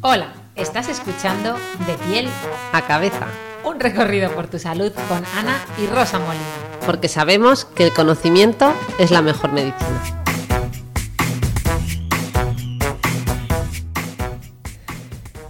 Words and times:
Hola, 0.00 0.28
estás 0.54 0.88
escuchando 0.88 1.54
De 1.86 1.94
piel 2.06 2.28
a 2.72 2.82
cabeza, 2.82 3.26
un 3.64 3.78
recorrido 3.80 4.30
por 4.32 4.46
tu 4.46 4.58
salud 4.58 4.92
con 5.08 5.24
Ana 5.36 5.58
y 5.76 5.86
Rosa 5.86 6.18
Molina. 6.18 6.44
porque 6.86 7.08
sabemos 7.08 7.64
que 7.66 7.84
el 7.84 7.92
conocimiento 7.92 8.72
es 8.98 9.10
la 9.10 9.20
mejor 9.20 9.52
medicina. 9.52 10.00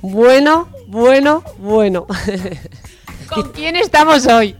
Bueno, 0.01 0.69
bueno, 0.87 1.45
bueno. 1.59 2.07
¿Con 3.29 3.53
quién 3.53 3.77
estamos 3.77 4.27
hoy? 4.27 4.57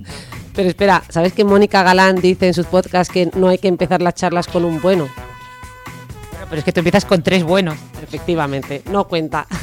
Pero 0.59 0.71
espera, 0.71 1.05
¿sabes 1.09 1.35
que 1.35 1.45
Mónica 1.45 1.85
Galán 1.85 2.17
dice 2.17 2.49
en 2.49 2.53
sus 2.53 2.67
podcasts 2.67 3.13
que 3.13 3.31
no 3.37 3.47
hay 3.47 3.59
que 3.59 3.69
empezar 3.69 4.03
las 4.03 4.15
charlas 4.15 4.49
con 4.49 4.65
un 4.65 4.81
bueno? 4.81 5.09
Bueno, 6.33 6.47
pero 6.51 6.59
es 6.59 6.65
que 6.65 6.73
tú 6.73 6.81
empiezas 6.81 7.05
con 7.05 7.23
tres 7.23 7.45
buenos. 7.45 7.77
Efectivamente, 8.03 8.83
no 8.91 9.07
cuenta. 9.07 9.47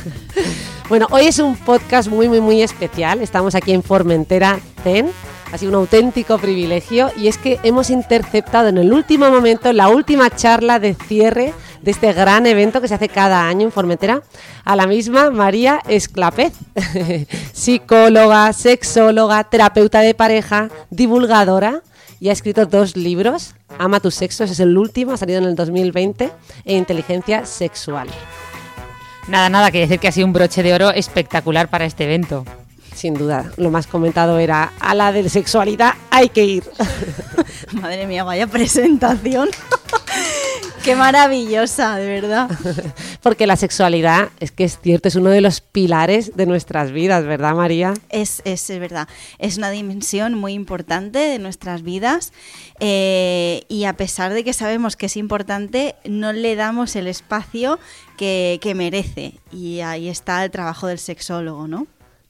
Bueno, 0.87 1.07
hoy 1.09 1.25
es 1.25 1.39
un 1.39 1.55
podcast 1.55 2.09
muy, 2.09 2.29
muy, 2.29 2.41
muy 2.41 2.61
especial. 2.61 3.19
Estamos 3.23 3.55
aquí 3.55 3.71
en 3.71 3.81
Formentera 3.81 4.59
Zen. 4.83 5.09
Ha 5.51 5.57
sido 5.57 5.71
un 5.71 5.77
auténtico 5.77 6.37
privilegio 6.37 7.11
y 7.17 7.27
es 7.27 7.39
que 7.39 7.59
hemos 7.63 7.89
interceptado 7.89 8.69
en 8.69 8.77
el 8.77 8.93
último 8.93 9.31
momento 9.31 9.73
la 9.73 9.89
última 9.89 10.29
charla 10.29 10.77
de 10.77 10.93
cierre 10.93 11.55
de 11.85 11.91
este 11.91 12.11
gran 12.13 12.47
evento 12.47 12.81
que 12.81 12.87
se 12.87 12.95
hace 12.95 13.09
cada 13.09 13.47
año 13.47 13.67
en 13.67 13.71
Formentera 13.71 14.23
a 14.63 14.75
la 14.75 14.87
misma 14.87 15.29
María 15.29 15.81
Esclapez, 15.87 16.53
psicóloga, 17.53 18.51
sexóloga, 18.53 19.43
terapeuta 19.43 19.99
de 19.99 20.15
pareja, 20.15 20.69
divulgadora 20.89 21.83
y 22.19 22.29
ha 22.29 22.31
escrito 22.31 22.65
dos 22.65 22.97
libros, 22.97 23.53
Ama 23.77 23.99
tu 23.99 24.09
sexo, 24.09 24.45
ese 24.45 24.53
es 24.53 24.59
el 24.61 24.75
último, 24.75 25.11
ha 25.11 25.17
salido 25.17 25.37
en 25.37 25.45
el 25.45 25.55
2020, 25.55 26.31
e 26.65 26.75
Inteligencia 26.75 27.45
sexual. 27.45 28.07
Nada, 29.27 29.49
nada, 29.49 29.69
que 29.69 29.79
decir 29.79 29.99
que 29.99 30.07
ha 30.07 30.11
sido 30.11 30.25
un 30.25 30.33
broche 30.33 30.63
de 30.63 30.73
oro 30.73 30.91
espectacular 30.91 31.69
para 31.69 31.85
este 31.85 32.05
evento. 32.05 32.45
Sin 32.95 33.13
duda, 33.13 33.51
lo 33.57 33.69
más 33.69 33.85
comentado 33.85 34.39
era 34.39 34.71
a 34.79 34.95
la 34.95 35.11
de 35.11 35.29
sexualidad 35.29 35.93
hay 36.09 36.29
que 36.29 36.45
ir. 36.45 36.63
Madre 37.73 38.07
mía, 38.07 38.23
vaya 38.23 38.47
presentación. 38.47 39.49
Qué 40.85 40.95
maravillosa, 40.95 41.95
de 41.95 42.05
verdad. 42.05 42.47
Porque 43.23 43.47
la 43.47 43.55
sexualidad, 43.55 44.29
es 44.39 44.51
que 44.51 44.65
es 44.65 44.77
cierto, 44.79 45.07
es 45.07 45.15
uno 45.15 45.31
de 45.31 45.41
los 45.41 45.59
pilares 45.59 46.35
de 46.35 46.45
nuestras 46.45 46.91
vidas, 46.91 47.25
¿verdad, 47.25 47.55
María? 47.55 47.95
Es, 48.09 48.43
es, 48.45 48.69
es 48.69 48.79
verdad. 48.79 49.07
Es 49.39 49.57
una 49.57 49.71
dimensión 49.71 50.35
muy 50.35 50.53
importante 50.53 51.17
de 51.17 51.39
nuestras 51.39 51.81
vidas 51.81 52.33
eh, 52.79 53.63
y 53.67 53.85
a 53.85 53.93
pesar 53.97 54.31
de 54.35 54.43
que 54.43 54.53
sabemos 54.53 54.95
que 54.95 55.07
es 55.07 55.17
importante, 55.17 55.95
no 56.05 56.33
le 56.33 56.55
damos 56.55 56.95
el 56.95 57.07
espacio 57.07 57.79
que, 58.15 58.59
que 58.61 58.75
merece. 58.75 59.39
Y 59.51 59.79
ahí 59.79 60.07
está 60.07 60.45
el 60.45 60.51
trabajo 60.51 60.85
del 60.85 60.99
sexólogo, 60.99 61.67
¿no? 61.67 61.87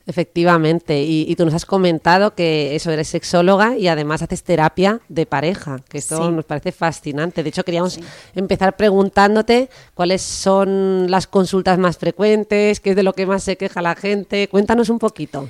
Efectivamente, 0.08 1.02
y, 1.04 1.26
y 1.28 1.36
tú 1.36 1.46
nos 1.46 1.54
has 1.56 1.66
comentado 1.66 2.36
que 2.36 2.76
eso 2.76 2.92
eres 2.92 3.08
sexóloga 3.08 3.76
y 3.78 3.88
además 3.88 4.22
haces 4.22 4.44
terapia 4.44 5.00
de 5.10 5.26
pareja, 5.26 5.80
que 5.90 5.98
esto 5.98 6.18
Sí. 6.28 6.32
nos 6.32 6.46
parece 6.46 6.72
fascinante. 6.72 7.42
De 7.42 7.50
hecho, 7.50 7.64
queríamos 7.64 8.00
empezar 8.36 8.76
preguntándote 8.78 9.70
cuáles 9.96 10.22
son 10.22 11.10
las 11.10 11.26
consultas 11.28 11.80
más 11.80 11.98
frecuentes, 11.98 12.80
qué 12.80 12.92
es 12.92 12.96
de 12.96 13.04
lo 13.04 13.14
que 13.14 13.26
más 13.26 13.44
se 13.44 13.56
queja 13.58 13.82
la 13.82 13.96
gente. 13.96 14.48
Cuéntanos 14.48 14.90
un 14.90 15.00
poquito. 15.00 15.50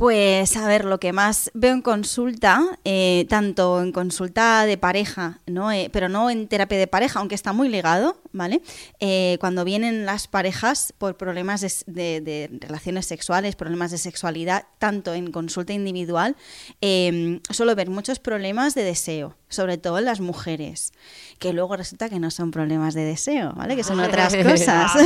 Pues 0.00 0.56
a 0.56 0.66
ver, 0.66 0.86
lo 0.86 0.98
que 0.98 1.12
más 1.12 1.50
veo 1.52 1.74
en 1.74 1.82
consulta, 1.82 2.64
eh, 2.86 3.26
tanto 3.28 3.82
en 3.82 3.92
consulta 3.92 4.64
de 4.64 4.78
pareja, 4.78 5.40
¿no? 5.46 5.70
Eh, 5.72 5.90
pero 5.92 6.08
no 6.08 6.30
en 6.30 6.48
terapia 6.48 6.78
de 6.78 6.86
pareja, 6.86 7.18
aunque 7.18 7.34
está 7.34 7.52
muy 7.52 7.68
ligado, 7.68 8.18
¿vale? 8.32 8.62
Eh, 8.98 9.36
cuando 9.40 9.62
vienen 9.62 10.06
las 10.06 10.26
parejas 10.26 10.94
por 10.96 11.18
problemas 11.18 11.60
de, 11.60 12.22
de- 12.22 12.48
relaciones 12.62 13.04
sexuales, 13.04 13.56
problemas 13.56 13.90
de 13.90 13.98
sexualidad, 13.98 14.64
tanto 14.78 15.12
en 15.12 15.30
consulta 15.32 15.74
individual, 15.74 16.34
eh, 16.80 17.38
suelo 17.50 17.76
ver 17.76 17.90
muchos 17.90 18.20
problemas 18.20 18.74
de 18.74 18.84
deseo, 18.84 19.36
sobre 19.50 19.76
todo 19.76 19.98
en 19.98 20.06
las 20.06 20.20
mujeres, 20.20 20.92
que 21.38 21.52
luego 21.52 21.76
resulta 21.76 22.08
que 22.08 22.18
no 22.18 22.30
son 22.30 22.50
problemas 22.50 22.94
de 22.94 23.04
deseo, 23.04 23.52
¿vale? 23.54 23.76
Que 23.76 23.84
son 23.84 24.00
otras 24.00 24.34
cosas. 24.34 24.92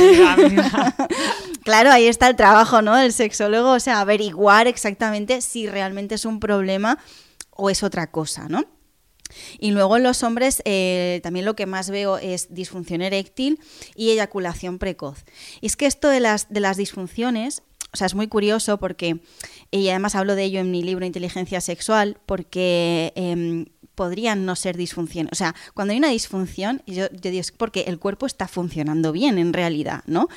Claro, 1.63 1.91
ahí 1.91 2.05
está 2.05 2.27
el 2.27 2.35
trabajo, 2.35 2.83
¿no? 2.83 2.95
Del 2.95 3.11
sexólogo, 3.11 3.71
o 3.71 3.79
sea, 3.79 3.99
averiguar 3.99 4.67
exactamente 4.67 5.41
si 5.41 5.65
realmente 5.65 6.13
es 6.13 6.23
un 6.23 6.39
problema 6.39 6.99
o 7.49 7.71
es 7.71 7.81
otra 7.81 8.11
cosa, 8.11 8.47
¿no? 8.47 8.65
Y 9.57 9.71
luego 9.71 9.97
en 9.97 10.03
los 10.03 10.21
hombres 10.21 10.61
eh, 10.65 11.19
también 11.23 11.45
lo 11.45 11.55
que 11.55 11.65
más 11.65 11.89
veo 11.89 12.19
es 12.19 12.53
disfunción 12.53 13.01
eréctil 13.01 13.59
y 13.95 14.11
eyaculación 14.11 14.77
precoz. 14.77 15.25
Y 15.61 15.65
es 15.65 15.75
que 15.75 15.87
esto 15.87 16.09
de 16.09 16.19
las, 16.19 16.49
de 16.49 16.59
las 16.59 16.77
disfunciones, 16.77 17.63
o 17.95 17.97
sea, 17.97 18.07
es 18.07 18.13
muy 18.13 18.27
curioso 18.27 18.77
porque, 18.77 19.21
y 19.71 19.87
además 19.87 20.15
hablo 20.15 20.35
de 20.35 20.43
ello 20.43 20.59
en 20.59 20.69
mi 20.69 20.83
libro 20.83 21.05
Inteligencia 21.05 21.61
Sexual, 21.61 22.17
porque 22.25 23.13
em, 23.15 23.67
podrían 23.95 24.45
no 24.45 24.57
ser 24.57 24.75
disfunciones. 24.75 25.31
O 25.31 25.35
sea, 25.35 25.55
cuando 25.73 25.93
hay 25.93 25.97
una 25.97 26.09
disfunción, 26.09 26.83
yo, 26.87 27.07
digo, 27.07 27.39
es 27.39 27.53
porque 27.53 27.85
el 27.87 27.99
cuerpo 27.99 28.25
está 28.25 28.49
funcionando 28.49 29.13
bien 29.13 29.37
en 29.37 29.53
realidad, 29.53 30.03
¿no? 30.07 30.27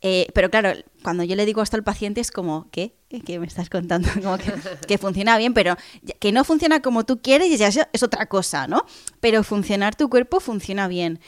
Eh, 0.00 0.28
pero 0.32 0.48
claro, 0.48 0.70
cuando 1.02 1.24
yo 1.24 1.34
le 1.34 1.44
digo 1.44 1.60
esto 1.60 1.76
al 1.76 1.82
paciente 1.82 2.20
es 2.20 2.30
como, 2.30 2.70
¿qué? 2.70 2.94
¿Qué 3.26 3.40
me 3.40 3.46
estás 3.46 3.68
contando? 3.68 4.08
Como 4.22 4.38
que, 4.38 4.52
que 4.86 4.96
funciona 4.96 5.36
bien, 5.38 5.54
pero 5.54 5.76
que 6.20 6.30
no 6.30 6.44
funciona 6.44 6.80
como 6.80 7.04
tú 7.04 7.20
quieres 7.20 7.58
ya 7.58 7.68
es 7.68 8.02
otra 8.04 8.26
cosa, 8.26 8.68
¿no? 8.68 8.86
Pero 9.18 9.42
funcionar 9.42 9.96
tu 9.96 10.08
cuerpo 10.08 10.38
funciona 10.38 10.86
bien. 10.86 11.18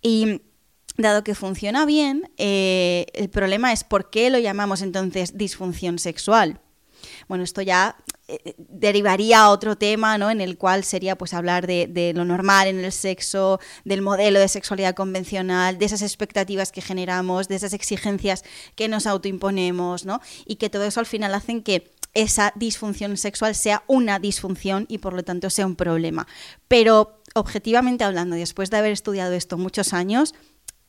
Y 0.00 0.40
dado 0.96 1.24
que 1.24 1.34
funciona 1.34 1.86
bien, 1.86 2.30
eh, 2.36 3.06
el 3.14 3.28
problema 3.28 3.72
es 3.72 3.84
por 3.84 4.10
qué 4.10 4.30
lo 4.30 4.38
llamamos 4.38 4.82
entonces 4.82 5.36
disfunción 5.36 5.98
sexual. 5.98 6.60
Bueno, 7.28 7.44
esto 7.44 7.60
ya 7.62 7.96
eh, 8.28 8.54
derivaría 8.56 9.40
a 9.40 9.50
otro 9.50 9.76
tema, 9.76 10.16
¿no? 10.16 10.30
En 10.30 10.40
el 10.40 10.56
cual 10.56 10.84
sería 10.84 11.16
pues 11.16 11.34
hablar 11.34 11.66
de, 11.66 11.86
de 11.86 12.12
lo 12.14 12.24
normal 12.24 12.68
en 12.68 12.84
el 12.84 12.92
sexo, 12.92 13.60
del 13.84 14.02
modelo 14.02 14.38
de 14.38 14.48
sexualidad 14.48 14.94
convencional, 14.94 15.78
de 15.78 15.84
esas 15.84 16.02
expectativas 16.02 16.72
que 16.72 16.80
generamos, 16.80 17.48
de 17.48 17.56
esas 17.56 17.72
exigencias 17.72 18.44
que 18.76 18.88
nos 18.88 19.06
autoimponemos, 19.06 20.06
¿no? 20.06 20.20
Y 20.46 20.56
que 20.56 20.70
todo 20.70 20.84
eso 20.84 21.00
al 21.00 21.06
final 21.06 21.34
hacen 21.34 21.62
que 21.62 21.90
esa 22.14 22.52
disfunción 22.54 23.16
sexual 23.16 23.54
sea 23.54 23.82
una 23.88 24.18
disfunción 24.18 24.86
y 24.88 24.98
por 24.98 25.12
lo 25.12 25.24
tanto 25.24 25.50
sea 25.50 25.66
un 25.66 25.76
problema. 25.76 26.26
Pero 26.68 27.20
objetivamente 27.34 28.04
hablando, 28.04 28.36
después 28.36 28.70
de 28.70 28.78
haber 28.78 28.92
estudiado 28.92 29.34
esto 29.34 29.58
muchos 29.58 29.92
años, 29.92 30.34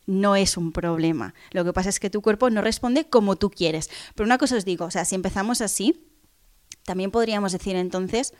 no 0.05 0.35
es 0.35 0.57
un 0.57 0.71
problema. 0.71 1.33
Lo 1.51 1.63
que 1.63 1.73
pasa 1.73 1.89
es 1.89 1.99
que 1.99 2.09
tu 2.09 2.21
cuerpo 2.21 2.49
no 2.49 2.61
responde 2.61 3.05
como 3.05 3.35
tú 3.35 3.49
quieres. 3.49 3.89
Pero 4.13 4.25
una 4.25 4.37
cosa 4.37 4.57
os 4.57 4.65
digo, 4.65 4.85
o 4.85 4.91
sea, 4.91 5.05
si 5.05 5.15
empezamos 5.15 5.61
así, 5.61 6.05
también 6.83 7.11
podríamos 7.11 7.51
decir 7.51 7.75
entonces 7.75 8.33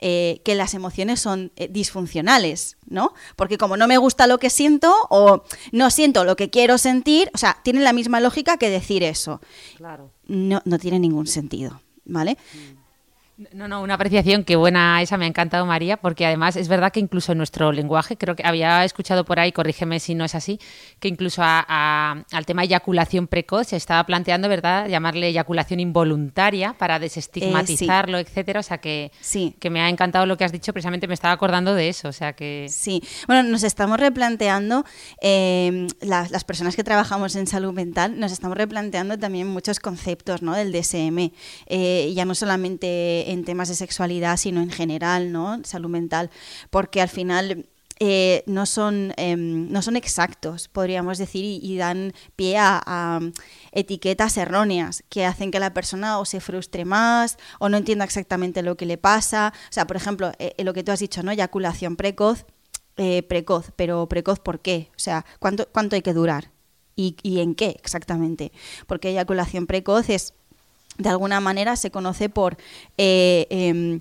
eh, 0.00 0.40
que 0.44 0.54
las 0.54 0.74
emociones 0.74 1.20
son 1.20 1.52
eh, 1.56 1.68
disfuncionales, 1.70 2.76
¿no? 2.86 3.14
Porque 3.36 3.58
como 3.58 3.76
no 3.76 3.86
me 3.86 3.98
gusta 3.98 4.26
lo 4.26 4.38
que 4.38 4.50
siento 4.50 4.92
o 5.10 5.44
no 5.70 5.90
siento 5.90 6.24
lo 6.24 6.34
que 6.36 6.50
quiero 6.50 6.78
sentir, 6.78 7.30
o 7.34 7.38
sea, 7.38 7.58
tiene 7.62 7.80
la 7.80 7.92
misma 7.92 8.20
lógica 8.20 8.56
que 8.56 8.70
decir 8.70 9.02
eso. 9.02 9.40
Claro. 9.76 10.10
No, 10.26 10.62
no 10.64 10.78
tiene 10.78 10.98
ningún 10.98 11.26
sentido, 11.26 11.82
¿vale? 12.04 12.38
No, 13.54 13.66
no, 13.66 13.80
una 13.80 13.94
apreciación, 13.94 14.44
qué 14.44 14.56
buena 14.56 15.00
esa, 15.00 15.16
me 15.16 15.24
ha 15.24 15.28
encantado 15.28 15.64
María, 15.64 15.96
porque 15.96 16.26
además 16.26 16.54
es 16.54 16.68
verdad 16.68 16.92
que 16.92 17.00
incluso 17.00 17.32
en 17.32 17.38
nuestro 17.38 17.72
lenguaje, 17.72 18.16
creo 18.18 18.36
que 18.36 18.42
había 18.46 18.84
escuchado 18.84 19.24
por 19.24 19.40
ahí, 19.40 19.52
corrígeme 19.52 20.00
si 20.00 20.14
no 20.14 20.24
es 20.26 20.34
así, 20.34 20.60
que 21.00 21.08
incluso 21.08 21.42
a- 21.42 21.64
a- 21.66 22.24
al 22.30 22.46
tema 22.46 22.62
eyaculación 22.64 23.26
precoz 23.26 23.68
se 23.68 23.76
estaba 23.76 24.04
planteando, 24.04 24.50
¿verdad?, 24.50 24.86
llamarle 24.86 25.28
eyaculación 25.28 25.80
involuntaria 25.80 26.74
para 26.74 26.98
desestigmatizarlo, 26.98 28.18
etcétera, 28.18 28.60
o 28.60 28.62
sea 28.62 28.78
que, 28.78 29.10
Sí. 29.22 29.56
que 29.58 29.70
me 29.70 29.80
ha 29.80 29.88
encantado 29.88 30.26
lo 30.26 30.36
que 30.36 30.44
has 30.44 30.52
dicho, 30.52 30.74
precisamente 30.74 31.08
me 31.08 31.14
estaba 31.14 31.32
acordando 31.32 31.74
de 31.74 31.88
eso, 31.88 32.08
o 32.08 32.12
sea 32.12 32.34
que... 32.34 32.66
Sí, 32.68 33.02
bueno, 33.26 33.42
nos 33.44 33.62
estamos 33.62 33.98
replanteando, 33.98 34.84
eh, 35.22 35.86
las, 36.02 36.30
las 36.30 36.44
personas 36.44 36.76
que 36.76 36.84
trabajamos 36.84 37.34
en 37.34 37.46
salud 37.46 37.72
mental, 37.72 38.20
nos 38.20 38.30
estamos 38.30 38.58
replanteando 38.58 39.18
también 39.18 39.48
muchos 39.48 39.80
conceptos 39.80 40.42
¿no? 40.42 40.54
del 40.54 40.70
DSM. 40.70 41.32
Eh, 41.66 42.12
ya 42.14 42.26
no 42.26 42.34
solamente 42.34 43.21
en 43.28 43.44
temas 43.44 43.68
de 43.68 43.74
sexualidad, 43.74 44.36
sino 44.36 44.60
en 44.60 44.70
general, 44.70 45.32
¿no? 45.32 45.60
Salud 45.64 45.90
mental, 45.90 46.30
porque 46.70 47.00
al 47.00 47.08
final 47.08 47.66
eh, 48.04 48.42
no, 48.46 48.66
son, 48.66 49.12
em, 49.16 49.70
no 49.70 49.80
son 49.80 49.94
exactos, 49.94 50.66
podríamos 50.66 51.18
decir, 51.18 51.44
y, 51.44 51.76
dan 51.76 52.12
pie 52.34 52.56
a, 52.58 53.20
etiquetas 53.70 54.36
erróneas 54.38 55.04
que 55.08 55.24
hacen 55.24 55.52
que 55.52 55.60
la 55.60 55.72
persona 55.72 56.18
o 56.18 56.24
se 56.24 56.40
frustre 56.40 56.84
más 56.84 57.38
o 57.60 57.68
no 57.68 57.76
entienda 57.76 58.04
exactamente 58.04 58.62
lo 58.62 58.76
que 58.76 58.86
le 58.86 58.98
pasa. 58.98 59.52
O 59.70 59.72
sea, 59.72 59.86
por 59.86 59.96
ejemplo, 59.96 60.32
eh, 60.40 60.52
lo 60.64 60.74
que 60.74 60.82
tú 60.82 60.90
has 60.90 60.98
dicho, 60.98 61.22
¿no? 61.22 61.30
Eyaculación 61.30 61.94
precoz, 61.94 62.44
eh, 62.96 63.22
precoz, 63.22 63.70
pero 63.76 64.08
precoz 64.08 64.40
¿por 64.40 64.58
qué? 64.58 64.90
O 64.96 64.98
sea, 64.98 65.24
¿cuánto, 65.38 65.68
cuánto 65.70 65.94
hay 65.94 66.02
que 66.02 66.12
durar? 66.12 66.50
¿Y, 66.96 67.16
¿Y 67.22 67.40
en 67.40 67.54
qué 67.54 67.76
exactamente? 67.78 68.50
Porque 68.88 69.10
eyaculación 69.10 69.68
precoz 69.68 70.10
es, 70.10 70.34
de 70.98 71.08
alguna 71.08 71.40
manera, 71.40 71.76
se 71.76 71.90
conoce 71.90 72.28
por 72.28 72.56
em, 72.96 74.00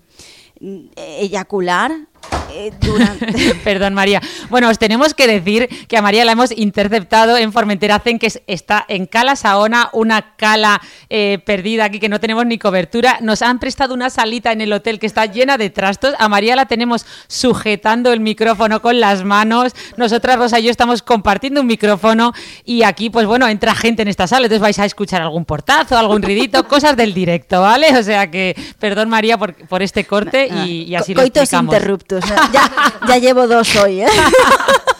eyacular 0.95 2.07
eh, 2.53 2.71
Perdón, 3.63 3.93
María. 3.93 4.21
Bueno, 4.49 4.69
os 4.69 4.77
tenemos 4.77 5.13
que 5.13 5.27
decir 5.27 5.67
que 5.87 5.97
a 5.97 6.01
María 6.01 6.25
la 6.25 6.33
hemos 6.33 6.51
interceptado 6.51 7.37
en 7.37 7.51
Formentera 7.51 7.99
Zen, 7.99 8.19
que 8.19 8.31
está 8.47 8.85
en 8.87 9.05
Cala 9.05 9.35
Saona, 9.35 9.89
una 9.93 10.35
cala 10.35 10.81
eh, 11.09 11.39
perdida 11.45 11.85
aquí 11.85 11.99
que 11.99 12.09
no 12.09 12.19
tenemos 12.19 12.45
ni 12.45 12.57
cobertura. 12.57 13.19
Nos 13.21 13.41
han 13.41 13.59
prestado 13.59 13.93
una 13.93 14.09
salita 14.09 14.51
en 14.51 14.61
el 14.61 14.73
hotel 14.73 14.99
que 14.99 15.07
está 15.07 15.25
llena 15.25 15.57
de 15.57 15.69
trastos. 15.69 16.13
A 16.19 16.27
María 16.27 16.55
la 16.55 16.65
tenemos 16.65 17.05
sujetando 17.27 18.13
el 18.13 18.19
micrófono 18.19 18.81
con 18.81 18.99
las 18.99 19.23
manos. 19.23 19.73
Nosotras, 19.97 20.37
Rosa 20.37 20.59
y 20.59 20.63
yo, 20.63 20.71
estamos 20.71 21.01
compartiendo 21.01 21.61
un 21.61 21.67
micrófono 21.67 22.33
y 22.65 22.83
aquí, 22.83 23.09
pues 23.09 23.25
bueno, 23.25 23.47
entra 23.47 23.75
gente 23.75 24.01
en 24.01 24.07
esta 24.07 24.27
sala. 24.27 24.45
Entonces 24.45 24.61
vais 24.61 24.79
a 24.79 24.85
escuchar 24.85 25.21
algún 25.21 25.45
portazo, 25.45 25.97
algún 25.97 26.21
ridito, 26.21 26.67
cosas 26.67 26.95
del 26.97 27.13
directo, 27.13 27.61
¿vale? 27.61 27.97
O 27.97 28.03
sea 28.03 28.29
que, 28.29 28.55
perdón, 28.79 29.09
María, 29.09 29.37
por, 29.37 29.55
por 29.67 29.81
este 29.81 30.05
corte 30.05 30.47
y, 30.47 30.93
así 30.95 31.13
lo 31.13 31.21
explicamos. 31.21 31.71
Interruptus 32.11 32.59
ya, 33.07 33.17
llevo 33.17 33.47
dos 33.47 33.75
hoy, 33.75 34.01
¿eh? 34.01 34.07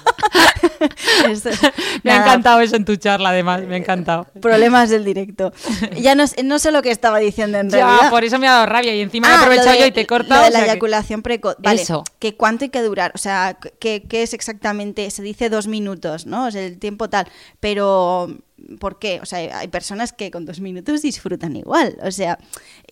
me 2.04 2.12
ha 2.12 2.18
encantado 2.18 2.62
eso 2.62 2.76
en 2.76 2.86
tu 2.86 2.96
charla, 2.96 3.30
además, 3.30 3.62
me 3.64 3.76
ha 3.76 3.78
encantado. 3.78 4.28
Problemas 4.42 4.90
del 4.90 5.04
directo. 5.04 5.52
Ya 6.00 6.16
no, 6.16 6.28
sé 6.28 6.72
lo 6.72 6.82
que 6.82 6.92
estaba 6.92 7.20
diciendo 7.20 7.58
en 7.58 7.72
realidad. 7.72 8.10
por 8.10 8.24
eso 8.24 8.40
me 8.40 8.48
ha 8.48 8.54
dado 8.54 8.66
rabia 8.66 8.96
y 8.96 9.02
encima 9.02 9.30
he 9.30 9.32
ah, 9.32 9.42
aprovechado 9.42 9.78
yo 9.78 9.86
y 9.86 9.92
te 9.92 10.02
he 10.02 10.08
cortado. 10.08 10.42
Lo 10.42 10.46
de 10.46 10.52
la 10.52 10.66
eyaculación 10.66 11.22
precoz. 11.22 11.56
Vale, 11.60 11.82
eso. 11.82 12.04
Que 12.20 12.36
cuánto 12.36 12.66
hay 12.66 12.70
que 12.70 12.82
durar, 12.82 13.12
o 13.16 13.18
sea, 13.18 13.58
¿qué, 13.80 14.04
es 14.10 14.34
exactamente? 14.34 15.10
Se 15.12 15.22
dice 15.22 15.50
dos 15.50 15.68
minutos, 15.68 16.26
¿no? 16.26 16.48
O 16.48 16.52
sea, 16.52 16.64
el 16.64 16.80
tiempo 16.80 17.10
tal, 17.10 17.28
pero... 17.60 18.38
¿Por 18.80 19.00
qué? 19.00 19.20
O 19.24 19.26
sea, 19.26 19.58
hay 19.58 19.68
personas 19.70 20.14
que 20.14 20.30
con 20.30 20.46
dos 20.46 20.60
minutos 20.60 21.02
disfrutan 21.02 21.56
igual, 21.56 21.98
o 22.04 22.12
sea, 22.12 22.38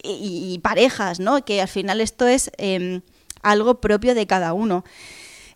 y, 0.02 0.60
parejas, 0.64 1.20
¿no? 1.20 1.46
Que 1.46 1.62
al 1.62 1.68
final 1.68 2.02
esto 2.02 2.28
es... 2.28 2.50
Em, 2.58 3.02
algo 3.42 3.82
propio 3.82 4.16
de 4.16 4.28
cada 4.28 4.54
uno. 4.54 4.84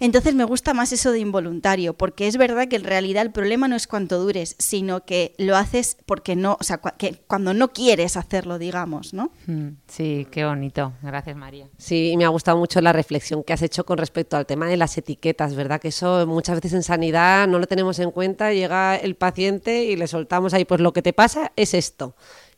Entonces 0.03 0.35
me 0.35 0.44
gusta 0.44 0.74
más 0.74 0.91
eso 0.91 1.13
de 1.13 1.19
involuntario, 1.19 1.94
porque 1.94 2.27
es 2.27 2.35
verdad 2.35 2.68
que 2.68 2.75
en 2.75 2.83
realidad 2.83 3.21
el 3.21 3.31
problema 3.31 3.69
no 3.69 3.77
es 3.77 3.88
cuánto 3.88 4.19
dures, 4.19 4.56
sino 4.59 5.06
que 5.06 5.33
lo 5.38 5.56
haces 5.56 5.95
porque 6.06 6.35
no, 6.35 6.57
o 6.59 6.63
sea, 6.65 6.80
que 6.97 7.21
cuando 7.25 7.53
no 7.53 7.69
quieres 7.69 8.18
hacerlo, 8.18 8.59
digamos, 8.59 9.13
¿no? 9.13 9.31
Mm, 9.47 9.77
sí, 9.88 10.27
qué 10.30 10.44
bonito. 10.44 10.91
Gracias, 11.01 11.38
María. 11.38 11.69
Sí, 11.77 12.12
y 12.12 12.18
me 12.18 12.25
ha 12.25 12.27
gustado 12.27 12.57
mucho 12.57 12.81
la 12.81 12.91
reflexión 12.91 13.44
que 13.44 13.53
has 13.53 13.62
hecho 13.62 13.85
con 13.85 13.97
respecto 13.97 14.35
al 14.35 14.45
tema 14.45 14.68
de 14.68 14.75
las 14.75 14.97
etiquetas, 14.97 15.56
¿verdad? 15.56 15.80
Que 15.80 15.88
eso 15.89 16.25
muchas 16.27 16.56
veces 16.56 16.74
en 16.74 16.83
sanidad 16.83 17.47
no 17.47 17.59
lo 17.59 17.68
tenemos 17.68 17.97
en 18.00 18.12
cuenta, 18.12 18.51
llega 18.51 18.97
el 18.97 19.15
paciente 19.15 19.85
y 19.85 19.95
le 19.95 20.07
soltamos 20.07 20.53
ahí, 20.53 20.65
pues 20.65 20.81
lo 20.81 20.91
que 20.91 21.01
te 21.01 21.13
pasa 21.13 21.53
es 21.56 21.74
esto. 21.74 22.15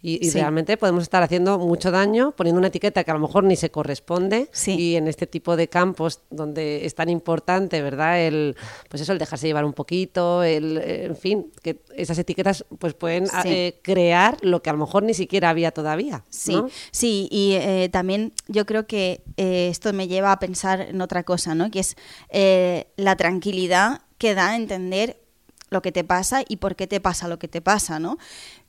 Y, 0.08 0.30
realmente 0.30 0.78
podemos 0.78 1.02
estar 1.02 1.24
haciendo 1.24 1.58
mucho 1.58 1.90
daño 1.90 2.32
poniendo 2.36 2.60
una 2.60 2.68
etiqueta 2.68 3.04
que 3.04 3.10
a 3.10 3.16
lo 3.16 3.20
mejor 3.20 3.44
ni 3.44 3.56
se 3.56 3.72
corresponde. 3.72 4.52
Y 4.68 4.96
en 4.98 5.08
este 5.08 5.26
tipo 5.26 5.56
de 5.56 5.68
campos 5.68 6.22
donde 6.30 6.86
es 6.86 6.94
tan 6.94 7.10
importante, 7.10 7.82
¿verdad? 7.82 8.22
El, 8.22 8.56
pues 8.88 9.02
eso, 9.02 9.14
el 9.14 9.18
dejarse 9.18 9.48
llevar 9.48 9.66
un 9.66 9.74
poquito, 9.74 10.44
el, 10.44 10.78
en 10.78 11.18
fin, 11.18 11.52
que 11.64 11.82
esas 11.96 12.20
etiquetas 12.20 12.66
pues 12.78 12.94
pueden 12.94 13.26
eh, 13.46 13.80
crear 13.82 14.38
lo 14.42 14.62
que 14.62 14.70
a 14.70 14.74
lo 14.74 14.80
mejor 14.80 15.02
ni 15.02 15.16
siquiera 15.16 15.50
había 15.50 15.72
todavía. 15.72 16.24
Sí, 16.30 16.56
sí, 16.92 17.28
y 17.32 17.54
eh, 17.54 17.90
también 17.92 18.34
yo 18.48 18.68
creo 18.68 18.86
que 18.86 19.24
eh, 19.38 19.70
esto 19.72 19.92
me 19.92 20.08
lleva 20.08 20.32
a 20.32 20.38
pensar 20.38 20.82
en 20.82 21.02
otra 21.02 21.24
cosa, 21.24 21.56
¿no? 21.56 21.72
Que 21.72 21.80
es 21.80 21.96
la 22.96 23.16
tranquilidad 23.16 24.02
que 24.20 24.36
da 24.36 24.52
a 24.52 24.56
entender 24.56 25.18
lo 25.70 25.82
que 25.82 25.92
te 25.92 26.04
pasa 26.04 26.44
y 26.48 26.58
por 26.58 26.76
qué 26.76 26.88
te 26.88 27.00
pasa 27.00 27.28
lo 27.28 27.40
que 27.40 27.48
te 27.48 27.62
pasa, 27.62 28.00
¿no? 28.00 28.18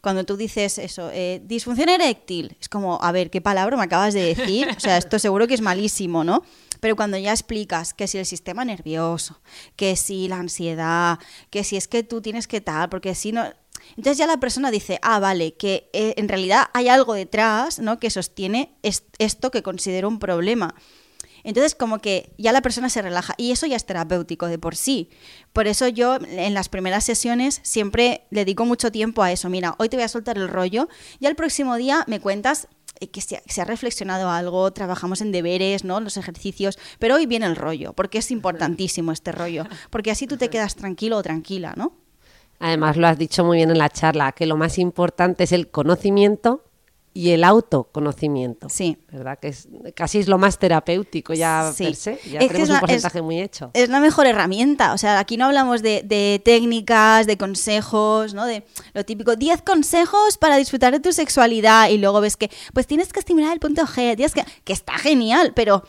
Cuando 0.07 0.23
tú 0.23 0.37
dices 0.37 0.79
eso, 0.79 1.11
eh, 1.13 1.43
disfunción 1.47 1.89
eréctil, 1.89 2.57
es 2.61 2.69
como, 2.69 3.01
a 3.03 3.11
ver, 3.11 3.29
¿qué 3.29 3.41
palabra 3.41 3.77
me 3.77 3.83
acabas 3.83 4.15
de 4.15 4.37
decir? 4.37 4.69
O 4.77 4.79
sea, 4.79 4.99
esto 4.99 5.19
seguro 5.19 5.49
que 5.49 5.55
es 5.55 5.61
malísimo, 5.61 6.23
¿no? 6.23 6.45
Pero 6.79 6.95
cuando 6.95 7.19
ya 7.19 7.33
explicas 7.33 7.93
que 7.93 8.07
si 8.07 8.17
el 8.17 8.25
sistema 8.25 8.65
nervioso, 8.65 9.41
que 9.75 9.97
si 9.97 10.29
la 10.29 10.37
ansiedad, 10.37 11.19
que 11.51 11.65
si 11.65 11.77
es 11.77 11.89
que 11.89 12.05
tú 12.05 12.21
tienes 12.21 12.47
que 12.47 12.61
tal, 12.61 12.89
porque 12.89 13.17
si 13.17 13.33
no... 13.33 13.53
Entonces 13.97 14.17
ya 14.17 14.29
la 14.29 14.39
persona 14.39 14.71
dice, 14.71 15.01
ah, 15.03 15.19
vale, 15.19 15.55
que 15.55 15.91
eh, 15.93 16.15
en 16.19 16.29
realidad 16.29 16.67
hay 16.73 16.89
algo 16.89 17.15
detrás, 17.15 17.81
¿no? 17.81 17.99
Que 17.99 18.09
sostiene 18.11 18.77
esto 19.19 19.51
que 19.51 19.65
considero 19.65 20.07
un 20.07 20.21
problema. 20.21 20.77
Entonces, 21.47 21.77
como 21.77 22.01
que 22.01 22.33
ya 22.39 22.51
la 22.51 22.61
persona 22.61 22.91
se 22.91 23.01
relaja 23.03 23.35
y 23.39 23.53
eso 23.53 23.67
ya 23.67 23.77
es 23.77 23.87
terapéutico 23.87 24.49
de 24.49 24.59
por 24.59 24.75
sí. 24.75 25.11
Por 25.53 25.69
eso 25.69 25.87
yo 25.87 26.17
en 26.17 26.55
las 26.55 26.69
primeras 26.69 27.05
sesiones 27.05 27.61
siempre 27.63 28.27
dedico 28.33 28.65
mucho 28.65 28.91
tiempo 28.91 29.23
a 29.23 29.31
eso. 29.31 29.49
Mira, 29.49 29.77
hoy 29.79 29.89
te 29.89 29.97
voy 29.97 30.03
a 30.03 30.09
soltar 30.09 30.39
el 30.39 30.49
rollo 30.49 30.89
y 31.21 31.27
al 31.27 31.37
próximo 31.37 31.77
día 31.77 32.03
me 32.09 32.19
cuentas 32.19 32.67
eh, 32.99 33.07
que 33.07 33.21
se, 33.21 33.37
ha, 33.61 33.65
reflexionado 33.65 34.29
algo, 34.29 34.73
trabajamos 34.73 35.21
en 35.21 35.31
deberes, 35.31 35.85
¿no? 35.85 36.01
Los 36.01 36.17
ejercicios, 36.17 36.81
pero 36.99 37.15
hoy 37.15 37.27
viene 37.27 37.47
el 37.47 37.55
rollo, 37.55 37.93
porque 37.93 38.19
es 38.19 38.33
importantísimo 38.33 39.13
este 39.13 39.31
rollo, 39.31 39.67
porque 39.91 40.11
así 40.11 40.27
tú 40.27 40.37
te 40.37 40.51
quedas 40.51 40.75
tranquilo 40.75 41.17
o 41.17 41.23
tranquila, 41.23 41.75
¿no? 41.77 41.93
Además, 42.59 42.97
lo 42.97 43.07
has 43.07 43.19
dicho 43.19 43.45
muy 43.45 43.59
bien 43.59 43.71
en 43.71 43.79
la 43.79 43.89
charla, 43.89 44.33
que 44.33 44.47
lo 44.47 44.57
más 44.57 44.79
importante 44.79 45.45
es 45.45 45.53
el 45.53 45.69
conocimiento 45.69 46.65
y 47.17 47.31
el 47.31 47.45
autoconocimiento. 47.45 48.69
Sí. 48.69 48.99
¿Verdad? 49.11 49.39
Que 49.39 49.49
es, 49.49 49.69
casi 49.95 50.19
es 50.19 50.29
lo 50.29 50.37
más 50.37 50.59
terapéutico 50.59 51.33
ya 51.33 51.73
per 51.77 51.97
se. 51.97 52.21
Ya 52.31 52.41
tenemos 52.41 52.69
un 52.69 52.81
porcentaje 52.81 53.23
muy 53.23 53.41
hecho. 53.41 53.71
Es 53.73 53.89
la 53.89 54.01
mejor 54.01 54.27
herramienta. 54.27 54.93
O 54.93 54.99
sea, 54.99 55.19
aquí 55.19 55.39
no 55.39 55.47
hablamos 55.47 55.83
de, 55.83 56.43
técnicas, 56.45 57.27
de 57.27 57.39
consejos, 57.39 58.35
¿no? 58.35 58.45
De 58.45 58.67
lo 58.93 59.03
típico, 59.07 59.35
10 59.35 59.63
consejos 59.63 60.37
para 60.37 60.59
disfrutar 60.59 60.93
de 60.93 61.01
tu 61.01 61.11
sexualidad 61.11 61.89
y 61.89 61.97
luego 61.97 62.21
ves 62.21 62.37
que, 62.37 62.51
pues 62.75 62.87
tienes 62.87 63.15
que 63.15 63.21
estimular 63.21 63.55
el 63.55 63.61
punto 63.61 63.87
G, 63.87 64.15
tienes 64.15 64.35
que, 64.35 64.45
que 64.65 64.75
está 64.75 64.99
genial, 64.99 65.55
pero 65.57 65.85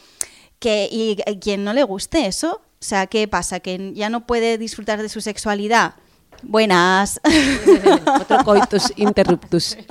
que 0.59 0.87
y, 0.89 1.17
y 1.25 1.39
quien 1.39 1.65
no 1.65 1.73
le 1.73 1.83
guste 1.83 2.25
eso, 2.25 2.61
o 2.79 2.85
sea, 2.85 3.07
¿qué 3.07 3.27
pasa? 3.27 3.59
Que 3.59 3.91
ya 3.93 4.09
no 4.09 4.25
puede 4.25 4.57
disfrutar 4.57 5.01
de 5.01 5.09
su 5.09 5.19
sexualidad. 5.19 5.95
Buenas. 6.41 7.19
Otro 8.21 8.45
coitus 8.45 8.93
interruptus. 8.95 9.75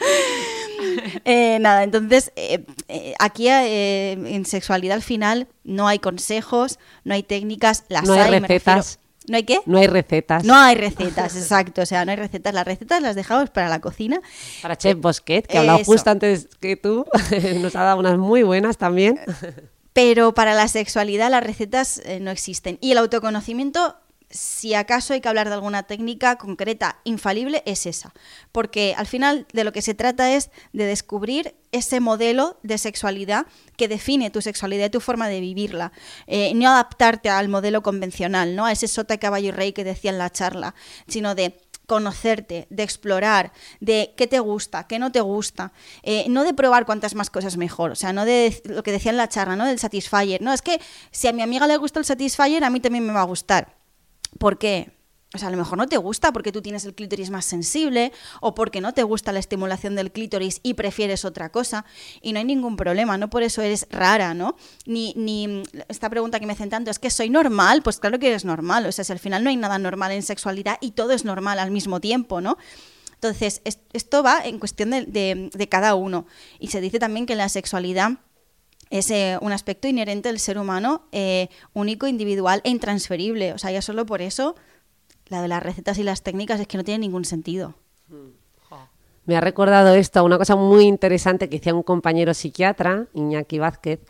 Eh, 1.24 1.58
nada, 1.60 1.84
entonces 1.84 2.32
eh, 2.36 2.64
eh, 2.88 3.14
aquí 3.18 3.48
en 3.48 4.44
sexualidad 4.46 4.96
al 4.96 5.02
final 5.02 5.48
no 5.64 5.86
hay 5.88 5.98
consejos, 5.98 6.78
no 7.04 7.14
hay 7.14 7.22
técnicas, 7.22 7.84
las 7.88 8.04
no 8.04 8.14
hay, 8.14 8.40
recetas. 8.40 8.98
¿No 9.28 9.36
hay 9.36 9.44
qué? 9.44 9.60
No 9.66 9.78
hay 9.78 9.86
recetas. 9.86 10.44
No 10.44 10.56
hay 10.56 10.74
recetas, 10.74 11.36
exacto. 11.36 11.82
O 11.82 11.86
sea, 11.86 12.04
no 12.04 12.10
hay 12.10 12.16
recetas. 12.16 12.54
Las 12.54 12.64
recetas 12.64 13.02
las 13.02 13.14
dejamos 13.14 13.50
para 13.50 13.68
la 13.68 13.80
cocina. 13.80 14.20
Para 14.62 14.76
Chef 14.76 14.98
Bosquet, 14.98 15.46
que 15.46 15.58
ha 15.58 15.60
hablado 15.60 15.84
justo 15.84 16.10
antes 16.10 16.48
que 16.60 16.76
tú. 16.76 17.04
Nos 17.60 17.76
ha 17.76 17.82
dado 17.82 18.00
unas 18.00 18.18
muy 18.18 18.42
buenas 18.42 18.78
también. 18.78 19.20
Pero 19.92 20.34
para 20.34 20.54
la 20.54 20.66
sexualidad 20.68 21.30
las 21.30 21.44
recetas 21.44 22.02
no 22.20 22.30
existen. 22.30 22.78
Y 22.80 22.92
el 22.92 22.98
autoconocimiento 22.98 23.96
si 24.30 24.74
acaso 24.74 25.12
hay 25.12 25.20
que 25.20 25.28
hablar 25.28 25.48
de 25.48 25.54
alguna 25.54 25.82
técnica 25.82 26.36
concreta, 26.36 27.00
infalible, 27.04 27.62
es 27.66 27.86
esa. 27.86 28.14
Porque 28.52 28.94
al 28.96 29.06
final 29.06 29.46
de 29.52 29.64
lo 29.64 29.72
que 29.72 29.82
se 29.82 29.94
trata 29.94 30.32
es 30.32 30.50
de 30.72 30.84
descubrir 30.84 31.56
ese 31.72 32.00
modelo 32.00 32.58
de 32.62 32.78
sexualidad 32.78 33.46
que 33.76 33.88
define 33.88 34.30
tu 34.30 34.40
sexualidad 34.40 34.86
y 34.86 34.90
tu 34.90 35.00
forma 35.00 35.28
de 35.28 35.40
vivirla. 35.40 35.92
Eh, 36.28 36.52
no 36.54 36.70
adaptarte 36.70 37.28
al 37.28 37.48
modelo 37.48 37.82
convencional, 37.82 38.54
¿no? 38.54 38.66
A 38.66 38.72
ese 38.72 38.86
sota, 38.86 39.18
caballo 39.18 39.48
y 39.48 39.52
rey 39.52 39.72
que 39.72 39.84
decía 39.84 40.12
en 40.12 40.18
la 40.18 40.30
charla, 40.30 40.74
sino 41.08 41.34
de 41.34 41.60
conocerte, 41.86 42.68
de 42.70 42.84
explorar, 42.84 43.52
de 43.80 44.14
qué 44.16 44.28
te 44.28 44.38
gusta, 44.38 44.86
qué 44.86 45.00
no 45.00 45.10
te 45.10 45.20
gusta, 45.20 45.72
eh, 46.04 46.26
no 46.28 46.44
de 46.44 46.54
probar 46.54 46.86
cuantas 46.86 47.16
más 47.16 47.30
cosas 47.30 47.56
mejor, 47.56 47.90
o 47.90 47.96
sea, 47.96 48.12
no 48.12 48.24
de 48.24 48.62
lo 48.66 48.84
que 48.84 48.92
decía 48.92 49.10
en 49.10 49.16
la 49.16 49.28
charla, 49.28 49.56
¿no? 49.56 49.66
Del 49.66 49.80
satisfier, 49.80 50.40
no, 50.40 50.52
es 50.52 50.62
que 50.62 50.80
si 51.10 51.26
a 51.26 51.32
mi 51.32 51.42
amiga 51.42 51.66
le 51.66 51.76
gusta 51.78 51.98
el 51.98 52.04
satisfier, 52.04 52.62
a 52.62 52.70
mí 52.70 52.78
también 52.78 53.04
me 53.04 53.12
va 53.12 53.22
a 53.22 53.24
gustar 53.24 53.79
¿Por 54.38 54.58
qué? 54.58 54.92
O 55.32 55.38
sea, 55.38 55.46
a 55.46 55.50
lo 55.52 55.56
mejor 55.56 55.78
no 55.78 55.86
te 55.86 55.96
gusta 55.96 56.32
porque 56.32 56.50
tú 56.50 56.60
tienes 56.60 56.84
el 56.84 56.94
clítoris 56.94 57.30
más 57.30 57.44
sensible 57.44 58.12
o 58.40 58.52
porque 58.52 58.80
no 58.80 58.94
te 58.94 59.04
gusta 59.04 59.30
la 59.30 59.38
estimulación 59.38 59.94
del 59.94 60.10
clítoris 60.10 60.58
y 60.64 60.74
prefieres 60.74 61.24
otra 61.24 61.52
cosa. 61.52 61.84
Y 62.20 62.32
no 62.32 62.40
hay 62.40 62.44
ningún 62.44 62.76
problema, 62.76 63.16
no 63.16 63.30
por 63.30 63.44
eso 63.44 63.62
eres 63.62 63.86
rara, 63.90 64.34
¿no? 64.34 64.56
Ni, 64.86 65.14
ni 65.16 65.62
esta 65.88 66.10
pregunta 66.10 66.40
que 66.40 66.46
me 66.46 66.54
hacen 66.54 66.68
tanto, 66.68 66.90
¿es 66.90 66.98
que 66.98 67.10
soy 67.10 67.30
normal? 67.30 67.82
Pues 67.82 68.00
claro 68.00 68.18
que 68.18 68.26
eres 68.26 68.44
normal. 68.44 68.86
O 68.86 68.92
sea, 68.92 69.04
si 69.04 69.12
al 69.12 69.20
final 69.20 69.44
no 69.44 69.50
hay 69.50 69.56
nada 69.56 69.78
normal 69.78 70.10
en 70.10 70.24
sexualidad 70.24 70.78
y 70.80 70.92
todo 70.92 71.12
es 71.12 71.24
normal 71.24 71.60
al 71.60 71.70
mismo 71.70 72.00
tiempo, 72.00 72.40
¿no? 72.40 72.58
Entonces, 73.22 73.60
esto 73.92 74.22
va 74.22 74.40
en 74.44 74.58
cuestión 74.58 74.90
de, 74.90 75.68
cada 75.70 75.94
uno. 75.94 76.26
Y 76.58 76.68
se 76.68 76.80
dice 76.80 76.98
también 76.98 77.26
que 77.26 77.36
la 77.36 77.50
sexualidad 77.50 78.12
es 78.90 79.10
eh, 79.10 79.38
un 79.40 79.52
aspecto 79.52 79.88
inherente 79.88 80.28
del 80.28 80.40
ser 80.40 80.58
humano, 80.58 81.02
eh, 81.12 81.48
único, 81.72 82.06
individual 82.06 82.60
e 82.64 82.70
intransferible. 82.70 83.52
O 83.52 83.58
sea, 83.58 83.70
ya 83.70 83.82
solo 83.82 84.04
por 84.04 84.20
eso, 84.20 84.56
la 85.28 85.40
de 85.40 85.48
las 85.48 85.62
recetas 85.62 85.96
y 85.98 86.02
las 86.02 86.22
técnicas 86.22 86.60
es 86.60 86.66
que 86.66 86.76
no 86.76 86.84
tiene 86.84 86.98
ningún 86.98 87.24
sentido. 87.24 87.74
Me 89.26 89.36
ha 89.36 89.40
recordado 89.40 89.94
esto, 89.94 90.24
una 90.24 90.38
cosa 90.38 90.56
muy 90.56 90.84
interesante 90.86 91.48
que 91.48 91.58
decía 91.58 91.72
un 91.72 91.84
compañero 91.84 92.34
psiquiatra, 92.34 93.06
Iñaki 93.14 93.60
Vázquez, 93.60 94.00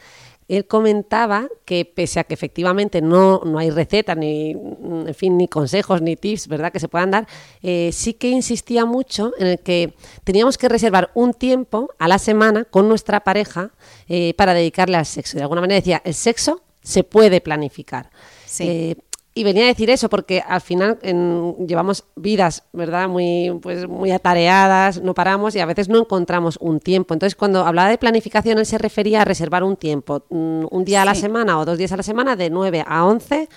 él 0.51 0.67
comentaba 0.67 1.49
que 1.65 1.85
pese 1.85 2.19
a 2.19 2.25
que 2.25 2.35
efectivamente 2.35 3.01
no, 3.01 3.41
no 3.45 3.59
hay 3.59 3.71
recetas, 3.71 4.17
ni, 4.17 4.51
en 4.51 5.15
fin, 5.15 5.37
ni 5.37 5.47
consejos, 5.47 6.03
ni 6.03 6.17
tips, 6.17 6.49
¿verdad?, 6.49 6.73
que 6.73 6.81
se 6.81 6.89
puedan 6.89 7.13
dar, 7.13 7.29
eh, 7.63 7.91
sí 7.93 8.15
que 8.15 8.31
insistía 8.31 8.85
mucho 8.85 9.33
en 9.39 9.47
el 9.47 9.61
que 9.61 9.95
teníamos 10.25 10.59
que 10.59 10.69
reservar 10.69 11.13
un 11.15 11.35
tiempo 11.35 11.91
a 12.01 12.09
la 12.09 12.19
semana 12.19 12.65
con 12.65 12.89
nuestra 12.89 13.21
pareja 13.21 13.71
eh, 14.09 14.35
para 14.35 14.53
dedicarle 14.53 14.97
al 14.97 15.07
sexo. 15.07 15.37
De 15.37 15.43
alguna 15.43 15.61
manera 15.61 15.79
decía, 15.79 16.03
el 16.05 16.15
sexo 16.15 16.63
se 16.83 17.05
puede 17.05 17.41
planificar. 17.41 18.11
Sí. 18.45 18.65
Eh, 18.67 18.97
y 19.33 19.45
venía 19.45 19.65
a 19.65 19.67
decir 19.67 19.91
eso 19.91 20.09
porque 20.09 20.43
al 20.47 20.61
final 20.61 20.99
llevamos 21.67 22.05
vidas, 22.17 22.65
¿verdad? 22.73 23.09
Muy, 23.09 23.59
pues, 23.63 23.87
muy 23.87 24.11
atareadas, 24.11 25.01
no 25.01 25.15
paramos 25.15 25.55
y 25.55 25.61
a 25.61 25.67
veces 25.67 25.89
no 25.89 25.99
encontramos 25.99 26.59
un 26.61 26.81
tiempo. 26.81 27.15
Entonces, 27.15 27.37
cuando 27.37 27.65
hablaba 27.65 27.89
de 27.89 27.99
planificación, 27.99 28.59
él 28.59 28.67
se 28.67 28.79
refería 28.79 29.23
a 29.23 29.25
reservar 29.25 29.63
un 29.63 29.77
tiempo, 29.77 30.25
mm, 30.31 30.67
un 30.71 30.85
día 30.85 31.03
a 31.03 31.05
la 31.05 31.15
semana 31.15 31.59
o 31.59 31.65
dos 31.65 31.79
días 31.79 31.93
a 31.93 31.97
la 31.97 32.03
semana, 32.03 32.35
de 32.35 32.51
9 32.51 32.85
a 32.87 33.05
11 33.05 33.49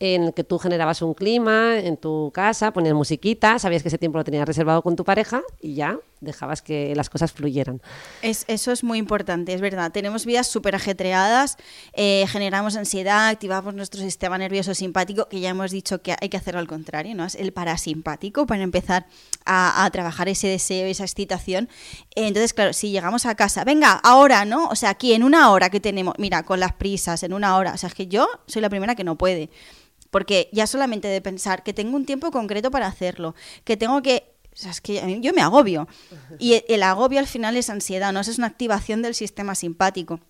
en 0.00 0.24
el 0.24 0.34
que 0.34 0.42
tú 0.42 0.58
generabas 0.58 1.00
un 1.00 1.14
clima 1.14 1.78
en 1.78 1.96
tu 1.96 2.30
casa, 2.34 2.72
ponías 2.72 2.94
musiquita, 2.94 3.58
sabías 3.58 3.82
que 3.82 3.88
ese 3.88 3.98
tiempo 3.98 4.18
lo 4.18 4.24
tenías 4.24 4.46
reservado 4.46 4.82
con 4.82 4.96
tu 4.96 5.04
pareja 5.04 5.42
y 5.60 5.74
ya 5.74 5.98
dejabas 6.22 6.62
que 6.62 6.94
las 6.96 7.10
cosas 7.10 7.32
fluyeran. 7.32 7.82
Es, 8.22 8.44
eso 8.48 8.72
es 8.72 8.82
muy 8.84 8.98
importante, 8.98 9.52
es 9.52 9.60
verdad. 9.60 9.92
Tenemos 9.92 10.24
vidas 10.24 10.46
súper 10.46 10.74
ajetreadas, 10.74 11.58
eh, 11.92 12.24
generamos 12.28 12.76
ansiedad, 12.76 13.28
activamos 13.28 13.74
nuestro 13.74 14.00
sistema 14.00 14.38
nervioso 14.38 14.74
simpático, 14.74 15.28
que 15.28 15.40
ya 15.40 15.50
hemos 15.50 15.70
dicho 15.70 16.00
que 16.00 16.16
hay 16.20 16.28
que 16.28 16.36
hacerlo 16.36 16.60
al 16.60 16.68
contrario, 16.68 17.14
¿no? 17.14 17.24
Es 17.24 17.34
el 17.34 17.52
parasimpático 17.52 18.46
para 18.46 18.62
empezar 18.62 19.06
a, 19.44 19.88
trabajar 19.92 20.28
ese 20.28 20.48
deseo, 20.48 20.86
esa 20.86 21.04
excitación. 21.04 21.68
Entonces, 22.14 22.54
claro, 22.54 22.72
si 22.72 22.90
llegamos 22.90 23.26
a 23.26 23.34
casa, 23.34 23.64
venga, 23.64 23.92
ahora, 23.92 24.44
¿no? 24.44 24.68
O 24.68 24.76
sea, 24.76 24.90
aquí 24.90 25.12
en 25.12 25.24
una 25.24 25.50
hora 25.50 25.68
que 25.68 25.80
tenemos, 25.80 26.14
mira, 26.18 26.44
con 26.44 26.60
las 26.60 26.72
prisas, 26.72 27.22
en 27.22 27.32
una 27.32 27.56
hora, 27.56 27.74
o 27.74 27.76
sea, 27.76 27.88
es 27.88 27.94
que 27.94 28.06
yo 28.06 28.28
soy 28.46 28.62
la 28.62 28.70
primera 28.70 28.94
que 28.94 29.04
no 29.04 29.18
puede. 29.18 29.50
Porque 30.10 30.50
ya 30.52 30.66
solamente 30.66 31.08
de 31.08 31.22
pensar 31.22 31.62
que 31.62 31.72
tengo 31.72 31.96
un 31.96 32.04
tiempo 32.04 32.30
concreto 32.30 32.70
para 32.70 32.86
hacerlo, 32.86 33.34
que 33.64 33.78
tengo 33.78 34.02
que 34.02 34.31
o 34.52 34.56
sea, 34.56 34.70
es 34.70 34.80
que 34.80 35.20
yo 35.20 35.32
me 35.32 35.40
agobio. 35.40 35.88
Y 36.38 36.62
el 36.68 36.82
agobio 36.82 37.18
al 37.18 37.26
final 37.26 37.56
es 37.56 37.70
ansiedad, 37.70 38.12
¿no? 38.12 38.20
es 38.20 38.38
una 38.38 38.46
activación 38.46 39.02
del 39.02 39.14
sistema 39.14 39.54
simpático. 39.54 40.20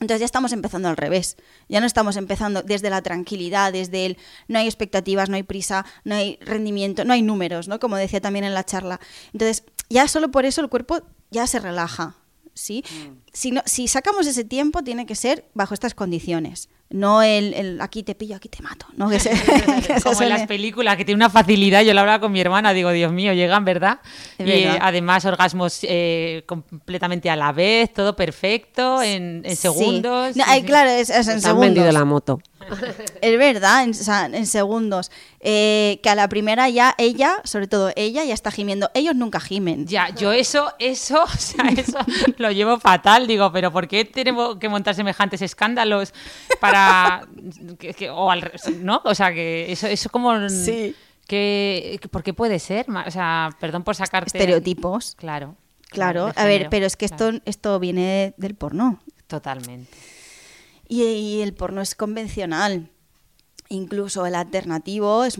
Entonces 0.00 0.20
ya 0.20 0.26
estamos 0.26 0.52
empezando 0.52 0.88
al 0.88 0.96
revés. 0.96 1.36
Ya 1.68 1.80
no 1.80 1.86
estamos 1.86 2.16
empezando 2.16 2.62
desde 2.62 2.88
la 2.88 3.02
tranquilidad, 3.02 3.72
desde 3.72 4.06
el 4.06 4.18
no 4.48 4.58
hay 4.58 4.66
expectativas, 4.66 5.28
no 5.28 5.36
hay 5.36 5.42
prisa, 5.42 5.84
no 6.04 6.14
hay 6.14 6.38
rendimiento, 6.40 7.04
no 7.04 7.12
hay 7.12 7.20
números, 7.22 7.68
¿no? 7.68 7.78
Como 7.78 7.96
decía 7.96 8.20
también 8.20 8.46
en 8.46 8.54
la 8.54 8.64
charla. 8.64 8.98
Entonces, 9.32 9.64
ya 9.90 10.08
solo 10.08 10.30
por 10.30 10.46
eso 10.46 10.62
el 10.62 10.70
cuerpo 10.70 11.02
ya 11.30 11.46
se 11.46 11.60
relaja, 11.60 12.16
¿sí? 12.54 12.82
Mm. 12.90 13.18
Si, 13.32 13.50
no, 13.50 13.62
si 13.66 13.88
sacamos 13.88 14.26
ese 14.26 14.42
tiempo, 14.44 14.82
tiene 14.82 15.04
que 15.04 15.14
ser 15.14 15.50
bajo 15.52 15.74
estas 15.74 15.94
condiciones 15.94 16.70
no 16.90 17.22
el, 17.22 17.80
aquí 17.80 18.02
te 18.02 18.14
pillo, 18.14 18.36
aquí 18.36 18.48
te 18.48 18.62
mato. 18.62 18.86
¿no? 18.96 19.08
Que 19.08 19.18
Como 20.02 20.22
en 20.22 20.28
las 20.28 20.46
películas, 20.46 20.96
que 20.96 21.04
tiene 21.04 21.16
una 21.16 21.30
facilidad. 21.30 21.82
Yo 21.82 21.94
lo 21.94 22.00
hablaba 22.00 22.20
con 22.20 22.32
mi 22.32 22.40
hermana, 22.40 22.72
digo, 22.72 22.90
Dios 22.90 23.12
mío, 23.12 23.32
llegan, 23.32 23.64
¿verdad? 23.64 24.00
y 24.38 24.64
además 24.64 25.24
orgasmos 25.24 25.80
eh, 25.82 26.42
completamente 26.46 27.30
a 27.30 27.36
la 27.36 27.52
vez, 27.52 27.92
todo 27.92 28.16
perfecto, 28.16 29.02
en, 29.02 29.44
segundos. 29.56 30.34
claro, 30.66 30.90
es, 30.90 31.10
en 31.10 31.24
segundos. 31.24 31.44
Han 31.46 31.60
vendido 31.60 31.92
la 31.92 32.04
moto. 32.04 32.40
Es 33.22 33.38
verdad, 33.38 33.84
en, 33.84 34.46
segundos. 34.46 35.10
Eh, 35.40 36.00
que 36.02 36.10
a 36.10 36.14
la 36.14 36.28
primera 36.28 36.68
ya 36.68 36.94
ella, 36.98 37.40
sobre 37.44 37.66
todo 37.66 37.90
ella, 37.96 38.24
ya 38.24 38.34
está 38.34 38.50
gimiendo. 38.50 38.90
Ellos 38.94 39.14
nunca 39.14 39.40
gimen. 39.40 39.86
Ya, 39.86 40.10
yo 40.10 40.32
eso, 40.32 40.72
eso, 40.78 41.22
o 41.22 41.38
sea, 41.38 41.68
eso 41.76 41.98
lo 42.36 42.50
llevo 42.50 42.78
fatal. 42.78 43.26
Digo, 43.26 43.50
pero 43.52 43.72
¿por 43.72 43.88
qué 43.88 44.04
tenemos 44.04 44.56
que 44.56 44.68
montar 44.68 44.94
semejantes 44.94 45.42
escándalos 45.42 46.12
para. 46.60 46.79
O 48.12 48.30
al, 48.30 48.52
¿No? 48.80 49.00
O 49.04 49.14
sea, 49.14 49.32
que 49.32 49.70
eso, 49.72 49.86
es 49.86 50.08
como. 50.08 50.48
Sí. 50.48 50.94
Que, 51.26 52.00
¿Por 52.10 52.22
qué 52.22 52.34
puede 52.34 52.58
ser? 52.58 52.86
O 53.06 53.10
sea, 53.10 53.50
perdón 53.60 53.84
por 53.84 53.94
sacarte. 53.94 54.36
Estereotipos. 54.36 55.14
Claro. 55.16 55.56
Claro, 55.90 56.32
a 56.36 56.44
ver, 56.44 56.68
pero 56.70 56.86
es 56.86 56.96
que 56.96 57.04
esto, 57.04 57.32
esto 57.44 57.80
viene 57.80 58.32
del 58.36 58.54
porno. 58.54 59.00
Totalmente. 59.26 59.90
Y, 60.88 61.40
el 61.40 61.52
porno 61.54 61.80
es 61.80 61.94
convencional. 61.94 62.90
Incluso 63.72 64.26
el 64.26 64.34
alternativo 64.34 65.22
es, 65.24 65.38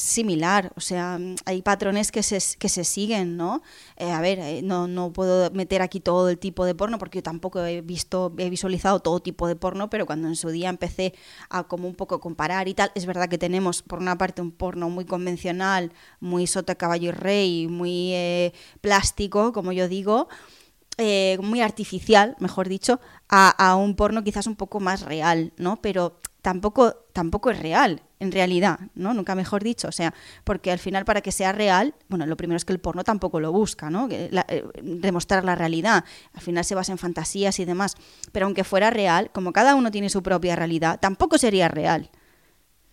similar, 0.00 0.72
o 0.74 0.80
sea, 0.80 1.18
hay 1.44 1.60
patrones 1.60 2.10
que 2.10 2.22
se, 2.22 2.84
siguen, 2.84 3.36
¿no? 3.36 3.62
Eh, 3.98 4.10
a 4.10 4.22
ver, 4.22 4.38
eh, 4.38 4.62
no, 4.62 5.12
puedo 5.12 5.50
meter 5.50 5.82
aquí 5.82 6.00
todo 6.00 6.30
el 6.30 6.38
tipo 6.38 6.64
de 6.64 6.74
porno 6.74 6.96
porque 6.96 7.18
yo 7.18 7.22
tampoco 7.22 7.62
he 7.62 7.82
visto, 7.82 8.32
he 8.38 8.48
visualizado 8.48 9.00
todo 9.00 9.20
tipo 9.20 9.48
de 9.48 9.54
porno, 9.54 9.90
pero 9.90 10.06
cuando 10.06 10.28
en 10.28 10.36
su 10.36 10.48
día 10.48 10.70
empecé 10.70 11.12
a 11.50 11.64
como 11.64 11.86
un 11.86 11.94
poco 11.94 12.20
comparar 12.20 12.68
y 12.68 12.74
tal, 12.74 12.90
es 12.94 13.04
verdad 13.04 13.28
que 13.28 13.36
tenemos 13.36 13.82
por 13.82 13.98
una 13.98 14.16
parte 14.16 14.40
un 14.40 14.50
porno 14.50 14.88
muy 14.88 15.04
convencional, 15.04 15.92
muy 16.20 16.46
sota 16.46 16.74
caballo 16.74 17.10
y 17.10 17.12
rey, 17.12 17.68
muy 17.68 18.14
eh, 18.14 18.54
plástico, 18.80 19.52
como 19.52 19.72
yo 19.72 19.88
digo, 19.88 20.28
muy 21.42 21.60
artificial, 21.60 22.34
mejor 22.40 22.66
dicho, 22.66 22.98
a, 23.28 23.76
un 23.76 23.94
porno 23.94 24.24
quizás 24.24 24.46
un 24.46 24.56
poco 24.56 24.80
más 24.80 25.02
real, 25.02 25.52
¿no? 25.58 25.82
Pero 25.82 26.18
tampoco, 26.46 26.94
tampoco 27.12 27.50
es 27.50 27.58
real, 27.58 28.02
en 28.20 28.30
realidad, 28.30 28.78
¿no? 28.94 29.12
Nunca 29.14 29.34
mejor 29.34 29.64
dicho. 29.64 29.88
O 29.88 29.92
sea, 29.92 30.14
porque 30.44 30.70
al 30.70 30.78
final 30.78 31.04
para 31.04 31.20
que 31.20 31.32
sea 31.32 31.50
real, 31.50 31.96
bueno, 32.08 32.24
lo 32.24 32.36
primero 32.36 32.56
es 32.56 32.64
que 32.64 32.72
el 32.72 32.78
porno 32.78 33.02
tampoco 33.02 33.40
lo 33.40 33.50
busca, 33.50 33.90
¿no? 33.90 34.06
Eh, 34.08 34.30
demostrar 34.80 35.44
la 35.44 35.56
realidad. 35.56 36.04
Al 36.34 36.40
final 36.40 36.64
se 36.64 36.76
basa 36.76 36.92
en 36.92 36.98
fantasías 36.98 37.58
y 37.58 37.64
demás. 37.64 37.96
Pero 38.30 38.46
aunque 38.46 38.62
fuera 38.62 38.90
real, 38.90 39.32
como 39.32 39.52
cada 39.52 39.74
uno 39.74 39.90
tiene 39.90 40.08
su 40.08 40.22
propia 40.22 40.54
realidad, 40.54 41.00
tampoco 41.00 41.36
sería 41.36 41.66
real. 41.66 42.10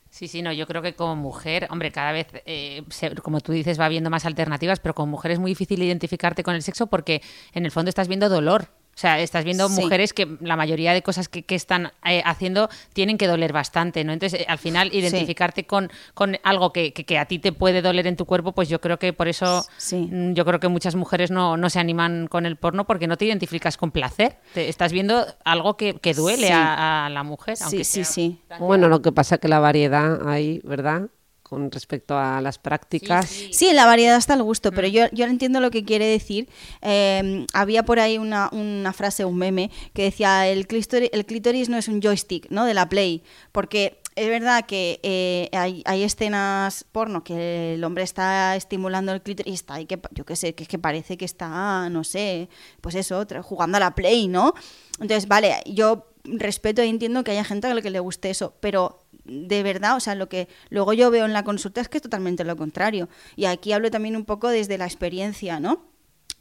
Sí, 0.09 0.27
sí, 0.27 0.41
no, 0.41 0.51
yo 0.51 0.65
creo 0.65 0.81
que 0.81 0.95
como 0.95 1.15
mujer, 1.15 1.67
hombre, 1.69 1.91
cada 1.91 2.11
vez, 2.11 2.29
eh, 2.47 2.81
como 3.21 3.39
tú 3.39 3.51
dices, 3.51 3.79
va 3.79 3.85
habiendo 3.85 4.09
más 4.09 4.25
alternativas, 4.25 4.79
pero 4.79 4.95
como 4.95 5.11
mujer 5.11 5.29
es 5.29 5.37
muy 5.37 5.51
difícil 5.51 5.83
identificarte 5.83 6.41
con 6.41 6.55
el 6.55 6.63
sexo 6.63 6.87
porque 6.87 7.21
en 7.53 7.65
el 7.65 7.71
fondo 7.71 7.89
estás 7.89 8.07
viendo 8.07 8.29
dolor. 8.29 8.69
O 8.95 8.99
sea, 8.99 9.19
estás 9.19 9.43
viendo 9.43 9.69
mujeres 9.69 10.13
que 10.13 10.37
la 10.39 10.55
mayoría 10.55 10.93
de 10.93 11.01
cosas 11.01 11.27
que, 11.27 11.43
están 11.55 11.91
eh, 12.05 12.21
haciendo 12.25 12.69
tienen 12.93 13.17
que 13.17 13.25
doler 13.25 13.51
bastante, 13.51 14.03
¿no? 14.03 14.13
Entonces, 14.13 14.41
eh, 14.41 14.45
al 14.47 14.59
final, 14.59 14.93
identificarte 14.93 15.65
con, 15.65 15.91
con, 16.13 16.37
algo 16.43 16.71
que, 16.71 16.93
que, 16.93 17.17
a 17.17 17.25
ti 17.25 17.39
te 17.39 17.51
puede 17.51 17.81
doler 17.81 18.05
en 18.05 18.15
tu 18.15 18.25
cuerpo, 18.25 18.51
pues 18.51 18.69
yo 18.69 18.79
creo 18.81 18.99
que 18.99 19.11
por 19.11 19.27
eso 19.27 19.65
mm, 19.91 20.33
yo 20.33 20.45
creo 20.45 20.59
que 20.59 20.67
muchas 20.67 20.95
mujeres 20.95 21.31
no, 21.31 21.57
no, 21.57 21.69
se 21.71 21.79
animan 21.79 22.27
con 22.27 22.45
el 22.45 22.55
porno 22.55 22.85
porque 22.85 23.07
no 23.07 23.17
te 23.17 23.25
identificas 23.25 23.77
con 23.77 23.89
placer. 23.89 24.37
Te, 24.53 24.69
estás 24.69 24.91
viendo 24.91 25.25
algo 25.43 25.75
que, 25.75 25.99
duele 26.15 26.51
a, 26.51 27.09
la 27.11 27.23
mujer. 27.23 27.57
Aunque 27.61 27.83
sí, 27.83 28.03
sí, 28.03 28.13
sí. 28.13 28.41
Bueno, 28.59 28.89
lo 28.89 29.01
que 29.01 29.11
pasa 29.11 29.35
es 29.35 29.41
que 29.41 29.47
la 29.47 29.59
variedad 29.59 30.27
hay, 30.27 30.61
¿verdad? 30.63 31.09
Con 31.53 31.69
respecto 31.69 32.17
a 32.17 32.41
las 32.41 32.57
prácticas. 32.57 33.29
Sí, 33.51 33.73
la 33.73 33.85
variedad 33.85 34.17
está 34.17 34.33
al 34.33 34.41
gusto, 34.41 34.71
pero 34.71 34.87
mm. 34.87 34.91
yo, 34.91 35.05
yo 35.11 35.25
entiendo 35.25 35.59
lo 35.59 35.69
que 35.69 35.83
quiere 35.83 36.07
decir. 36.07 36.49
Em, 36.81 37.45
había 37.53 37.85
por 37.85 37.99
ahí 37.99 38.17
una, 38.17 38.49
una, 38.51 38.91
frase, 38.91 39.23
un 39.23 39.37
meme, 39.37 39.69
que 39.93 40.01
decía, 40.01 40.47
el 40.47 40.65
clítoris, 40.65 41.11
el 41.13 41.27
clítoris 41.27 41.69
no 41.69 41.77
es 41.77 41.87
un 41.87 42.01
joystick, 42.01 42.49
¿no? 42.49 42.65
De 42.65 42.73
la 42.73 42.89
Play, 42.89 43.21
porque 43.51 44.01
es 44.15 44.27
verdad 44.29 44.65
que 44.65 44.99
eh, 45.03 45.49
hay, 45.53 45.83
hay, 45.85 46.01
escenas 46.01 46.85
porno 46.91 47.23
que 47.23 47.75
el 47.75 47.83
hombre 47.83 48.03
está 48.03 48.55
estimulando 48.55 49.11
el 49.11 49.21
clítoris 49.21 49.51
y 49.51 49.53
está, 49.53 49.79
y 49.79 49.85
que, 49.85 49.99
yo 50.09 50.25
qué 50.25 50.35
sé, 50.35 50.55
que 50.55 50.63
es 50.63 50.69
que 50.69 50.79
parece 50.79 51.17
que 51.17 51.25
está, 51.25 51.87
no 51.91 52.03
sé, 52.03 52.49
pues 52.81 52.95
eso, 52.95 53.23
jugando 53.43 53.77
a 53.77 53.79
la 53.79 53.93
Play, 53.93 54.27
¿no? 54.27 54.55
Entonces, 54.99 55.27
vale, 55.27 55.57
yo 55.67 56.07
respeto 56.23 56.81
e 56.81 56.87
entiendo 56.87 57.23
que 57.23 57.31
haya 57.31 57.43
gente 57.43 57.67
a 57.67 57.73
la 57.75 57.81
que 57.83 57.91
le 57.91 57.99
guste 57.99 58.31
eso, 58.31 58.55
pero 58.59 59.02
de 59.25 59.63
verdad, 59.63 59.95
o 59.95 59.99
sea, 59.99 60.15
lo 60.15 60.29
que 60.29 60.47
luego 60.69 60.93
yo 60.93 61.09
veo 61.11 61.25
en 61.25 61.33
la 61.33 61.43
consulta 61.43 61.81
es 61.81 61.89
que 61.89 61.97
es 61.97 62.01
totalmente 62.01 62.43
lo 62.43 62.55
contrario. 62.57 63.09
Y 63.35 63.45
aquí 63.45 63.71
hablo 63.71 63.89
también 63.91 64.15
un 64.15 64.25
poco 64.25 64.49
desde 64.49 64.77
la 64.77 64.85
experiencia, 64.85 65.59
¿no? 65.59 65.85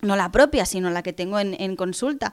No 0.00 0.16
la 0.16 0.32
propia, 0.32 0.66
sino 0.66 0.90
la 0.90 1.02
que 1.02 1.12
tengo 1.12 1.38
en, 1.38 1.54
en 1.60 1.76
consulta. 1.76 2.32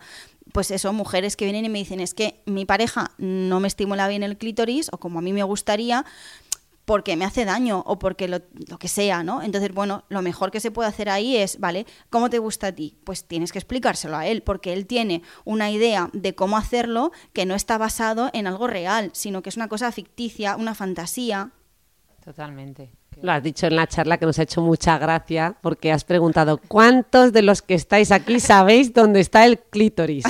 Pues 0.52 0.72
eso, 0.72 0.92
mujeres 0.92 1.36
que 1.36 1.46
vienen 1.46 1.66
y 1.66 1.70
me 1.70 1.78
dicen, 1.78 2.00
es 2.00 2.16
que 2.16 2.42
mi 2.46 2.66
pareja 2.66 3.12
no 3.20 3.60
me 3.60 3.68
estimula 3.68 4.08
bien 4.08 4.24
el 4.24 4.38
clítoris, 4.38 4.90
o 4.92 4.98
como 4.98 5.20
a 5.20 5.22
mí 5.22 5.34
me 5.34 5.44
gustaría, 5.44 6.04
porque 6.90 7.16
me 7.16 7.24
hace 7.24 7.46
daño 7.46 7.84
o 7.86 8.00
porque 8.00 8.28
lo, 8.28 8.40
que 8.80 8.88
sea, 8.88 9.22
¿no? 9.22 9.44
Entonces, 9.44 9.72
bueno, 9.72 10.06
lo 10.10 10.24
mejor 10.24 10.50
que 10.50 10.60
se 10.60 10.72
puede 10.72 10.90
hacer 10.90 11.08
ahí 11.08 11.38
es, 11.38 11.60
¿vale? 11.60 11.86
¿Cómo 12.10 12.32
te 12.32 12.40
gusta 12.40 12.66
a 12.66 12.72
ti? 12.72 12.98
Pues 13.04 13.26
tienes 13.26 13.52
que 13.52 13.60
explicárselo 13.60 14.18
a 14.18 14.26
él, 14.26 14.42
porque 14.42 14.74
él 14.74 14.88
tiene 14.88 15.22
una 15.46 15.70
idea 15.70 16.10
de 16.14 16.34
cómo 16.34 16.58
hacerlo 16.58 17.12
que 17.32 17.46
no 17.46 17.54
está 17.54 17.78
basado 17.78 18.32
en 18.34 18.48
algo 18.48 18.66
real, 18.66 19.12
sino 19.14 19.44
que 19.44 19.50
es 19.50 19.56
una 19.56 19.68
cosa 19.68 19.92
ficticia, 19.92 20.56
una 20.56 20.74
fantasía. 20.74 21.52
Totalmente. 22.26 22.92
Lo 23.22 23.34
has 23.34 23.44
dicho 23.44 23.68
en 23.68 23.76
la 23.76 23.86
charla 23.86 24.18
que 24.18 24.26
nos 24.26 24.40
ha 24.40 24.44
hecho 24.44 24.62
mucha 24.62 24.98
gracia 24.98 25.56
porque 25.62 25.92
has 25.92 26.06
preguntado 26.06 26.58
¿cuántos 26.70 27.34
de 27.34 27.42
los 27.42 27.62
que 27.62 27.74
estáis 27.74 28.12
aquí 28.12 28.40
sabéis 28.40 28.94
dónde 28.94 29.20
está 29.20 29.46
el 29.46 29.60
clítoris? 29.60 30.24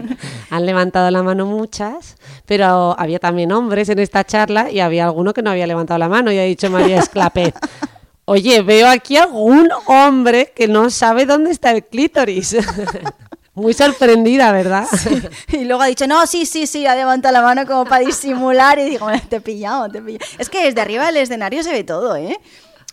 Han 0.50 0.64
levantado 0.64 1.10
la 1.10 1.24
mano 1.24 1.44
muchas, 1.44 2.16
pero 2.46 2.94
había 2.98 3.18
también 3.18 3.50
hombres 3.50 3.88
en 3.88 3.98
esta 3.98 4.22
charla 4.22 4.70
y 4.70 4.78
había 4.78 5.06
alguno 5.06 5.34
que 5.34 5.42
no 5.42 5.50
había 5.50 5.66
levantado 5.66 5.98
la 5.98 6.08
mano 6.08 6.30
y 6.30 6.38
ha 6.38 6.44
dicho 6.44 6.70
María 6.70 6.98
Esclapez. 7.00 7.54
Oye, 8.26 8.62
veo 8.62 8.88
aquí 8.88 9.16
algún 9.16 9.68
hombre 9.86 10.52
que 10.54 10.68
no 10.68 10.90
sabe 10.90 11.26
dónde 11.26 11.50
está 11.50 11.72
el 11.72 11.84
clítoris. 11.84 12.56
Muy 13.56 13.72
sorprendida, 13.72 14.52
¿verdad? 14.52 14.86
Y 15.48 15.64
luego 15.64 15.82
ha 15.82 15.86
dicho, 15.86 16.06
no, 16.06 16.26
sí, 16.26 16.44
sí, 16.44 16.66
sí, 16.66 16.86
ha 16.86 16.94
levantado 16.94 17.32
la 17.32 17.40
mano 17.40 17.66
como 17.66 17.86
para 17.86 18.04
disimular 18.04 18.78
y 18.78 18.84
digo, 18.84 19.08
te 19.30 19.36
he 19.36 19.40
pillado, 19.40 19.88
te 19.88 19.98
he 19.98 20.02
pillado. 20.02 20.24
Es 20.38 20.50
que 20.50 20.62
desde 20.62 20.82
arriba 20.82 21.06
del 21.06 21.16
escenario 21.16 21.62
se 21.62 21.72
ve 21.72 21.82
todo, 21.82 22.16
¿eh? 22.16 22.38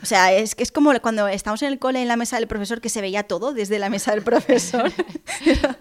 O 0.04 0.06
sea, 0.06 0.34
es 0.34 0.54
que 0.54 0.64
es 0.64 0.72
como 0.74 0.92
cuando 1.02 1.30
estamos 1.30 1.62
en 1.62 1.72
el 1.72 1.80
cole 1.80 2.02
en 2.02 2.10
la 2.10 2.18
mesa 2.18 2.36
del 2.36 2.46
profesor 2.46 2.82
que 2.82 2.90
se 2.90 3.00
veía 3.00 3.24
todo 3.24 3.54
desde 3.54 3.80
la 3.80 3.90
mesa 3.90 4.12
del 4.12 4.22
profesor. 4.22 4.92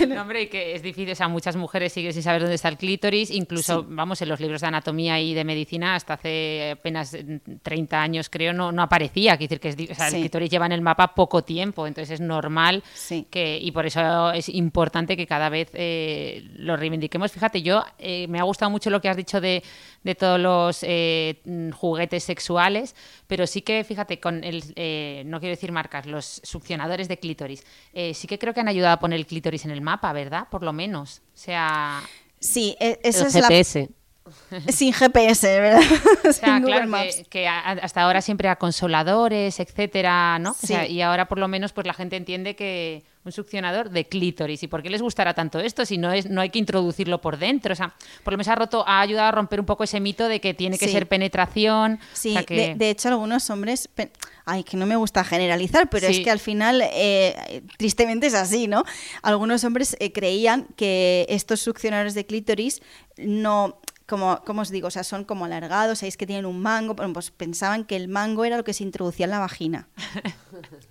no, 0.08 0.22
hombre, 0.22 0.42
y 0.44 0.46
que 0.46 0.74
es 0.74 0.82
difícil, 0.82 1.12
o 1.12 1.14
sea, 1.14 1.28
muchas 1.28 1.56
mujeres 1.56 1.92
siguen 1.92 2.14
sin 2.14 2.22
saber 2.22 2.40
dónde 2.40 2.54
está 2.54 2.70
el 2.70 2.78
clítoris, 2.78 3.30
incluso, 3.30 3.84
vamos, 3.86 4.22
en 4.22 4.30
los 4.30 4.40
libros 4.40 4.62
de 4.62 4.68
anatomía 4.68 5.20
y 5.20 5.34
de 5.34 5.44
medicina 5.44 5.94
hasta 5.94 6.14
hace 6.14 6.70
apenas 6.70 7.14
30 7.62 8.00
años, 8.00 8.30
creo, 8.30 8.54
no, 8.54 8.72
no 8.72 8.80
aparecía. 8.80 9.36
Quiere 9.36 9.58
decir 9.58 9.60
que 9.60 9.84
es, 9.84 9.90
o 9.90 9.94
sea, 9.94 10.08
el 10.08 10.14
clítoris 10.14 10.48
lleva 10.48 10.64
en 10.64 10.72
el 10.72 10.80
mapa 10.80 11.14
poco 11.14 11.44
tiempo, 11.44 11.86
entonces 11.86 12.14
es 12.14 12.20
normal 12.22 12.82
que, 13.30 13.58
y 13.60 13.72
por 13.72 13.84
eso 13.84 14.32
es 14.32 14.48
importante 14.48 15.18
que 15.18 15.26
cada 15.26 15.50
vez 15.50 15.68
eh, 15.74 16.48
lo 16.54 16.78
reivindiquemos. 16.78 17.30
Fíjate, 17.30 17.60
yo 17.60 17.84
eh, 17.98 18.26
me 18.28 18.38
ha 18.38 18.44
gustado 18.44 18.70
mucho 18.70 18.88
lo 18.88 19.02
que 19.02 19.10
has 19.10 19.18
dicho 19.18 19.38
de, 19.38 19.62
de 20.06 20.14
todos 20.14 20.38
los 20.38 20.78
eh, 20.82 21.42
juguetes 21.74 22.22
sexuales, 22.22 22.94
pero 23.26 23.44
sí 23.48 23.60
que, 23.60 23.82
fíjate, 23.82 24.20
con 24.20 24.44
el, 24.44 24.62
eh, 24.76 25.24
no 25.26 25.40
quiero 25.40 25.54
decir 25.56 25.72
marcas, 25.72 26.06
los 26.06 26.40
succionadores 26.44 27.08
de 27.08 27.18
clítoris, 27.18 27.64
eh, 27.92 28.14
sí 28.14 28.28
que 28.28 28.38
creo 28.38 28.54
que 28.54 28.60
han 28.60 28.68
ayudado 28.68 28.94
a 28.94 29.00
poner 29.00 29.18
el 29.18 29.26
clítoris 29.26 29.64
en 29.64 29.72
el 29.72 29.80
mapa, 29.80 30.12
¿verdad? 30.12 30.46
Por 30.48 30.62
lo 30.62 30.72
menos. 30.72 31.22
O 31.34 31.38
sea... 31.38 32.02
Sí, 32.38 32.76
e, 32.78 33.00
eso 33.02 33.26
es 33.26 33.32
GPS. 33.32 33.90
Sin 34.68 34.92
GPS, 34.92 35.60
¿verdad? 35.60 35.82
O 36.28 36.32
sea, 36.32 36.60
claro 36.64 36.88
que, 37.28 37.48
hasta 37.48 38.02
ahora 38.02 38.22
siempre 38.22 38.48
a 38.48 38.56
consoladores, 38.56 39.58
etcétera, 39.58 40.38
¿no? 40.38 40.54
Sí. 40.54 40.74
y 40.88 41.00
ahora 41.00 41.26
por 41.26 41.38
lo 41.38 41.48
menos 41.48 41.72
pues 41.72 41.84
la 41.84 41.94
gente 41.94 42.14
entiende 42.14 42.54
que 42.54 43.02
un 43.26 43.32
succionador 43.32 43.90
de 43.90 44.06
clítoris. 44.06 44.62
¿Y 44.62 44.68
por 44.68 44.82
qué 44.82 44.88
les 44.88 45.02
gustará 45.02 45.34
tanto 45.34 45.58
esto 45.58 45.84
si 45.84 45.98
no 45.98 46.12
es 46.12 46.30
no 46.30 46.40
hay 46.40 46.50
que 46.50 46.58
introducirlo 46.58 47.20
por 47.20 47.38
dentro? 47.38 47.72
O 47.72 47.76
sea, 47.76 47.94
por 48.22 48.32
lo 48.32 48.38
menos 48.38 48.48
ha 48.48 48.54
roto, 48.54 48.84
ha 48.86 49.00
ayudado 49.00 49.28
a 49.28 49.32
romper 49.32 49.60
un 49.60 49.66
poco 49.66 49.84
ese 49.84 50.00
mito 50.00 50.28
de 50.28 50.40
que 50.40 50.54
tiene 50.54 50.78
que 50.78 50.88
ser 50.88 51.08
penetración. 51.08 51.98
Sí, 52.12 52.36
de, 52.48 52.90
hecho 52.90 53.08
algunos 53.08 53.50
hombres, 53.50 53.88
ay, 54.44 54.62
que 54.62 54.76
no 54.76 54.86
me 54.86 54.96
gusta 54.96 55.24
generalizar, 55.24 55.90
pero 55.90 56.06
es 56.06 56.20
que 56.20 56.30
al 56.30 56.38
final 56.38 56.82
eh, 56.92 57.62
tristemente 57.76 58.28
es 58.28 58.34
así, 58.34 58.68
¿no? 58.68 58.84
Algunos 59.22 59.64
hombres 59.64 59.96
eh, 59.98 60.12
creían 60.12 60.68
que 60.76 61.26
estos 61.28 61.60
succionadores 61.60 62.14
de 62.14 62.26
clítoris 62.26 62.80
no 63.16 63.80
como, 64.06 64.40
como 64.44 64.62
os 64.62 64.70
digo, 64.70 64.88
o 64.88 64.90
sea, 64.90 65.04
son 65.04 65.24
como 65.24 65.44
alargados, 65.44 65.98
sabéis 65.98 66.16
que 66.16 66.26
tienen 66.26 66.46
un 66.46 66.62
mango, 66.62 66.94
pues 66.94 67.32
pensaban 67.32 67.84
que 67.84 67.96
el 67.96 68.08
mango 68.08 68.44
era 68.44 68.56
lo 68.56 68.64
que 68.64 68.72
se 68.72 68.84
introducía 68.84 69.24
en 69.24 69.30
la 69.30 69.40
vagina. 69.40 69.88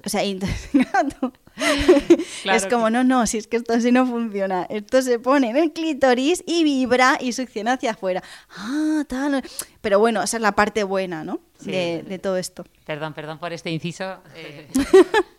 O 0.06 0.10
sea, 0.10 0.22
es 2.54 2.68
como, 2.68 2.90
no, 2.90 3.04
no, 3.04 3.26
si 3.26 3.38
es 3.38 3.48
que 3.48 3.58
esto 3.58 3.74
así 3.74 3.92
no 3.92 4.06
funciona. 4.06 4.68
Esto 4.70 5.02
se 5.02 5.20
pone 5.20 5.50
en 5.50 5.58
el 5.58 5.72
clítoris 5.72 6.44
y 6.46 6.64
vibra 6.64 7.18
y 7.20 7.34
succiona 7.34 7.74
hacia 7.74 7.92
afuera. 7.92 8.24
Ah, 8.58 9.04
tal. 9.08 9.44
Pero 9.82 10.00
bueno, 10.00 10.22
esa 10.22 10.38
es 10.38 10.42
la 10.42 10.54
parte 10.54 10.84
buena, 10.84 11.24
¿no? 11.24 11.40
De, 11.62 12.20
todo 12.22 12.38
esto. 12.38 12.66
Perdón, 12.86 13.14
perdón 13.14 13.40
por 13.40 13.54
este 13.54 13.72
inciso. 13.72 14.18
Eh. 14.36 14.68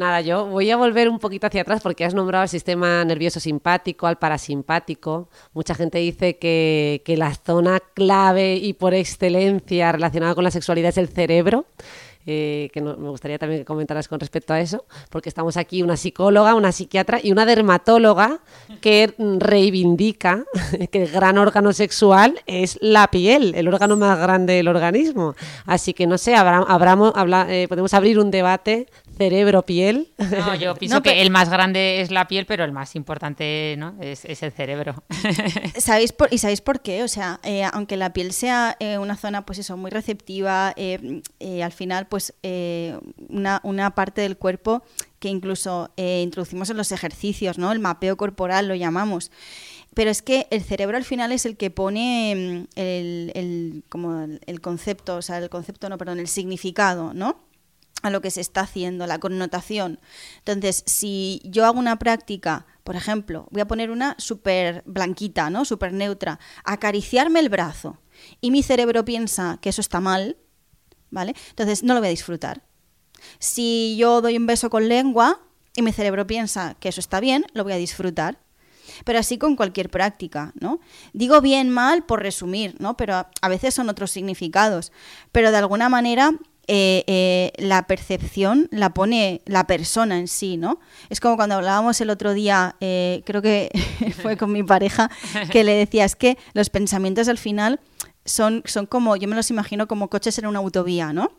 Nada, 0.00 0.22
yo 0.22 0.46
voy 0.46 0.70
a 0.70 0.78
volver 0.78 1.10
un 1.10 1.18
poquito 1.18 1.46
hacia 1.46 1.60
atrás 1.60 1.82
porque 1.82 2.06
has 2.06 2.14
nombrado 2.14 2.40
al 2.40 2.48
sistema 2.48 3.04
nervioso 3.04 3.38
simpático, 3.38 4.06
al 4.06 4.16
parasimpático. 4.16 5.28
Mucha 5.52 5.74
gente 5.74 5.98
dice 5.98 6.38
que, 6.38 7.02
la 7.18 7.34
zona 7.34 7.80
clave 7.80 8.54
y 8.54 8.72
por 8.72 8.94
excelencia 8.94 9.92
relacionada 9.92 10.34
con 10.34 10.44
la 10.44 10.50
sexualidad 10.50 10.88
es 10.88 10.96
el 10.96 11.08
cerebro. 11.08 11.66
Eh, 12.24 12.70
que 12.72 12.80
me 12.80 13.10
gustaría 13.10 13.38
también 13.38 13.60
que 13.60 13.64
comentaras 13.66 14.08
con 14.08 14.20
respecto 14.20 14.54
a 14.54 14.60
eso, 14.60 14.84
porque 15.10 15.28
estamos 15.28 15.58
aquí 15.58 15.82
una 15.82 15.96
psicóloga, 15.98 16.54
una 16.54 16.72
psiquiatra 16.72 17.18
y 17.22 17.32
una 17.32 17.44
dermatóloga 17.44 18.40
que 18.80 19.14
reivindica 19.18 20.44
que 20.90 21.02
el 21.02 21.10
gran 21.10 21.36
órgano 21.36 21.74
sexual 21.74 22.40
es 22.46 22.78
la 22.80 23.08
piel, 23.08 23.54
el 23.54 23.68
órgano 23.68 23.98
más 23.98 24.18
grande 24.18 24.54
del 24.54 24.68
organismo. 24.68 25.34
Así 25.66 25.92
que 25.92 26.06
no 26.06 26.16
sé, 26.16 26.34
habla, 26.36 27.46
eh, 27.50 27.66
podemos 27.68 27.92
abrir 27.92 28.18
un 28.18 28.30
debate 28.30 28.86
cerebro-piel. 29.20 30.12
No, 30.18 30.54
yo 30.54 30.74
pienso 30.78 31.02
que 31.02 31.20
el 31.20 31.30
más 31.30 31.50
grande 31.50 32.00
es 32.00 32.10
la 32.10 32.26
piel, 32.26 32.46
pero 32.46 32.64
el 32.64 32.72
más 32.72 32.96
importante 32.96 33.74
¿no? 33.76 33.94
es, 34.00 34.24
el 34.24 34.52
cerebro. 34.52 35.04
¿Sabéis 35.78 36.12
por, 36.12 36.32
¿Y 36.32 36.38
sabéis 36.38 36.62
por 36.62 36.80
qué? 36.80 37.02
O 37.02 37.08
sea, 37.08 37.38
eh, 37.42 37.64
aunque 37.70 37.98
la 37.98 38.14
piel 38.14 38.32
sea 38.32 38.76
eh, 38.80 38.96
una 38.96 39.16
zona, 39.16 39.44
pues 39.44 39.58
eso, 39.58 39.76
muy 39.76 39.90
receptiva, 39.90 40.72
eh, 40.76 41.22
al 41.62 41.72
final, 41.72 42.06
pues 42.06 42.32
una, 43.28 43.60
una, 43.62 43.94
parte 43.94 44.22
del 44.22 44.38
cuerpo 44.38 44.82
que 45.18 45.28
incluso 45.28 45.90
introducimos 45.96 46.70
en 46.70 46.78
los 46.78 46.92
ejercicios, 46.92 47.58
¿no? 47.58 47.72
El 47.72 47.78
mapeo 47.78 48.16
corporal 48.16 48.68
lo 48.68 48.74
llamamos. 48.74 49.30
Pero 49.92 50.10
es 50.10 50.22
que 50.22 50.46
el 50.50 50.62
cerebro 50.62 50.96
al 50.96 51.04
final 51.04 51.32
es 51.32 51.44
el 51.44 51.56
que 51.56 51.70
pone 51.70 52.34
mm, 52.34 52.78
el, 52.78 53.32
el, 53.34 53.84
como 53.88 54.26
el 54.46 54.60
concepto, 54.60 55.16
o 55.16 55.22
sea, 55.22 55.38
el 55.38 55.50
concepto, 55.50 55.88
no, 55.88 55.98
perdón, 55.98 56.20
el 56.20 56.28
significado, 56.28 57.12
¿no? 57.12 57.49
A 58.02 58.10
lo 58.10 58.20
que 58.20 58.30
se 58.30 58.40
está 58.40 58.62
haciendo, 58.62 59.06
la 59.06 59.18
connotación. 59.18 60.00
Entonces, 60.38 60.82
si 60.86 61.40
yo 61.44 61.66
hago 61.66 61.78
una 61.78 61.98
práctica, 61.98 62.66
por 62.84 62.96
ejemplo, 62.96 63.46
voy 63.50 63.60
a 63.60 63.68
poner 63.68 63.90
una 63.90 64.16
súper 64.18 64.82
blanquita, 64.86 65.50
¿no? 65.50 65.64
Súper 65.64 65.92
neutra, 65.92 66.38
acariciarme 66.64 67.40
el 67.40 67.48
brazo, 67.48 67.98
y 68.40 68.50
mi 68.50 68.62
cerebro 68.62 69.04
piensa 69.04 69.58
que 69.60 69.70
eso 69.70 69.80
está 69.80 70.00
mal, 70.00 70.36
¿vale? 71.10 71.34
Entonces 71.50 71.82
no 71.82 71.94
lo 71.94 72.00
voy 72.00 72.08
a 72.08 72.10
disfrutar. 72.10 72.62
Si 73.38 73.96
yo 73.98 74.20
doy 74.20 74.36
un 74.36 74.46
beso 74.46 74.70
con 74.70 74.88
lengua 74.88 75.40
y 75.74 75.82
mi 75.82 75.92
cerebro 75.92 76.26
piensa 76.26 76.76
que 76.80 76.88
eso 76.88 77.00
está 77.00 77.20
bien, 77.20 77.44
lo 77.52 77.64
voy 77.64 77.72
a 77.72 77.76
disfrutar. 77.76 78.38
Pero 79.04 79.18
así 79.18 79.38
con 79.38 79.56
cualquier 79.56 79.88
práctica, 79.88 80.52
¿no? 80.58 80.80
Digo 81.12 81.40
bien, 81.40 81.70
mal 81.70 82.04
por 82.04 82.22
resumir, 82.22 82.74
¿no? 82.80 82.96
Pero 82.96 83.26
a 83.40 83.48
veces 83.48 83.74
son 83.74 83.88
otros 83.88 84.10
significados. 84.10 84.90
Pero 85.32 85.50
de 85.52 85.58
alguna 85.58 85.88
manera 85.88 86.32
eh, 86.68 87.04
eh, 87.06 87.52
la 87.58 87.86
percepción 87.86 88.68
la 88.70 88.94
pone 88.94 89.42
la 89.46 89.66
persona 89.66 90.18
en 90.18 90.28
sí, 90.28 90.56
¿no? 90.56 90.78
Es 91.08 91.20
como 91.20 91.36
cuando 91.36 91.56
hablábamos 91.56 92.00
el 92.00 92.10
otro 92.10 92.32
día, 92.32 92.76
eh, 92.80 93.22
creo 93.26 93.42
que 93.42 93.70
fue 94.22 94.36
con 94.36 94.52
mi 94.52 94.62
pareja, 94.62 95.10
que 95.50 95.64
le 95.64 95.74
decía, 95.74 96.04
es 96.04 96.16
que 96.16 96.38
los 96.52 96.70
pensamientos 96.70 97.28
al 97.28 97.38
final 97.38 97.80
son, 98.24 98.62
son 98.66 98.86
como, 98.86 99.16
yo 99.16 99.28
me 99.28 99.36
los 99.36 99.50
imagino 99.50 99.88
como 99.88 100.08
coches 100.08 100.38
en 100.38 100.46
una 100.46 100.60
autovía, 100.60 101.12
¿no? 101.12 101.32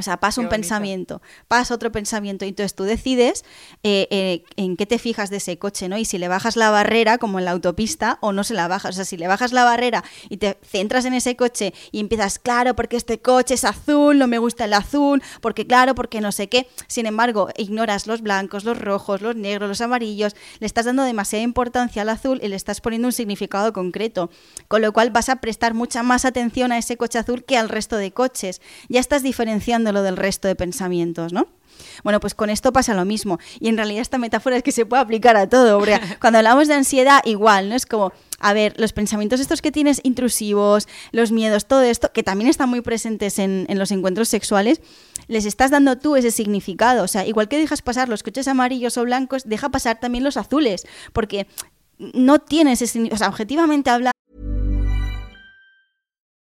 O 0.00 0.02
sea, 0.02 0.16
pasa 0.16 0.40
un 0.40 0.48
pensamiento, 0.48 1.22
pasa 1.46 1.74
otro 1.74 1.92
pensamiento, 1.92 2.44
y 2.44 2.48
entonces 2.48 2.74
tú 2.74 2.84
decides 2.84 3.44
eh, 3.82 4.08
eh, 4.10 4.44
en 4.56 4.76
qué 4.76 4.86
te 4.86 4.98
fijas 4.98 5.30
de 5.30 5.36
ese 5.36 5.58
coche, 5.58 5.88
¿no? 5.88 5.98
Y 5.98 6.04
si 6.04 6.18
le 6.18 6.26
bajas 6.26 6.56
la 6.56 6.70
barrera, 6.70 7.18
como 7.18 7.38
en 7.38 7.44
la 7.44 7.52
autopista, 7.52 8.18
o 8.20 8.32
no 8.32 8.44
se 8.44 8.54
la 8.54 8.66
bajas. 8.66 8.90
O 8.90 8.96
sea, 8.96 9.04
si 9.04 9.16
le 9.16 9.28
bajas 9.28 9.52
la 9.52 9.64
barrera 9.64 10.02
y 10.28 10.38
te 10.38 10.58
centras 10.62 11.04
en 11.04 11.14
ese 11.14 11.36
coche 11.36 11.74
y 11.92 12.00
empiezas, 12.00 12.38
claro, 12.38 12.74
porque 12.74 12.96
este 12.96 13.20
coche 13.20 13.54
es 13.54 13.64
azul, 13.64 14.18
no 14.18 14.26
me 14.26 14.38
gusta 14.38 14.64
el 14.64 14.72
azul, 14.72 15.22
porque 15.40 15.66
claro, 15.66 15.94
porque 15.94 16.20
no 16.20 16.32
sé 16.32 16.48
qué. 16.48 16.66
Sin 16.86 17.06
embargo, 17.06 17.50
ignoras 17.56 18.06
los 18.06 18.22
blancos, 18.22 18.64
los 18.64 18.78
rojos, 18.78 19.20
los 19.20 19.36
negros, 19.36 19.68
los 19.68 19.80
amarillos, 19.82 20.34
le 20.58 20.66
estás 20.66 20.86
dando 20.86 21.02
demasiada 21.02 21.42
importancia 21.42 22.02
al 22.02 22.08
azul 22.08 22.40
y 22.42 22.48
le 22.48 22.56
estás 22.56 22.80
poniendo 22.80 23.08
un 23.08 23.12
significado 23.12 23.72
concreto. 23.72 24.30
Con 24.68 24.82
lo 24.82 24.92
cual 24.92 25.10
vas 25.10 25.28
a 25.28 25.36
prestar 25.36 25.74
mucha 25.74 26.02
más 26.02 26.24
atención 26.24 26.72
a 26.72 26.78
ese 26.78 26.96
coche 26.96 27.18
azul 27.18 27.44
que 27.44 27.58
al 27.58 27.68
resto 27.68 27.96
de 27.96 28.12
coches. 28.12 28.60
Ya 28.88 29.00
estás 29.00 29.22
diferenciando 29.22 29.89
lo 29.92 30.02
del 30.02 30.16
resto 30.16 30.48
de 30.48 30.54
pensamientos, 30.54 31.32
¿no? 31.32 31.46
Bueno, 32.04 32.20
pues 32.20 32.34
con 32.34 32.50
esto 32.50 32.72
pasa 32.72 32.94
lo 32.94 33.04
mismo. 33.04 33.38
Y 33.58 33.68
en 33.68 33.76
realidad 33.76 34.02
esta 34.02 34.18
metáfora 34.18 34.56
es 34.56 34.62
que 34.62 34.72
se 34.72 34.86
puede 34.86 35.02
aplicar 35.02 35.36
a 35.36 35.48
todo. 35.48 35.80
Cuando 36.20 36.38
hablamos 36.38 36.68
de 36.68 36.74
ansiedad, 36.74 37.20
igual, 37.24 37.68
¿no? 37.68 37.74
Es 37.74 37.86
como, 37.86 38.12
a 38.38 38.52
ver, 38.52 38.74
los 38.78 38.92
pensamientos 38.92 39.40
estos 39.40 39.62
que 39.62 39.72
tienes 39.72 40.00
intrusivos, 40.02 40.88
los 41.12 41.32
miedos, 41.32 41.66
todo 41.66 41.82
esto, 41.82 42.12
que 42.12 42.22
también 42.22 42.50
están 42.50 42.68
muy 42.68 42.80
presentes 42.80 43.38
en, 43.38 43.66
en 43.68 43.78
los 43.78 43.90
encuentros 43.90 44.28
sexuales, 44.28 44.80
les 45.28 45.44
estás 45.44 45.70
dando 45.70 45.98
tú 45.98 46.16
ese 46.16 46.30
significado. 46.30 47.04
O 47.04 47.08
sea, 47.08 47.26
igual 47.26 47.48
que 47.48 47.58
dejas 47.58 47.82
pasar 47.82 48.08
los 48.08 48.22
coches 48.22 48.48
amarillos 48.48 48.96
o 48.96 49.04
blancos, 49.04 49.44
deja 49.48 49.68
pasar 49.70 50.00
también 50.00 50.24
los 50.24 50.36
azules, 50.36 50.86
porque 51.12 51.46
no 51.98 52.38
tienes 52.38 52.82
ese... 52.82 53.10
O 53.12 53.16
sea, 53.16 53.28
objetivamente 53.28 53.90
habla... 53.90 54.12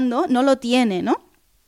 no 0.00 0.42
lo 0.42 0.56
tiene, 0.58 1.02
¿no? 1.02 1.24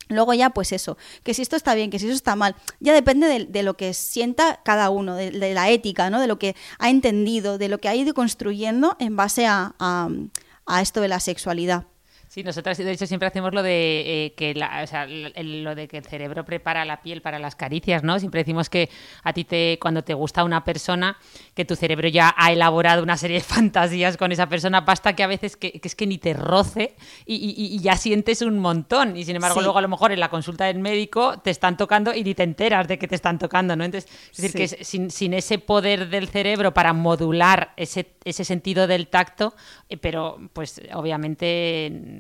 Luego 0.09 0.35
ya, 0.35 0.51
pues 0.51 0.73
eso, 0.73 0.97
que 1.25 1.35
si 1.35 1.43
esto 1.43 1.57
está 1.57 1.75
bien, 1.75 1.91
que 1.91 1.99
si 1.99 2.07
eso 2.07 2.15
está 2.15 2.37
mal, 2.37 2.55
ya 2.79 2.95
depende 2.95 3.47
de, 3.47 3.63
lo 3.65 3.77
que 3.77 3.93
sienta 3.93 4.61
cada 4.65 4.89
uno, 4.91 5.17
de, 5.17 5.33
la 5.33 5.71
ética, 5.71 6.11
¿no? 6.11 6.21
De 6.21 6.29
lo 6.29 6.39
que 6.39 6.55
ha 6.79 6.91
entendido, 6.91 7.59
de 7.59 7.69
lo 7.69 7.79
que 7.79 7.89
ha 7.89 7.95
ido 7.97 8.15
construyendo 8.15 8.97
en 9.01 9.17
base 9.17 9.47
a, 9.47 9.75
a 9.79 10.83
esto 10.83 11.01
de 11.01 11.09
la 11.09 11.19
sexualidad. 11.19 11.87
Sí, 12.29 12.43
nosotras 12.43 12.77
de 12.77 12.91
hecho 12.91 13.07
siempre 13.07 13.29
hacemos 13.29 13.55
lo 13.55 13.63
de 13.63 14.27
eh, 14.27 14.35
que 14.35 14.55
la, 14.55 14.83
o 14.83 14.87
sea, 14.87 15.05
el, 15.05 15.63
lo 15.63 15.75
de 15.75 15.87
que 15.87 15.99
el 15.99 16.05
cerebro 16.05 16.45
prepara 16.45 16.85
la 16.85 17.01
piel 17.01 17.23
para 17.23 17.39
las 17.39 17.55
caricias, 17.55 18.03
¿no? 18.03 18.19
Siempre 18.19 18.41
decimos 18.41 18.69
que 18.69 18.91
a 19.23 19.33
ti 19.33 19.45
te 19.45 19.79
cuando 19.81 20.03
te 20.03 20.13
gusta 20.13 20.43
una 20.45 20.65
persona, 20.65 21.19
que 21.55 21.65
tu 21.65 21.77
cerebro 21.77 22.09
ya 22.09 22.35
ha 22.37 22.53
elaborado 22.53 23.03
una 23.03 23.17
serie 23.17 23.39
de 23.39 23.45
fantasías 23.45 24.17
con 24.17 24.33
esa 24.33 24.49
persona, 24.49 24.81
basta 24.81 25.15
que 25.15 25.23
a 25.23 25.29
veces 25.29 25.57
que, 25.57 25.73
que 25.73 25.87
es 25.87 25.95
que 25.95 26.07
ni 26.07 26.19
te 26.19 26.35
roce 26.35 26.97
y, 27.25 27.37
y, 27.37 27.77
y, 27.77 27.81
ya 27.81 27.97
sientes 27.97 28.43
un 28.43 28.59
montón. 28.59 29.17
Y 29.17 29.25
sin 29.25 29.37
embargo, 29.37 29.61
sí. 29.61 29.65
luego 29.65 29.79
a 29.79 29.83
lo 29.83 29.89
mejor 29.89 30.11
en 30.13 30.21
la 30.21 30.29
consulta 30.29 30.65
del 30.65 30.79
médico 30.79 31.39
te 31.39 31.51
están 31.51 31.77
tocando 31.77 32.13
y 32.13 32.25
ni 32.25 32.35
te 32.35 32.43
enteras 32.43 32.89
de 32.89 32.99
que 32.99 33.07
te 33.07 33.15
están 33.15 33.39
tocando, 33.39 33.77
¿no? 33.77 33.85
Entonces, 33.85 34.11
es 34.33 34.43
decir, 34.43 34.69
sí. 34.69 34.77
que 34.77 34.85
sin, 34.85 35.11
sin, 35.11 35.33
ese 35.33 35.59
poder 35.59 36.09
del 36.09 36.29
cerebro 36.29 36.75
para 36.75 36.93
modular 36.93 37.73
ese, 37.77 38.15
ese 38.25 38.45
sentido 38.45 38.87
del 38.87 39.09
tacto, 39.09 39.55
eh, 39.89 39.97
pero 39.97 40.39
pues 40.53 40.81
obviamente 40.93 42.16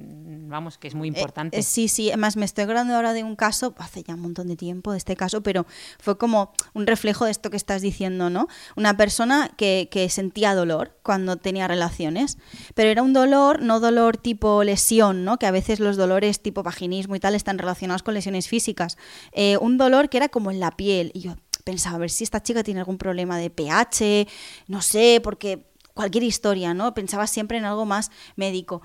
vamos, 0.48 0.78
que 0.78 0.88
es 0.88 0.94
muy 0.94 1.08
importante. 1.08 1.56
Eh, 1.56 1.60
eh, 1.60 1.62
sí, 1.62 1.88
sí, 1.88 2.08
además 2.08 2.36
me 2.36 2.44
estoy 2.44 2.64
acordando 2.64 2.94
ahora 2.94 3.12
de 3.12 3.24
un 3.24 3.36
caso, 3.36 3.74
hace 3.78 4.02
ya 4.02 4.14
un 4.14 4.20
montón 4.20 4.48
de 4.48 4.56
tiempo 4.56 4.92
de 4.92 4.98
este 4.98 5.16
caso, 5.16 5.42
pero 5.42 5.66
fue 5.98 6.18
como 6.18 6.52
un 6.74 6.86
reflejo 6.86 7.24
de 7.24 7.30
esto 7.30 7.50
que 7.50 7.56
estás 7.56 7.82
diciendo, 7.82 8.30
¿no? 8.30 8.48
Una 8.76 8.96
persona 8.96 9.50
que, 9.56 9.88
que 9.90 10.08
sentía 10.08 10.54
dolor 10.54 10.96
cuando 11.02 11.36
tenía 11.36 11.68
relaciones, 11.68 12.38
pero 12.74 12.90
era 12.90 13.02
un 13.02 13.12
dolor, 13.12 13.62
no 13.62 13.80
dolor 13.80 14.16
tipo 14.16 14.64
lesión, 14.64 15.24
¿no? 15.24 15.38
Que 15.38 15.46
a 15.46 15.50
veces 15.50 15.80
los 15.80 15.96
dolores 15.96 16.40
tipo 16.40 16.62
vaginismo 16.62 17.16
y 17.16 17.20
tal 17.20 17.34
están 17.34 17.58
relacionados 17.58 18.02
con 18.02 18.14
lesiones 18.14 18.48
físicas. 18.48 18.96
Eh, 19.32 19.56
un 19.58 19.78
dolor 19.78 20.08
que 20.08 20.16
era 20.16 20.28
como 20.28 20.50
en 20.50 20.60
la 20.60 20.70
piel, 20.70 21.10
y 21.14 21.20
yo 21.20 21.36
pensaba, 21.64 21.96
a 21.96 21.98
ver 21.98 22.10
si 22.10 22.24
esta 22.24 22.42
chica 22.42 22.62
tiene 22.62 22.80
algún 22.80 22.98
problema 22.98 23.38
de 23.38 23.50
pH, 23.50 24.28
no 24.68 24.82
sé, 24.82 25.20
porque 25.22 25.66
cualquier 25.94 26.24
historia, 26.24 26.74
¿no? 26.74 26.94
Pensaba 26.94 27.26
siempre 27.26 27.58
en 27.58 27.64
algo 27.64 27.86
más 27.86 28.10
médico. 28.36 28.82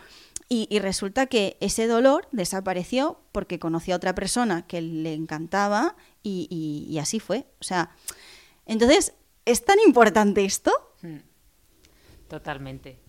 Y, 0.53 0.67
y, 0.69 0.79
resulta 0.79 1.27
que 1.27 1.55
ese 1.61 1.87
dolor 1.87 2.27
desapareció 2.33 3.21
porque 3.31 3.57
conoció 3.57 3.93
a 3.93 3.97
otra 3.97 4.13
persona 4.13 4.67
que 4.67 4.81
le 4.81 5.13
encantaba 5.13 5.95
y, 6.23 6.45
y, 6.49 6.91
y 6.93 6.99
así 6.99 7.21
fue. 7.21 7.45
O 7.61 7.63
sea, 7.63 7.95
entonces, 8.65 9.13
¿es 9.45 9.63
tan 9.63 9.79
importante 9.79 10.43
esto? 10.43 10.73
Totalmente. 12.27 12.99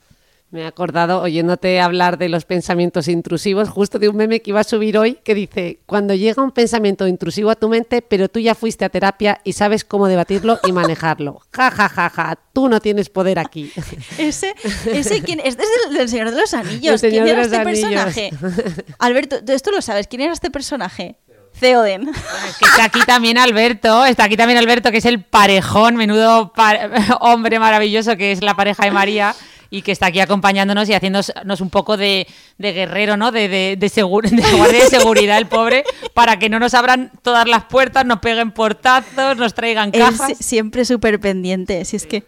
Me 0.53 0.61
he 0.61 0.67
acordado, 0.67 1.23
oyéndote 1.23 1.81
hablar 1.81 2.19
de 2.19 2.29
los 2.29 2.45
pensamientos 2.45 3.09
intrusivos, 3.09 3.71
justo 3.71 3.99
de 3.99 4.11
un 4.11 4.17
meme 4.17 4.43
que 4.43 4.51
iba 4.51 4.61
a 4.61 4.65
subir 4.65 4.99
hoy, 4.99 5.15
que 5.25 5.35
dice, 5.35 5.81
cuando 5.87 6.13
llega 6.13 6.43
un 6.43 6.51
pensamiento 6.51 7.07
intrusivo 7.07 7.49
a 7.49 7.55
tu 7.55 7.71
mente, 7.71 8.03
pero 8.03 8.29
tú 8.29 8.39
ya 8.39 8.55
fuiste 8.55 8.85
a 8.85 8.91
terapia 8.91 9.41
y 9.45 9.55
sabes 9.55 9.83
cómo 9.83 10.09
debatirlo 10.09 10.61
y 10.63 10.73
manejarlo. 10.73 11.41
Ja, 11.55 11.71
ja, 11.71 11.89
ja, 11.89 12.11
ja, 12.11 12.39
tú 12.53 12.69
no 12.69 12.81
tienes 12.81 13.09
poder 13.09 13.39
aquí. 13.39 13.73
ese, 14.19 14.55
ese 14.85 15.23
¿quién? 15.23 15.41
Este 15.43 15.63
es 15.63 15.71
el 15.89 15.95
del 15.95 16.11
Señor 16.11 16.31
de 16.31 16.37
los 16.37 16.53
Anillos. 16.53 17.01
¿Quién 17.01 17.27
era 17.27 17.41
este 17.41 17.57
anillos. 17.57 17.81
personaje? 17.81 18.31
Alberto, 18.99 19.37
esto 19.51 19.71
lo 19.71 19.81
sabes, 19.81 20.07
¿quién 20.07 20.21
era 20.21 20.35
este 20.35 20.51
personaje? 20.51 21.17
Theoden. 21.59 22.11
Es 22.11 22.57
que 22.59 22.67
está 22.67 22.85
aquí 22.85 23.01
también 23.07 23.39
Alberto, 23.39 24.05
está 24.05 24.25
aquí 24.25 24.37
también 24.37 24.59
Alberto, 24.59 24.91
que 24.91 24.99
es 24.99 25.07
el 25.07 25.23
parejón, 25.23 25.97
menudo 25.97 26.53
hombre 27.21 27.59
maravilloso 27.59 28.19
que 28.19 28.33
es 28.33 28.43
la 28.43 28.55
pareja 28.55 28.85
de 28.85 28.91
María 28.91 29.35
y 29.73 29.81
que 29.81 29.91
está 29.91 30.07
aquí 30.07 30.21
acompañándonos 30.21 30.87
y 30.91 30.93
haciéndonos 30.93 31.61
un 31.61 31.71
poco 31.71 31.97
de, 31.97 32.27
de 32.59 32.73
guerrero, 32.73 33.17
¿no? 33.17 33.33
De, 33.33 33.49
de, 33.49 33.77
de, 33.77 33.89
de 33.89 34.03
guardia 34.03 34.85
de 34.85 34.91
seguridad, 34.91 35.39
el 35.39 35.47
pobre, 35.47 35.83
para 36.13 36.39
que 36.39 36.51
no 36.51 36.61
nos 36.61 36.75
abran 36.75 37.11
todas 37.23 37.49
las 37.49 37.65
puertas, 37.65 38.05
nos 38.05 38.21
peguen 38.21 38.51
portazos, 38.53 39.39
nos 39.39 39.55
traigan 39.55 39.91
cajas. 39.91 40.29
Él 40.29 40.37
siempre 40.39 40.85
súper 40.85 41.19
pendiente, 41.19 41.85
si 41.87 41.97
es 41.97 42.07
que... 42.07 42.23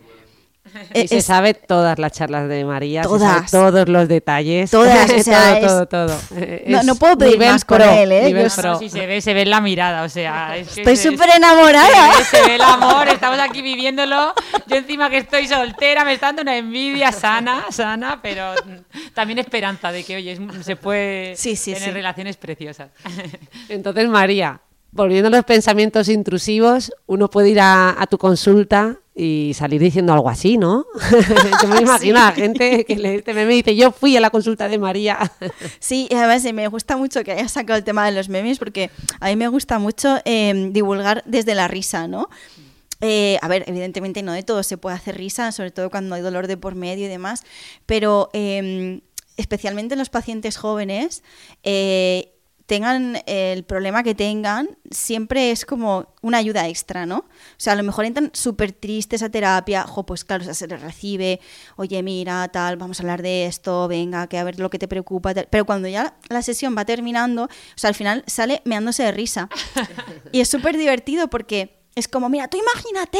Y 0.94 1.00
es, 1.00 1.10
se 1.10 1.22
sabe 1.22 1.54
todas 1.54 1.98
las 1.98 2.12
charlas 2.12 2.48
de 2.48 2.64
María, 2.64 3.02
todas. 3.02 3.50
todos 3.50 3.88
los 3.88 4.08
detalles, 4.08 4.70
todas, 4.70 5.10
o 5.18 5.22
sea, 5.22 5.60
todo, 5.60 5.82
es... 5.82 5.88
todo, 5.88 6.08
todo. 6.08 6.20
No, 6.66 6.82
no, 6.82 6.94
puedo 6.96 7.18
pedir 7.18 7.38
más 7.38 7.64
pro, 7.64 7.78
con 7.78 7.88
él, 7.88 8.12
¿eh? 8.12 8.30
Yo 8.30 8.62
pro. 8.62 8.78
Sí, 8.78 8.88
se 8.88 9.06
ve, 9.06 9.20
se 9.20 9.34
ve 9.34 9.42
en 9.42 9.50
la 9.50 9.60
mirada, 9.60 10.02
o 10.02 10.08
sea, 10.08 10.56
es 10.56 10.68
que 10.68 10.82
estoy 10.82 10.96
súper 10.96 11.30
enamorada. 11.36 12.12
Se 12.12 12.18
ve, 12.18 12.24
se 12.24 12.48
ve, 12.48 12.54
el 12.56 12.62
amor, 12.62 13.08
estamos 13.08 13.38
aquí 13.38 13.62
viviéndolo. 13.62 14.34
Yo 14.66 14.76
encima 14.76 15.10
que 15.10 15.18
estoy 15.18 15.46
soltera, 15.46 16.04
me 16.04 16.14
está 16.14 16.26
dando 16.26 16.42
una 16.42 16.56
envidia 16.56 17.12
sana, 17.12 17.66
sana, 17.70 18.20
pero 18.22 18.54
también 19.14 19.38
esperanza 19.38 19.92
de 19.92 20.04
que, 20.04 20.16
oye, 20.16 20.38
se 20.62 20.76
puede 20.76 21.36
sí, 21.36 21.56
sí, 21.56 21.74
tener 21.74 21.88
sí. 21.88 21.94
relaciones 21.94 22.36
preciosas. 22.36 22.90
Entonces, 23.68 24.08
María, 24.08 24.60
volviendo 24.90 25.28
a 25.28 25.30
los 25.30 25.44
pensamientos 25.44 26.08
intrusivos, 26.08 26.92
uno 27.06 27.28
puede 27.28 27.50
ir 27.50 27.60
a, 27.60 28.00
a 28.00 28.06
tu 28.06 28.18
consulta 28.18 28.98
y 29.14 29.52
salir 29.54 29.80
diciendo 29.80 30.12
algo 30.12 30.28
así, 30.28 30.58
¿no? 30.58 30.86
yo 31.62 31.68
me 31.68 31.76
imagino 31.82 32.18
sí. 32.18 32.22
a 32.22 32.26
la 32.26 32.32
gente 32.32 32.84
que 32.84 32.96
lee 32.96 33.16
este 33.16 33.32
meme 33.32 33.54
y 33.54 33.56
dice, 33.58 33.76
yo 33.76 33.92
fui 33.92 34.16
a 34.16 34.20
la 34.20 34.30
consulta 34.30 34.68
de 34.68 34.78
María. 34.78 35.32
sí, 35.78 36.08
además 36.10 36.42
me 36.52 36.66
gusta 36.68 36.96
mucho 36.96 37.22
que 37.22 37.32
hayas 37.32 37.52
sacado 37.52 37.78
el 37.78 37.84
tema 37.84 38.04
de 38.06 38.12
los 38.12 38.28
memes 38.28 38.58
porque 38.58 38.90
a 39.20 39.28
mí 39.28 39.36
me 39.36 39.48
gusta 39.48 39.78
mucho 39.78 40.18
eh, 40.24 40.70
divulgar 40.72 41.22
desde 41.26 41.54
la 41.54 41.68
risa, 41.68 42.08
¿no? 42.08 42.28
Eh, 43.00 43.38
a 43.42 43.48
ver, 43.48 43.64
evidentemente 43.66 44.22
no 44.22 44.32
de 44.32 44.42
todo 44.42 44.62
se 44.62 44.78
puede 44.78 44.96
hacer 44.96 45.16
risa, 45.16 45.52
sobre 45.52 45.70
todo 45.70 45.90
cuando 45.90 46.14
hay 46.14 46.22
dolor 46.22 46.46
de 46.46 46.56
por 46.56 46.74
medio 46.74 47.04
y 47.04 47.08
demás, 47.08 47.44
pero 47.86 48.30
eh, 48.32 49.00
especialmente 49.36 49.94
en 49.94 49.98
los 49.98 50.10
pacientes 50.10 50.56
jóvenes, 50.56 51.22
eh, 51.62 52.33
tengan 52.66 53.18
el 53.26 53.64
problema 53.64 54.02
que 54.02 54.14
tengan, 54.14 54.78
siempre 54.90 55.50
es 55.50 55.66
como 55.66 56.14
una 56.22 56.38
ayuda 56.38 56.66
extra, 56.68 57.04
¿no? 57.04 57.18
O 57.18 57.24
sea, 57.58 57.74
a 57.74 57.76
lo 57.76 57.82
mejor 57.82 58.06
entran 58.06 58.30
súper 58.32 58.72
tristes 58.72 59.22
a 59.22 59.28
terapia, 59.28 59.82
jo, 59.82 60.06
pues 60.06 60.24
claro, 60.24 60.42
o 60.42 60.44
sea, 60.44 60.54
se 60.54 60.66
les 60.66 60.80
recibe, 60.80 61.40
oye, 61.76 62.02
mira, 62.02 62.48
tal, 62.48 62.76
vamos 62.76 62.98
a 62.98 63.02
hablar 63.02 63.22
de 63.22 63.46
esto, 63.46 63.86
venga, 63.88 64.26
que 64.28 64.38
a 64.38 64.44
ver 64.44 64.58
lo 64.58 64.70
que 64.70 64.78
te 64.78 64.88
preocupa, 64.88 65.34
tal. 65.34 65.46
pero 65.50 65.66
cuando 65.66 65.88
ya 65.88 66.16
la 66.28 66.42
sesión 66.42 66.74
va 66.76 66.84
terminando, 66.84 67.44
o 67.44 67.48
sea, 67.76 67.88
al 67.88 67.94
final 67.94 68.24
sale 68.26 68.62
meándose 68.64 69.02
de 69.02 69.12
risa. 69.12 69.48
y 70.32 70.40
es 70.40 70.48
súper 70.48 70.76
divertido 70.76 71.28
porque 71.28 71.83
es 71.94 72.08
como, 72.08 72.28
mira, 72.28 72.48
tú 72.48 72.56
imagínate 72.56 73.18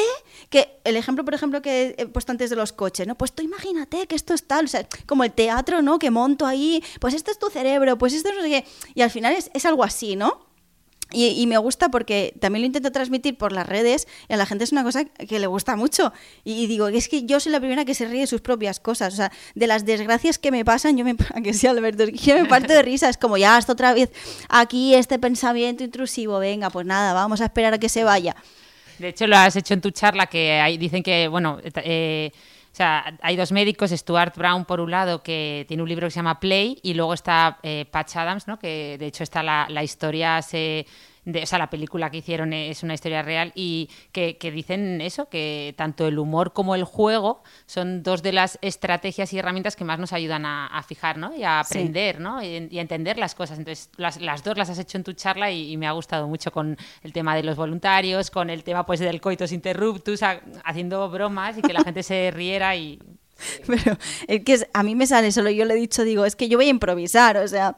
que 0.50 0.80
el 0.84 0.96
ejemplo, 0.96 1.24
por 1.24 1.34
ejemplo, 1.34 1.62
que 1.62 1.94
he 1.96 2.06
puesto 2.06 2.32
antes 2.32 2.50
de 2.50 2.56
los 2.56 2.72
coches, 2.72 3.06
¿no? 3.06 3.14
Pues 3.14 3.32
tú 3.32 3.42
imagínate 3.42 4.06
que 4.06 4.16
esto 4.16 4.34
es 4.34 4.46
tal, 4.46 4.64
o 4.64 4.68
sea, 4.68 4.86
como 5.06 5.24
el 5.24 5.32
teatro, 5.32 5.82
¿no? 5.82 5.98
Que 5.98 6.10
monto 6.10 6.46
ahí, 6.46 6.82
pues 7.00 7.14
esto 7.14 7.30
es 7.30 7.38
tu 7.38 7.50
cerebro, 7.50 7.96
pues 7.98 8.12
esto 8.12 8.30
es 8.30 8.36
no 8.36 8.42
sé 8.42 8.48
qué. 8.50 8.64
Y 8.94 9.02
al 9.02 9.10
final 9.10 9.34
es, 9.34 9.50
es 9.54 9.64
algo 9.64 9.84
así, 9.84 10.16
¿no? 10.16 10.54
Y, 11.12 11.46
me 11.46 11.58
gusta 11.58 11.90
porque 11.90 12.34
también 12.40 12.62
lo 12.62 12.66
intento 12.66 12.90
transmitir 12.90 13.38
por 13.38 13.52
las 13.52 13.68
redes 13.68 14.08
y 14.28 14.32
a 14.32 14.36
la 14.36 14.46
gente 14.46 14.64
es 14.64 14.72
una 14.72 14.82
cosa 14.82 15.04
que 15.04 15.38
le 15.38 15.46
gusta 15.46 15.76
mucho. 15.76 16.12
Y, 16.42 16.64
y 16.64 16.66
digo, 16.66 16.88
es 16.88 17.08
que 17.08 17.24
yo 17.24 17.38
soy 17.38 17.52
la 17.52 17.60
primera 17.60 17.84
que 17.84 17.94
se 17.94 18.06
ríe 18.06 18.22
de 18.22 18.26
sus 18.26 18.40
propias 18.40 18.80
cosas. 18.80 19.12
O 19.12 19.16
sea, 19.16 19.30
de 19.54 19.66
las 19.68 19.84
desgracias 19.84 20.38
que 20.38 20.50
me 20.50 20.64
pasan, 20.64 20.96
yo 20.96 21.04
me, 21.04 21.14
que 21.44 21.54
sí, 21.54 21.68
Alberto, 21.68 22.06
yo 22.08 22.34
me 22.34 22.46
parto 22.46 22.72
de 22.72 22.82
risa. 22.82 23.08
Es 23.08 23.16
como, 23.16 23.36
ya, 23.36 23.56
hasta 23.56 23.72
otra 23.72 23.94
vez 23.94 24.10
aquí 24.48 24.94
este 24.94 25.18
pensamiento 25.20 25.84
intrusivo, 25.84 26.38
venga, 26.40 26.70
pues 26.70 26.84
nada, 26.84 27.12
vamos 27.12 27.40
a 27.40 27.44
esperar 27.44 27.74
a 27.74 27.78
que 27.78 27.88
se 27.88 28.02
vaya. 28.02 28.34
De 29.04 29.10
hecho, 29.10 29.26
lo 29.26 29.36
has 29.36 29.54
hecho 29.54 29.74
en 29.74 29.82
tu 29.82 29.90
charla, 29.90 30.28
que 30.28 30.52
hay, 30.52 30.78
dicen 30.78 31.02
que, 31.02 31.28
bueno, 31.28 31.58
eh, 31.62 32.30
o 32.32 32.74
sea, 32.74 33.18
hay 33.20 33.36
dos 33.36 33.52
médicos, 33.52 33.90
Stuart 33.90 34.34
Brown 34.34 34.64
por 34.64 34.80
un 34.80 34.90
lado, 34.90 35.22
que 35.22 35.66
tiene 35.68 35.82
un 35.82 35.90
libro 35.90 36.06
que 36.06 36.10
se 36.10 36.16
llama 36.16 36.40
Play, 36.40 36.78
y 36.82 36.94
luego 36.94 37.12
está 37.12 37.58
eh, 37.62 37.84
Patch 37.90 38.16
Adams, 38.16 38.48
¿no? 38.48 38.58
que 38.58 38.96
de 38.98 39.06
hecho 39.06 39.22
está 39.22 39.42
la, 39.42 39.66
la 39.68 39.84
historia 39.84 40.40
se 40.40 40.86
de, 41.24 41.42
o 41.42 41.46
sea, 41.46 41.58
la 41.58 41.70
película 41.70 42.10
que 42.10 42.18
hicieron 42.18 42.52
es 42.52 42.82
una 42.82 42.94
historia 42.94 43.22
real 43.22 43.52
y 43.54 43.88
que, 44.12 44.36
dicen 44.52 45.00
eso, 45.00 45.28
que 45.28 45.74
tanto 45.76 46.06
el 46.06 46.18
humor 46.18 46.52
como 46.52 46.74
el 46.74 46.84
juego 46.84 47.42
son 47.66 48.02
dos 48.02 48.22
de 48.22 48.32
las 48.32 48.58
estrategias 48.62 49.32
y 49.32 49.38
herramientas 49.38 49.76
que 49.76 49.84
más 49.84 49.98
nos 49.98 50.12
ayudan 50.12 50.44
a, 50.46 50.84
fijar, 50.86 51.16
¿no? 51.16 51.34
Y 51.34 51.44
a 51.44 51.60
aprender, 51.60 52.20
¿no? 52.20 52.42
Y, 52.42 52.78
a 52.78 52.80
entender 52.80 53.18
las 53.18 53.34
cosas. 53.34 53.58
Entonces, 53.58 53.90
las, 53.96 54.44
dos 54.44 54.56
las 54.58 54.68
has 54.70 54.78
hecho 54.78 54.98
en 54.98 55.04
tu 55.04 55.12
charla 55.12 55.50
y, 55.50 55.76
me 55.76 55.86
ha 55.86 55.92
gustado 55.92 56.28
mucho 56.28 56.52
con 56.52 56.76
el 57.02 57.12
tema 57.12 57.34
de 57.34 57.42
los 57.42 57.56
voluntarios, 57.56 58.30
con 58.30 58.50
el 58.50 58.62
tema 58.62 58.86
pues 58.86 59.00
del 59.00 59.20
coitus 59.20 59.52
interruptus, 59.52 60.20
haciendo 60.64 61.08
bromas 61.10 61.58
y 61.58 61.62
que 61.62 61.72
la 61.72 61.82
gente 61.82 62.02
se 62.02 62.30
riera 62.34 62.76
y 62.76 62.98
Pero 63.66 63.96
es 64.28 64.44
que 64.44 64.68
a 64.72 64.82
mí 64.82 64.94
me 64.94 65.06
sale 65.06 65.32
solo, 65.32 65.50
yo 65.50 65.64
le 65.64 65.74
he 65.74 65.76
dicho, 65.76 66.04
digo, 66.04 66.24
es 66.24 66.36
que 66.36 66.48
yo 66.48 66.58
voy 66.58 66.66
a 66.66 66.70
improvisar, 66.70 67.36
o 67.38 67.48
sea, 67.48 67.74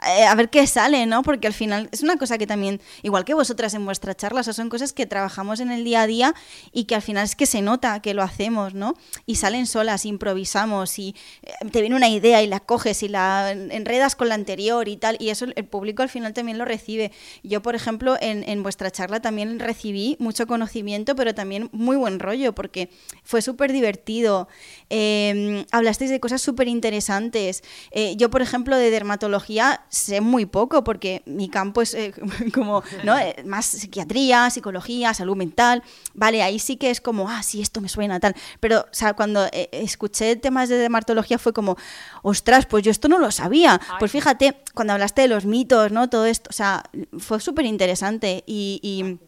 a 0.00 0.34
ver 0.34 0.50
qué 0.50 0.66
sale, 0.66 1.06
¿no? 1.06 1.22
Porque 1.22 1.46
al 1.46 1.52
final 1.52 1.88
es 1.92 2.02
una 2.02 2.16
cosa 2.16 2.36
que 2.38 2.46
también, 2.46 2.80
igual 3.02 3.24
que 3.24 3.34
vosotras 3.34 3.74
en 3.74 3.84
vuestras 3.84 4.16
charlas, 4.16 4.46
son 4.54 4.68
cosas 4.68 4.92
que 4.92 5.06
trabajamos 5.06 5.60
en 5.60 5.70
el 5.70 5.84
día 5.84 6.02
a 6.02 6.06
día 6.06 6.34
y 6.72 6.84
que 6.84 6.94
al 6.94 7.02
final 7.02 7.24
es 7.24 7.36
que 7.36 7.46
se 7.46 7.62
nota 7.62 8.00
que 8.00 8.14
lo 8.14 8.22
hacemos, 8.22 8.74
¿no? 8.74 8.96
Y 9.26 9.36
salen 9.36 9.66
solas, 9.66 10.04
improvisamos 10.04 10.98
y 10.98 11.14
eh, 11.42 11.52
te 11.70 11.80
viene 11.80 11.96
una 11.96 12.08
idea 12.08 12.42
y 12.42 12.46
la 12.46 12.60
coges 12.60 13.02
y 13.02 13.08
la 13.08 13.52
enredas 13.52 14.16
con 14.16 14.28
la 14.28 14.34
anterior 14.34 14.88
y 14.88 14.96
tal, 14.96 15.16
y 15.20 15.30
eso 15.30 15.46
el 15.54 15.64
público 15.64 16.02
al 16.02 16.08
final 16.08 16.32
también 16.32 16.58
lo 16.58 16.64
recibe. 16.64 17.12
Yo, 17.42 17.62
por 17.62 17.74
ejemplo, 17.74 18.16
en, 18.20 18.62
vuestra 18.62 18.90
charla 18.90 19.20
también 19.20 19.58
recibí 19.58 20.16
mucho 20.18 20.46
conocimiento, 20.46 21.14
pero 21.16 21.34
también 21.34 21.68
muy 21.72 21.96
buen 21.96 22.18
rollo, 22.18 22.54
porque 22.54 22.90
fue 23.22 23.42
súper 23.42 23.72
divertido. 23.72 24.48
Em, 24.90 25.64
hablasteis 25.70 26.10
de 26.10 26.20
cosas 26.20 26.40
súper 26.40 26.68
interesantes. 26.68 27.62
Eh, 27.90 28.16
yo, 28.16 28.30
por 28.30 28.42
ejemplo, 28.42 28.76
de 28.76 28.90
dermatología 28.90 29.83
sé 29.94 30.20
muy 30.20 30.46
poco 30.46 30.84
porque 30.84 31.22
mi 31.26 31.48
campo 31.48 31.80
es 31.80 31.94
eh, 31.94 32.12
como 32.54 32.82
¿no? 33.04 33.18
Eh, 33.18 33.36
más 33.44 33.66
psiquiatría, 33.66 34.50
psicología, 34.50 35.14
salud 35.14 35.36
mental. 35.36 35.82
Vale, 36.14 36.42
ahí 36.42 36.58
sí 36.58 36.76
que 36.76 36.90
es 36.90 37.00
como, 37.00 37.28
ah, 37.28 37.42
sí, 37.42 37.60
esto 37.60 37.80
me 37.80 37.88
suena 37.88 38.20
tal. 38.20 38.34
Pero 38.60 38.80
o 38.80 38.94
sea, 38.94 39.14
cuando 39.14 39.46
eh, 39.52 39.68
escuché 39.72 40.36
temas 40.36 40.68
de 40.68 40.76
dermatología 40.76 41.38
fue 41.38 41.52
como, 41.52 41.76
ostras, 42.22 42.66
pues 42.66 42.84
yo 42.84 42.90
esto 42.90 43.08
no 43.08 43.18
lo 43.18 43.30
sabía. 43.30 43.80
Pues 43.98 44.10
fíjate, 44.10 44.56
cuando 44.74 44.92
hablaste 44.92 45.22
de 45.22 45.28
los 45.28 45.44
mitos, 45.44 45.92
¿no? 45.92 46.08
Todo 46.10 46.26
esto, 46.26 46.50
o 46.50 46.52
sea, 46.52 46.82
fue 47.18 47.40
súper 47.40 47.64
interesante 47.64 48.42
y, 48.46 48.80
y 48.82 49.18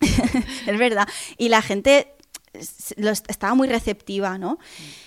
es 0.66 0.78
verdad. 0.78 1.08
Y 1.38 1.48
la 1.48 1.62
gente 1.62 2.14
estaba 2.52 3.54
muy 3.54 3.68
receptiva, 3.68 4.36
¿no? 4.36 4.58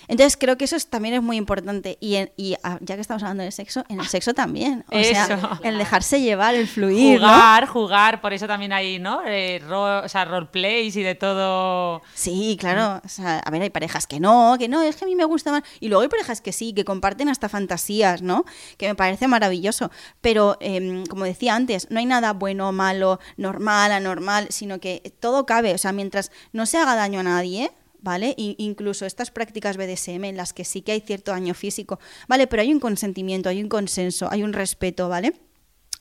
Entonces 0.08 0.36
creo 0.38 0.56
que 0.56 0.64
eso 0.64 0.76
también 0.88 1.14
es 1.14 1.22
muy 1.22 1.36
importante. 1.36 1.98
Y, 2.00 2.16
y 2.36 2.56
ah, 2.62 2.78
ya 2.80 2.94
que 2.94 3.02
estamos 3.02 3.22
hablando 3.22 3.42
del 3.42 3.52
sexo, 3.52 3.84
en 3.88 4.00
el 4.00 4.06
sexo 4.06 4.34
también. 4.34 4.84
O 4.90 5.02
sea, 5.02 5.60
el 5.62 5.78
dejarse 5.78 6.20
llevar, 6.20 6.54
el 6.54 6.66
fluir. 6.66 7.18
Jugar, 7.18 7.66
jugar, 7.66 8.20
por 8.20 8.32
eso 8.32 8.46
también 8.46 8.72
hay, 8.72 8.98
¿no? 8.98 9.20
Eh, 9.26 9.62
o 9.70 10.08
sea, 10.08 10.24
roleplays 10.24 10.96
y 10.96 11.02
de 11.02 11.14
todo. 11.14 12.02
Sí, 12.14 12.56
claro. 12.58 13.02
O 13.04 13.08
sea, 13.08 13.38
a 13.38 13.50
ver, 13.50 13.62
hay 13.62 13.70
parejas 13.70 14.06
que 14.06 14.20
no, 14.20 14.56
que 14.58 14.68
no, 14.68 14.82
es 14.82 14.96
que 14.96 15.04
a 15.04 15.08
mí 15.08 15.14
me 15.14 15.24
gusta 15.24 15.50
más. 15.50 15.62
Y 15.80 15.88
luego 15.88 16.02
hay 16.02 16.08
parejas 16.08 16.40
que 16.40 16.52
sí, 16.52 16.72
que 16.72 16.84
comparten 16.84 17.28
hasta 17.28 17.48
fantasías, 17.48 18.22
¿no? 18.22 18.44
Que 18.78 18.88
me 18.88 18.94
parece 18.94 19.28
maravilloso. 19.28 19.90
Pero, 20.20 20.56
em, 20.60 21.04
como 21.06 21.24
decía 21.24 21.54
antes, 21.54 21.90
no 21.90 21.98
hay 21.98 22.06
nada 22.06 22.32
bueno, 22.32 22.72
malo, 22.72 23.20
normal, 23.36 23.92
anormal, 23.92 24.46
sino 24.50 24.80
que 24.80 25.14
todo 25.20 25.46
cabe. 25.46 25.74
O 25.74 25.78
sea, 25.78 25.92
mientras 25.92 26.30
no 26.52 26.66
se 26.66 26.78
haga 26.78 26.94
daño 26.94 27.20
a 27.20 27.22
nadie, 27.34 27.70
¿vale? 28.00 28.34
incluso 28.36 29.06
estas 29.06 29.30
prácticas 29.30 29.76
BDSM 29.76 30.24
en 30.24 30.36
las 30.36 30.52
que 30.52 30.64
sí 30.64 30.82
que 30.82 30.92
hay 30.92 31.00
cierto 31.00 31.32
daño 31.32 31.54
físico, 31.54 31.98
¿vale? 32.28 32.46
Pero 32.46 32.62
hay 32.62 32.72
un 32.72 32.80
consentimiento, 32.80 33.48
hay 33.48 33.62
un 33.62 33.68
consenso, 33.68 34.28
hay 34.30 34.42
un 34.42 34.52
respeto, 34.52 35.08
¿vale? 35.08 35.32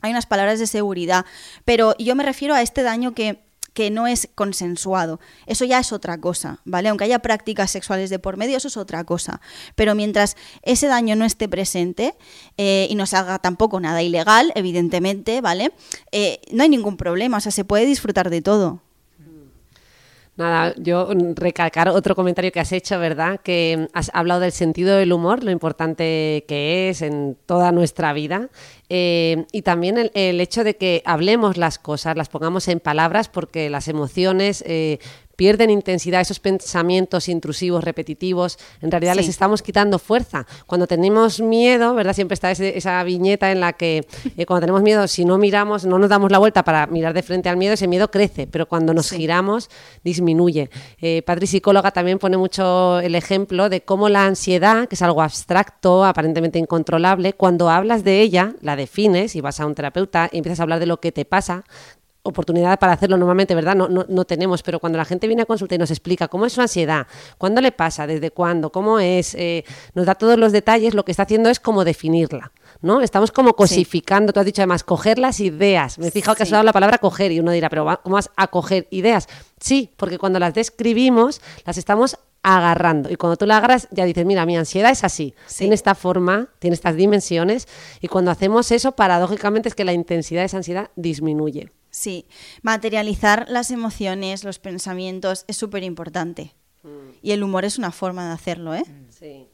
Hay 0.02 0.12
unas 0.12 0.26
palabras 0.26 0.60
de 0.60 0.67
seguridad, 0.67 1.26
pero 1.63 1.96
yo 1.98 2.13
me 2.15 2.24
refiero 2.24 2.54
a 2.56 2.62
este 2.62 2.84
daño 2.84 3.13
que 3.13 3.39
que 3.74 3.89
no 3.89 4.08
es 4.08 4.30
consensuado. 4.36 5.19
Eso 5.48 5.65
ya 5.65 5.80
es 5.80 5.91
otra 5.91 6.19
cosa, 6.19 6.60
¿vale? 6.63 6.89
Aunque 6.89 7.06
haya 7.06 7.19
prácticas 7.19 7.72
sexuales 7.72 8.10
de 8.10 8.19
por 8.19 8.38
medio, 8.38 8.58
eso 8.58 8.67
es 8.67 8.78
otra 8.78 9.04
cosa. 9.04 9.41
Pero 9.76 9.96
mientras 9.96 10.38
ese 10.62 10.88
daño 10.88 11.15
no 11.15 11.26
esté 11.26 11.50
presente 11.50 12.15
eh, 12.58 12.88
y 12.89 12.96
no 12.96 13.06
se 13.06 13.17
haga 13.17 13.39
tampoco 13.39 13.80
nada 13.80 14.02
ilegal, 14.02 14.52
evidentemente, 14.56 15.41
¿vale? 15.41 15.74
Eh, 16.12 16.39
no 16.52 16.63
hay 16.63 16.69
ningún 16.69 16.98
problema, 16.98 17.38
o 17.38 17.41
sea, 17.41 17.52
se 17.52 17.65
puede 17.65 17.86
disfrutar 17.86 18.30
de 18.30 18.41
todo. 18.41 18.82
Nada, 20.36 20.74
yo 20.78 21.10
recalcar 21.36 21.89
otro 21.89 22.15
comentario 22.15 22.52
que 22.52 22.60
has 22.60 22.72
hecho, 22.72 22.98
¿verdad? 22.98 23.39
Que 23.43 23.88
has 23.93 24.10
hablado 24.15 24.39
del 24.39 24.52
sentido 24.52 24.98
del 24.98 25.13
humor, 25.13 25.43
lo 25.43 25.52
importante 25.52 26.43
que 26.48 26.89
es 26.89 27.04
en 27.04 27.38
toda 27.46 27.72
nuestra 27.72 28.13
vida. 28.13 28.50
Eh, 28.89 29.46
y 29.52 29.62
también 29.62 30.10
el, 30.12 30.41
hecho 30.41 30.63
de 30.63 30.76
que 30.76 31.04
hablemos 31.06 31.58
las 31.58 31.78
cosas, 31.78 32.17
las 32.17 32.30
pongamos 32.30 32.67
en 32.67 32.80
palabras, 32.80 33.30
porque 33.30 33.69
las 33.69 33.88
emociones 33.88 34.63
eh, 34.65 34.98
pierden 35.36 35.69
intensidad, 35.69 36.22
esos 36.22 36.39
pensamientos 36.39 37.28
intrusivos, 37.30 37.84
repetitivos, 37.84 38.58
en 38.82 38.91
realidad 38.91 39.15
les 39.15 39.28
estamos 39.28 39.62
quitando 39.62 40.00
fuerza. 40.00 40.46
Cuando 40.65 40.88
tenemos 40.88 41.41
miedo, 41.41 41.93
¿verdad? 41.96 42.13
Siempre 42.13 42.34
está 42.34 42.52
esa 42.52 43.04
viñeta 43.04 43.52
en 43.52 43.60
la 43.60 43.74
que 43.74 44.06
eh, 44.38 44.46
cuando 44.46 44.62
tenemos 44.62 44.82
miedo, 44.82 45.08
si 45.08 45.26
no 45.26 45.38
miramos, 45.38 45.86
no 45.86 46.00
nos 46.00 46.10
damos 46.10 46.32
la 46.32 46.38
vuelta 46.38 46.63
para 46.63 46.88
mirar 46.88 47.13
de 47.13 47.24
frente 47.24 47.50
al 47.50 47.58
miedo, 47.58 47.74
ese 47.74 47.88
miedo 47.88 48.12
crece, 48.12 48.48
pero 48.48 48.67
cuando 48.67 48.93
nos 48.93 49.10
giramos, 49.12 49.69
disminuye. 50.04 50.69
Eh, 51.02 51.22
Patri, 51.24 51.48
psicóloga, 51.48 51.91
también 51.91 52.19
pone 52.19 52.38
mucho 52.38 53.00
el 53.00 53.15
ejemplo 53.15 53.69
de 53.69 53.82
cómo 53.82 54.10
la 54.10 54.26
ansiedad, 54.26 54.88
que 54.88 54.96
es 54.96 55.02
algo 55.02 55.22
abstracto, 55.22 56.06
aparentemente 56.06 56.60
incontrolable, 56.60 57.34
cuando 57.34 57.69
hablas 57.69 58.04
de 58.04 58.22
ella, 58.22 58.56
la 58.62 58.76
defines 58.76 59.36
y 59.36 59.41
vas 59.41 59.60
a 59.60 59.65
un 59.65 59.76
terapeuta 59.76 60.30
y 60.32 60.38
empiezas 60.38 60.60
a 60.60 60.63
hablar 60.63 60.80
de 60.80 60.86
lo 60.86 61.00
que 61.00 61.12
te 61.12 61.26
pasa, 61.26 61.63
oportunidad 62.24 62.80
para 62.80 62.94
hacerlo 62.94 63.18
normalmente, 63.18 63.54
¿verdad? 63.54 63.76
No, 63.76 63.90
no, 63.90 64.06
no, 64.08 64.26
tenemos, 64.26 64.64
pero 64.64 64.80
cuando 64.80 64.98
la 64.98 65.06
gente 65.06 65.28
viene 65.28 65.44
a 65.44 65.46
consulta 65.46 65.76
y 65.76 65.78
nos 65.78 65.92
explica 65.92 66.30
cómo 66.30 66.46
es 66.46 66.54
su 66.54 66.62
ansiedad, 66.62 67.06
cuándo 67.38 67.60
le 67.60 67.74
pasa, 67.74 68.08
desde 68.08 68.32
cuándo, 68.32 68.72
cómo 68.72 69.00
es, 69.00 69.36
eh, 69.36 69.66
nos 69.94 70.06
da 70.06 70.16
todos 70.16 70.40
los 70.40 70.54
detalles, 70.54 70.94
lo 70.94 71.04
que 71.04 71.12
está 71.12 71.24
haciendo 71.24 71.50
es 71.50 71.60
como 71.60 71.84
definirla, 71.84 72.54
¿no? 72.82 73.02
Estamos 73.02 73.32
como 73.32 73.54
cosificando, 73.54 74.32
tú 74.32 74.40
has 74.40 74.46
dicho 74.46 74.62
además, 74.62 74.84
coger 74.84 75.20
las 75.20 75.42
ideas. 75.42 76.00
Me 76.00 76.08
he 76.08 76.12
fijado 76.12 76.36
que 76.36 76.44
has 76.44 76.50
usado 76.50 76.64
la 76.64 76.74
palabra 76.74 76.98
coger 76.98 77.32
y 77.34 77.42
uno 77.42 77.52
dirá, 77.52 77.70
pero 77.70 77.86
¿cómo 78.02 78.16
vas 78.16 78.32
a 78.38 78.48
coger 78.48 78.88
ideas? 78.90 79.28
Sí, 79.60 79.92
porque 79.98 80.18
cuando 80.18 80.40
las 80.40 80.54
describimos, 80.54 81.42
las 81.66 81.78
estamos 81.78 82.18
agarrando. 82.42 83.10
Y 83.12 83.18
cuando 83.18 83.36
tú 83.36 83.46
la 83.46 83.58
agarras, 83.58 83.90
ya 83.92 84.06
dices, 84.06 84.26
mira, 84.26 84.46
mi 84.46 84.56
ansiedad 84.56 84.92
es 84.92 85.04
así, 85.04 85.36
tiene 85.58 85.76
esta 85.76 85.94
forma, 85.94 86.50
tiene 86.60 86.74
estas 86.74 86.96
dimensiones, 86.96 87.68
y 88.00 88.08
cuando 88.08 88.32
hacemos 88.32 88.72
eso, 88.72 88.94
paradójicamente 88.94 89.68
es 89.68 89.76
que 89.76 89.84
la 89.84 89.94
intensidad 89.94 90.42
de 90.42 90.46
esa 90.46 90.58
ansiedad 90.58 90.90
disminuye. 90.96 91.72
Sí, 91.94 92.26
materializar 92.64 93.46
las 93.50 93.70
emociones, 93.70 94.44
los 94.44 94.58
pensamientos 94.58 95.46
es 95.48 95.58
súper 95.58 95.84
importante. 95.84 96.56
Mm. 96.82 97.12
Y 97.22 97.32
el 97.34 97.44
humor 97.44 97.66
es 97.66 97.78
una 97.78 97.92
forma 97.92 98.28
de 98.28 98.34
hacerlo, 98.34 98.74
¿eh? 98.74 98.84
Mm. 98.88 99.12
Sí. 99.12 99.48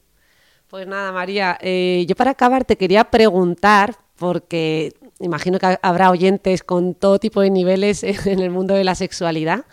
Pues 0.70 0.88
nada, 0.88 1.12
María, 1.12 1.58
eh, 1.60 2.06
yo 2.08 2.16
para 2.16 2.32
acabar 2.32 2.64
te 2.64 2.78
quería 2.78 3.04
preguntar, 3.12 3.98
porque 4.16 4.94
imagino 5.20 5.60
que 5.60 5.78
habrá 5.82 6.12
oyentes 6.12 6.64
con 6.64 6.94
todo 6.94 7.20
tipo 7.20 7.42
de 7.42 7.50
niveles 7.50 8.04
en 8.26 8.40
el 8.40 8.52
mundo 8.52 8.74
de 8.74 8.86
la 8.86 8.96
sexualidad. 8.96 9.66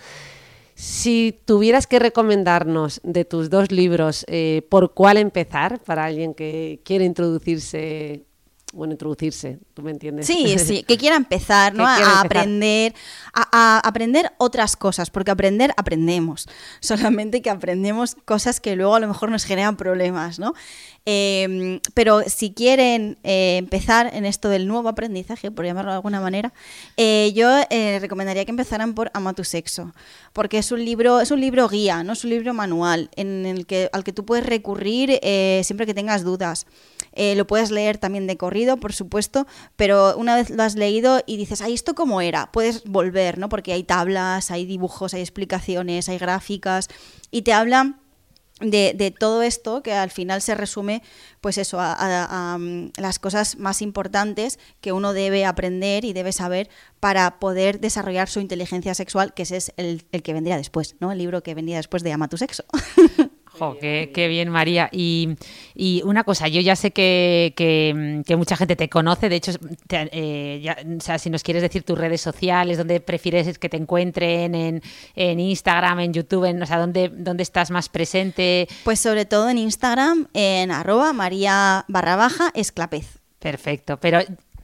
Si 0.74 1.38
tuvieras 1.44 1.86
que 1.86 2.00
recomendarnos 2.00 3.00
de 3.04 3.24
tus 3.24 3.48
dos 3.48 3.70
libros, 3.70 4.24
eh, 4.26 4.62
¿por 4.68 4.92
cuál 4.92 5.18
empezar 5.18 5.80
para 5.84 6.04
alguien 6.04 6.34
que 6.34 6.80
quiere 6.84 7.04
introducirse 7.04 8.25
bueno, 8.76 8.92
introducirse, 8.92 9.58
¿tú 9.74 9.82
me 9.82 9.90
entiendes? 9.90 10.26
Sí, 10.26 10.58
sí, 10.58 10.82
que 10.86 10.98
quiera 10.98 11.16
empezar, 11.16 11.74
¿no? 11.74 11.86
a 11.86 12.20
aprender, 12.20 12.94
a, 13.32 13.80
aprender 13.80 14.32
otras 14.38 14.76
cosas, 14.76 15.10
porque 15.10 15.30
aprender, 15.30 15.72
aprendemos. 15.76 16.46
Solamente 16.80 17.42
que 17.42 17.50
aprendemos 17.50 18.14
cosas 18.24 18.60
que 18.60 18.76
luego 18.76 18.94
a 18.94 19.00
lo 19.00 19.08
mejor 19.08 19.30
nos 19.30 19.44
generan 19.44 19.76
problemas, 19.76 20.38
¿no? 20.38 20.52
Em, 21.08 21.80
pero 21.94 22.22
si 22.26 22.52
quieren 22.52 23.16
eh, 23.22 23.56
empezar 23.58 24.10
en 24.12 24.26
esto 24.26 24.48
del 24.48 24.66
nuevo 24.66 24.88
aprendizaje, 24.88 25.52
por 25.52 25.64
llamarlo 25.64 25.92
de 25.92 25.96
alguna 25.96 26.20
manera, 26.20 26.52
eh, 26.96 27.32
yo 27.34 27.48
eh, 27.70 27.98
recomendaría 28.00 28.44
que 28.44 28.50
empezaran 28.50 28.94
por 28.94 29.10
Ama 29.14 29.32
tu 29.32 29.44
sexo, 29.44 29.94
porque 30.32 30.58
es 30.58 30.72
un 30.72 30.84
libro, 30.84 31.20
es 31.20 31.30
un 31.30 31.40
libro 31.40 31.68
guía, 31.68 32.02
no 32.02 32.12
es 32.12 32.24
un 32.24 32.30
libro 32.30 32.52
manual, 32.54 33.08
en 33.14 33.46
el 33.46 33.66
que, 33.66 33.88
al 33.92 34.04
que 34.04 34.12
tú 34.12 34.26
puedes 34.26 34.44
recurrir 34.44 35.18
siempre 35.62 35.86
que 35.86 35.94
tengas 35.94 36.24
dudas. 36.24 36.66
Lo 37.16 37.46
puedes 37.46 37.70
leer 37.70 37.98
también 37.98 38.26
de 38.26 38.36
corrido, 38.36 38.76
por 38.76 38.92
supuesto, 38.92 39.46
pero 39.76 40.16
una 40.16 40.36
vez 40.36 40.50
lo 40.50 40.62
has 40.62 40.74
leído 40.74 41.22
y 41.26 41.36
dices, 41.36 41.62
ay, 41.62 41.74
¿esto 41.74 41.94
cómo 41.94 42.20
era? 42.20 42.52
Puedes 42.52 42.84
volver, 42.84 43.38
¿no? 43.38 43.48
Porque 43.48 43.72
hay 43.72 43.84
tablas, 43.84 44.50
hay 44.50 44.66
dibujos, 44.66 45.14
hay 45.14 45.20
explicaciones, 45.20 46.08
hay 46.08 46.18
gráficas, 46.18 46.88
y 47.30 47.42
te 47.42 47.52
hablan 47.52 48.00
de, 48.60 49.14
todo 49.18 49.42
esto 49.42 49.82
que 49.82 49.92
al 49.92 50.10
final 50.10 50.40
se 50.40 50.54
resume 50.54 51.02
pues 51.40 51.58
eso 51.58 51.78
a, 51.78 52.56
mm, 52.58 52.92
las 52.96 53.18
cosas 53.18 53.58
más 53.58 53.82
importantes 53.82 54.58
que 54.80 54.92
uno 54.92 55.12
debe 55.12 55.44
aprender 55.44 56.04
y 56.04 56.14
debe 56.14 56.32
saber 56.32 56.70
para 56.98 57.38
poder 57.38 57.80
desarrollar 57.80 58.28
su 58.28 58.40
inteligencia 58.40 58.94
sexual 58.94 59.34
que 59.34 59.42
ese 59.42 59.58
es 59.58 59.72
el, 59.76 60.06
el 60.10 60.22
que 60.22 60.32
vendría 60.32 60.56
después 60.56 60.96
no 61.00 61.12
el 61.12 61.18
libro 61.18 61.42
que 61.42 61.54
vendría 61.54 61.76
después 61.76 62.02
de 62.02 62.12
ama 62.12 62.28
tu 62.28 62.38
sexo 62.38 62.64
Jo, 63.58 63.76
qué, 63.80 64.10
qué 64.14 64.28
bien, 64.28 64.48
María. 64.50 64.88
Y, 64.92 65.30
y 65.74 66.02
una 66.04 66.24
cosa, 66.24 66.48
yo 66.48 66.60
ya 66.60 66.76
sé 66.76 66.90
que, 66.90 67.54
que- 67.56 68.22
que 68.26 68.36
mucha 68.36 68.56
gente 68.56 68.76
te 68.76 68.88
conoce, 68.88 69.28
de 69.28 69.36
hecho, 69.36 69.52
te- 69.86 70.08
eh, 70.12 70.60
ya- 70.62 70.76
o 70.96 71.00
sea, 71.00 71.18
si 71.18 71.30
nos 71.30 71.42
quieres 71.42 71.62
decir 71.62 71.82
tus 71.82 71.96
redes 71.96 72.20
sociales, 72.20 72.78
dónde 72.78 73.00
prefieres 73.00 73.58
que 73.58 73.68
te 73.68 73.76
encuentren, 73.76 74.54
en, 74.54 74.82
en 75.14 75.40
Instagram, 75.40 76.00
en 76.00 76.12
YouTube, 76.12 76.44
en, 76.44 76.62
o 76.62 76.66
sea, 76.66 76.78
dónde, 76.78 77.08
dónde 77.12 77.42
estás 77.42 77.70
más 77.70 77.88
presente. 77.88 78.68
Pues 78.84 79.00
sobre 79.00 79.24
todo 79.24 79.48
en 79.48 79.58
Instagram, 79.58 80.28
en 80.34 80.70
arroba 80.70 81.12
maría 81.12 81.84
barra 81.88 82.16
baja 82.16 82.50
esclapez. 82.54 83.18
Perfecto, 83.38 83.98
pero 83.98 84.20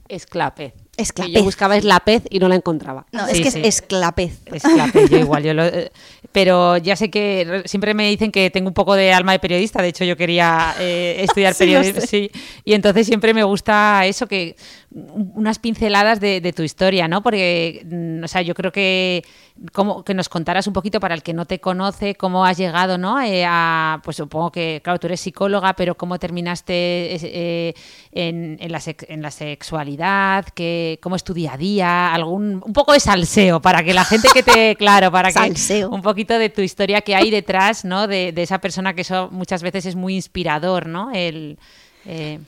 Esclapez. 0.09 0.73
Esclapez. 0.95 1.33
Yo 1.33 1.43
buscaba 1.43 1.75
eslapez 1.75 2.21
y 2.29 2.37
no 2.39 2.47
la 2.47 2.55
encontraba. 2.55 3.05
No, 3.11 3.25
Sí, 3.27 3.37
es 3.37 3.41
que 3.41 3.51
sí. 3.51 3.59
es 3.63 3.79
esclapez. 3.79 4.37
Es 4.45 4.61
clave, 4.63 5.07
yo 5.09 5.17
igual, 5.17 5.43
yo 5.43 5.53
lo- 5.55 5.63
pero 6.31 6.77
ya 6.77 6.95
sé 6.95 7.09
que 7.09 7.45
re- 7.47 7.67
siempre 7.67 7.93
me 7.95 8.07
dicen 8.09 8.31
que 8.31 8.49
tengo 8.51 8.67
un 8.67 8.73
poco 8.75 8.93
de 8.95 9.11
alma 9.11 9.31
de 9.31 9.39
periodista, 9.39 9.81
de 9.81 9.87
hecho 9.89 10.03
yo 10.03 10.15
quería 10.15 10.75
eh, 10.79 11.17
estudiar 11.19 11.53
Sí, 11.55 11.59
periodismo, 11.59 12.01
sí, 12.01 12.29
y 12.63 12.73
entonces 12.73 13.07
siempre 13.07 13.33
me 13.33 13.43
gusta 13.43 14.05
eso, 14.05 14.27
que 14.27 14.55
unas 14.93 15.59
pinceladas 15.59 16.19
de, 16.19 16.39
de 16.39 16.53
tu 16.53 16.61
historia, 16.63 17.07
¿no? 17.07 17.23
Porque, 17.23 17.85
mm, 17.85 18.23
o 18.23 18.27
sea, 18.27 18.41
yo 18.41 18.53
creo 18.53 18.71
que 18.71 19.23
como 19.71 20.03
que 20.03 20.13
nos 20.13 20.29
contaras 20.29 20.67
un 20.67 20.73
poquito 20.73 20.99
para 20.99 21.15
el 21.15 21.23
que 21.23 21.33
no 21.33 21.45
te 21.45 21.59
conoce, 21.59 22.15
cómo 22.15 22.45
has 22.45 22.57
llegado, 22.57 22.97
¿no? 22.97 23.21
Eh, 23.21 23.45
a, 23.47 24.01
pues 24.03 24.17
supongo 24.17 24.51
que, 24.51 24.81
claro, 24.83 24.99
tú 24.99 25.07
eres 25.07 25.21
psicóloga, 25.21 25.73
pero 25.73 25.95
cómo 25.95 26.19
terminaste 26.19 26.73
eh, 26.73 27.73
en, 28.11 28.57
en 28.59 28.71
la, 28.71 28.81
en 29.07 29.21
la 29.21 29.31
sexualidad, 29.31 30.45
que, 30.45 30.99
cómo 31.01 31.15
es 31.15 31.23
tu 31.23 31.33
día 31.33 31.53
a 31.53 31.57
día, 31.57 32.13
algún, 32.13 32.61
un 32.63 32.73
poco 32.73 32.93
de 32.93 32.99
salseo 32.99 33.61
para 33.61 33.83
que 33.83 33.93
la 33.93 34.05
gente 34.05 34.27
que 34.33 34.43
te, 34.43 34.75
claro, 34.77 35.11
para 35.11 35.29
que 35.29 35.33
Salseo. 35.33 35.89
un 35.89 36.01
poquito 36.01 36.37
de 36.37 36.49
tu 36.49 36.61
historia 36.61 37.01
que 37.01 37.15
hay 37.15 37.31
detrás, 37.31 37.85
¿no? 37.85 38.07
De, 38.07 38.31
de 38.31 38.43
esa 38.43 38.59
persona 38.59 38.93
que 38.93 39.01
eso 39.01 39.29
muchas 39.31 39.63
veces 39.63 39.85
es 39.85 39.95
muy 39.95 40.15
inspirador, 40.15 40.87
¿no? 40.87 41.11
El, 41.11 41.57
eh, 42.05 42.39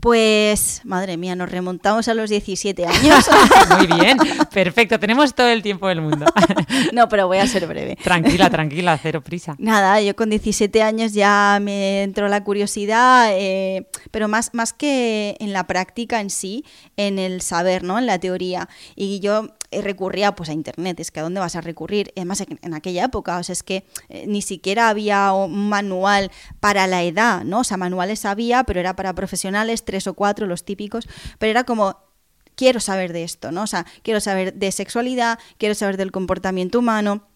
Pues, 0.00 0.82
madre 0.84 1.16
mía, 1.16 1.34
nos 1.34 1.50
remontamos 1.50 2.06
a 2.06 2.14
los 2.14 2.30
17 2.30 2.86
años. 2.86 3.26
muy 3.76 3.86
bien, 3.88 4.16
perfecto, 4.52 5.00
tenemos 5.00 5.34
todo 5.34 5.48
el 5.48 5.60
tiempo 5.60 5.88
del 5.88 6.00
mundo. 6.00 6.24
no, 6.92 7.08
pero 7.08 7.26
voy 7.26 7.38
a 7.38 7.46
ser 7.48 7.66
breve. 7.66 7.96
tranquila, 7.96 8.48
tranquila, 8.48 8.96
cero 9.02 9.22
prisa. 9.22 9.56
Nada, 9.58 10.00
yo 10.00 10.14
con 10.14 10.30
17 10.30 10.82
años 10.84 11.14
ya 11.14 11.58
me 11.60 12.04
entró 12.04 12.28
la 12.28 12.44
curiosidad, 12.44 13.30
eh, 13.32 13.88
pero 14.12 14.28
más, 14.28 14.54
más 14.54 14.72
que 14.72 15.36
en 15.40 15.52
la 15.52 15.66
práctica 15.66 16.20
en 16.20 16.30
sí, 16.30 16.64
en 16.96 17.18
el 17.18 17.40
saber, 17.40 17.82
¿no? 17.82 17.98
En 17.98 18.06
la 18.06 18.20
teoría. 18.20 18.68
Y 18.94 19.18
yo 19.18 19.48
recurría 19.70 20.34
pues 20.34 20.48
a 20.48 20.52
internet, 20.52 20.98
es 21.00 21.10
que 21.10 21.20
¿a 21.20 21.22
dónde 21.22 21.40
vas 21.40 21.56
a 21.56 21.60
recurrir? 21.60 22.12
Además, 22.16 22.40
en, 22.40 22.58
en 22.62 22.74
aquella 22.74 23.04
época, 23.04 23.38
o 23.38 23.42
sea, 23.42 23.52
es 23.52 23.62
que 23.62 23.84
eh, 24.08 24.24
ni 24.26 24.42
siquiera 24.42 24.88
había 24.88 25.32
un 25.32 25.68
manual 25.68 26.30
para 26.60 26.86
la 26.86 27.02
edad, 27.02 27.44
¿no? 27.44 27.60
O 27.60 27.64
sea, 27.64 27.76
manuales 27.76 28.24
había, 28.24 28.64
pero 28.64 28.80
era 28.80 28.96
para 28.96 29.14
profesionales, 29.14 29.84
tres 29.84 30.06
o 30.06 30.14
cuatro, 30.14 30.46
los 30.46 30.64
típicos, 30.64 31.08
pero 31.38 31.50
era 31.50 31.64
como 31.64 31.96
quiero 32.54 32.80
saber 32.80 33.12
de 33.12 33.22
esto, 33.22 33.52
¿no? 33.52 33.62
O 33.62 33.66
sea, 33.66 33.86
quiero 34.02 34.20
saber 34.20 34.54
de 34.54 34.72
sexualidad, 34.72 35.38
quiero 35.58 35.74
saber 35.74 35.96
del 35.96 36.10
comportamiento 36.10 36.80
humano. 36.80 37.28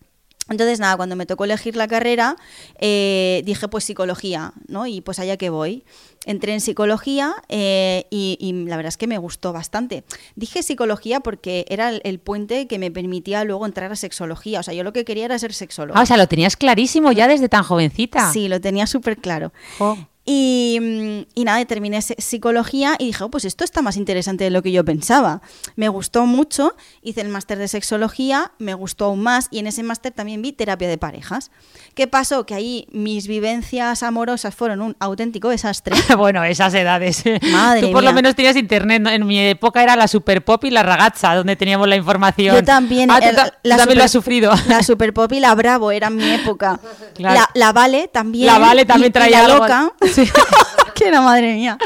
Entonces, 0.48 0.80
nada, 0.80 0.96
cuando 0.96 1.14
me 1.16 1.24
tocó 1.24 1.44
elegir 1.44 1.76
la 1.76 1.86
carrera, 1.86 2.36
eh, 2.78 3.42
dije 3.44 3.68
pues 3.68 3.84
psicología, 3.84 4.52
¿no? 4.66 4.86
Y 4.86 5.00
pues 5.00 5.18
allá 5.18 5.36
que 5.36 5.50
voy. 5.50 5.84
Entré 6.26 6.52
en 6.52 6.60
psicología 6.60 7.34
eh, 7.48 8.06
y, 8.10 8.36
y 8.40 8.52
la 8.66 8.76
verdad 8.76 8.88
es 8.88 8.96
que 8.96 9.06
me 9.06 9.18
gustó 9.18 9.52
bastante. 9.52 10.04
Dije 10.36 10.62
psicología 10.62 11.20
porque 11.20 11.64
era 11.68 11.88
el, 11.88 12.00
el 12.04 12.18
puente 12.18 12.66
que 12.66 12.78
me 12.78 12.90
permitía 12.90 13.44
luego 13.44 13.66
entrar 13.66 13.92
a 13.92 13.96
sexología. 13.96 14.60
O 14.60 14.62
sea, 14.62 14.74
yo 14.74 14.84
lo 14.84 14.92
que 14.92 15.04
quería 15.04 15.24
era 15.24 15.38
ser 15.38 15.52
sexóloga. 15.52 15.98
Ah, 15.98 16.02
o 16.02 16.06
sea, 16.06 16.16
lo 16.16 16.26
tenías 16.26 16.56
clarísimo 16.56 17.12
ya 17.12 17.28
desde 17.28 17.48
tan 17.48 17.62
jovencita. 17.62 18.32
Sí, 18.32 18.48
lo 18.48 18.60
tenía 18.60 18.86
súper 18.86 19.18
claro. 19.18 19.52
Jo. 19.78 19.96
Y, 20.24 20.78
mm, 20.80 21.20
y 21.34 21.44
nada, 21.44 21.64
terminé 21.64 22.00
psicología 22.00 22.94
y 22.98 23.06
dije, 23.06 23.24
oh, 23.24 23.30
pues 23.30 23.44
esto 23.44 23.64
está 23.64 23.82
más 23.82 23.96
interesante 23.96 24.44
de 24.44 24.50
lo 24.50 24.62
que 24.62 24.70
yo 24.70 24.84
pensaba. 24.84 25.42
Me 25.74 25.88
gustó 25.88 26.26
mucho, 26.26 26.76
hice 27.02 27.22
el 27.22 27.28
máster 27.28 27.58
de 27.58 27.66
sexología, 27.66 28.52
me 28.58 28.74
gustó 28.74 29.06
aún 29.06 29.20
más 29.22 29.48
y 29.50 29.58
en 29.58 29.66
ese 29.66 29.82
máster 29.82 30.12
también 30.12 30.40
vi 30.40 30.52
terapia 30.52 30.88
de 30.88 30.96
parejas. 30.96 31.50
¿Qué 31.94 32.06
pasó? 32.06 32.46
Que 32.46 32.54
ahí 32.54 32.86
mis 32.92 33.26
vivencias 33.26 34.02
amorosas 34.04 34.54
fueron 34.54 34.80
un 34.80 34.96
auténtico 35.00 35.48
desastre. 35.48 35.96
bueno, 36.16 36.44
esas 36.44 36.72
edades. 36.74 37.24
Madre 37.50 37.80
Tú 37.82 37.90
por 37.92 38.04
lo 38.04 38.12
menos 38.12 38.34
tenías 38.36 38.56
internet. 38.56 39.02
En 39.08 39.26
mi 39.26 39.40
época 39.40 39.82
era 39.82 39.96
la 39.96 40.06
Super 40.08 40.44
Pop 40.44 40.64
y 40.64 40.70
la 40.70 40.82
Ragazza, 40.84 41.34
donde 41.34 41.56
teníamos 41.56 41.88
la 41.88 41.96
información. 41.96 42.54
Yo 42.56 42.62
también. 42.64 43.10
Ah, 43.10 43.18
el- 43.18 43.34
la 43.34 43.76
también 43.76 43.76
lo 43.76 43.82
super- 43.82 44.02
has 44.02 44.10
sufrido. 44.12 44.52
La 44.68 44.82
Super 44.84 45.12
Pop 45.12 45.32
y 45.32 45.40
la 45.40 45.54
Bravo 45.54 45.90
era 45.90 46.10
mi 46.10 46.30
época. 46.30 46.78
Claro. 47.14 47.40
La, 47.40 47.50
la 47.66 47.72
Vale 47.72 48.08
también. 48.08 48.46
La 48.46 48.58
Vale 48.58 48.86
también 48.86 49.08
y- 49.08 49.10
y 49.10 49.12
traía 49.12 49.38
la 49.40 49.44
algo- 49.54 49.58
loca. 49.66 49.92
Sí. 50.14 50.30
que 50.94 51.10
madre 51.22 51.54
mía. 51.54 51.78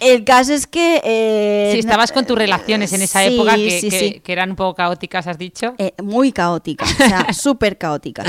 El 0.00 0.24
caso 0.24 0.52
es 0.52 0.66
que. 0.66 1.00
eh, 1.04 1.70
Sí, 1.72 1.78
estabas 1.78 2.12
con 2.12 2.26
tus 2.26 2.36
relaciones 2.36 2.92
en 2.92 3.02
esa 3.02 3.22
sí, 3.24 3.34
época 3.34 3.54
que, 3.56 3.80
sí, 3.80 3.88
que- 3.90 3.98
sí. 3.98 4.20
que 4.22 4.32
eran 4.32 4.50
un 4.50 4.56
poco 4.56 4.74
caóticas, 4.74 5.26
has 5.26 5.38
dicho. 5.38 5.74
Eh, 5.78 5.92
muy 6.02 6.32
caóticas, 6.32 6.90
o 6.92 6.96
sea, 6.96 7.26
súper 7.32 7.78
caóticas. 7.78 8.26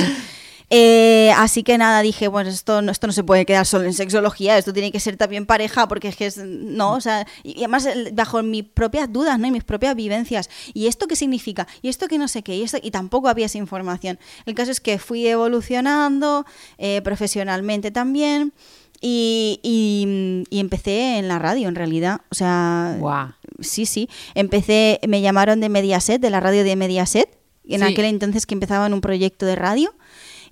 Eh, 0.70 1.32
así 1.38 1.64
que 1.64 1.78
nada, 1.78 2.02
dije, 2.02 2.28
bueno, 2.28 2.50
esto 2.50 2.82
no, 2.82 2.92
esto 2.92 3.08
no 3.08 3.14
se 3.14 3.24
puede 3.24 3.46
quedar 3.46 3.66
solo 3.66 3.86
en 3.86 3.94
sexología, 3.94 4.58
esto 4.58 4.74
tiene 4.74 4.92
que 4.92 5.00
ser 5.00 5.16
también 5.16 5.46
pareja, 5.46 5.88
porque 5.88 6.10
es 6.10 6.18
que 6.18 6.26
es, 6.26 6.38
no, 6.38 6.94
o 6.96 7.00
sea, 7.02 7.26
y 7.44 7.52
y 7.52 7.60
además 7.60 7.88
bajo 8.14 8.44
mis 8.44 8.66
propias 8.66 9.12
dudas, 9.12 9.40
¿no? 9.40 9.48
Y 9.48 9.52
mis 9.52 9.64
propias 9.64 9.96
vivencias. 9.96 10.50
¿Y 10.74 10.88
esto 10.88 11.08
qué 11.08 11.16
significa? 11.16 11.68
¿Y 11.82 11.88
esto 11.88 12.08
qué 12.10 12.18
no 12.18 12.28
sé 12.28 12.44
qué? 12.44 12.56
Y, 12.58 12.64
esto, 12.64 12.78
y 12.84 12.92
tampoco 12.92 13.30
había 13.30 13.46
esa 13.46 13.58
información. 13.58 14.20
El 14.46 14.56
caso 14.56 14.72
es 14.72 14.82
que 14.82 15.00
fui 15.00 15.26
evolucionando 15.26 16.46
eh, 16.78 17.02
profesionalmente 17.02 17.92
también. 17.92 18.52
Y, 19.00 19.60
y- 19.62 20.44
y 20.50 20.60
empecé 20.60 21.18
en 21.20 21.28
la 21.28 21.38
radio, 21.40 21.68
en 21.68 21.76
realidad. 21.76 22.22
O 22.32 22.36
sea, 22.36 22.96
Guau. 23.00 23.28
sí, 23.62 23.86
sí. 23.86 24.10
Empecé, 24.34 25.00
me 25.08 25.22
llamaron 25.22 25.60
de 25.62 25.70
Mediaset, 25.70 26.20
de 26.20 26.30
la 26.32 26.40
radio 26.40 26.64
de 26.64 26.76
Mediaset, 26.76 27.30
en 27.70 27.82
Sí. 27.82 27.86
aquel 27.86 28.06
entonces 28.06 28.46
que 28.48 28.56
empezaba 28.56 28.88
en 28.88 28.94
un 28.94 29.02
proyecto 29.02 29.46
de 29.46 29.56
radio. 29.56 29.94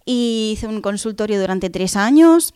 Y 0.05 0.51
hice 0.53 0.67
un 0.67 0.81
consultorio 0.81 1.39
durante 1.39 1.69
tres 1.69 1.95
años. 1.95 2.53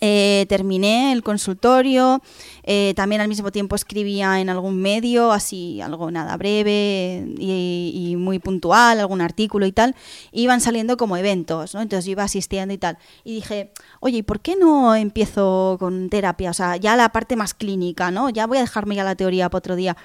Eh, 0.00 0.46
terminé 0.48 1.12
el 1.12 1.24
consultorio, 1.24 2.22
eh, 2.62 2.92
también 2.94 3.20
al 3.20 3.26
mismo 3.26 3.50
tiempo 3.50 3.74
escribía 3.74 4.40
en 4.40 4.48
algún 4.48 4.80
medio, 4.80 5.32
así 5.32 5.80
algo 5.80 6.08
nada 6.12 6.36
breve 6.36 7.26
y, 7.36 8.14
muy 8.16 8.38
puntual, 8.38 9.00
algún 9.00 9.20
artículo 9.20 9.66
y 9.66 9.72
tal. 9.72 9.96
Iban 10.30 10.60
saliendo 10.60 10.96
como 10.96 11.16
eventos, 11.16 11.74
¿no? 11.74 11.82
Entonces 11.82 12.04
yo 12.04 12.12
iba 12.12 12.22
asistiendo 12.22 12.72
y 12.72 12.78
tal. 12.78 12.98
Y 13.24 13.34
dije, 13.34 13.72
oye, 13.98 14.18
¿y 14.18 14.22
por 14.22 14.40
qué 14.40 14.54
no 14.54 14.94
empiezo 14.94 15.76
con 15.80 16.10
terapia? 16.10 16.50
O 16.50 16.54
sea, 16.54 16.76
ya 16.76 16.94
la 16.94 17.08
parte 17.08 17.34
más 17.34 17.54
clínica, 17.54 18.12
¿no? 18.12 18.30
Ya 18.30 18.46
voy 18.46 18.58
a 18.58 18.60
dejarme 18.60 18.94
ya 18.94 19.02
la 19.02 19.16
teoría 19.16 19.50
para 19.50 19.58
otro 19.58 19.74
día. 19.74 19.96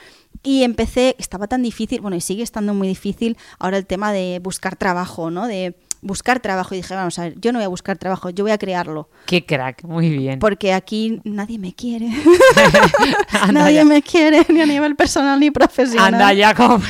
Y 0.41 0.63
empecé, 0.63 1.15
estaba 1.19 1.47
tan 1.47 1.62
difícil, 1.62 2.02
bueno, 2.02 2.17
y 2.17 2.21
sigue 2.21 2.41
estando 2.41 2.73
muy 2.73 2.88
difícil 2.88 3.38
ahora 3.60 3.78
el 3.78 3.86
tema 3.86 4.12
de 4.12 4.39
buscar 4.41 4.76
trabajo, 4.76 5.30
¿no? 5.30 5.45
De 5.45 5.76
buscar 6.04 6.39
trabajo. 6.39 6.76
Y 6.76 6.78
dije, 6.78 6.94
vamos 6.96 7.18
a 7.18 7.24
ver, 7.24 7.39
yo 7.39 7.52
no 7.52 7.60
voy 7.60 7.66
a 7.66 7.70
buscar 7.70 7.98
trabajo, 7.98 8.30
yo 8.30 8.44
voy 8.44 8.52
a 8.52 8.58
crearlo. 8.58 9.10
Qué 9.26 9.46
crack, 9.46 9.84
muy 9.84 10.10
bien. 10.10 10.39
Porque 10.39 10.74
aquí 10.74 11.22
nadie 11.24 11.58
me 11.58 11.74
quiere. 11.74 12.10
Nadie 13.52 13.76
ya. 13.76 13.86
me 13.86 14.02
quiere, 14.02 14.46
ni 14.50 14.62
a 14.62 14.66
nivel 14.66 14.96
personal 14.96 15.39
ni 15.39 15.52
profesional. 15.52 16.13
Anda 16.13 16.34
ya 16.34 16.54
como... 16.56 16.84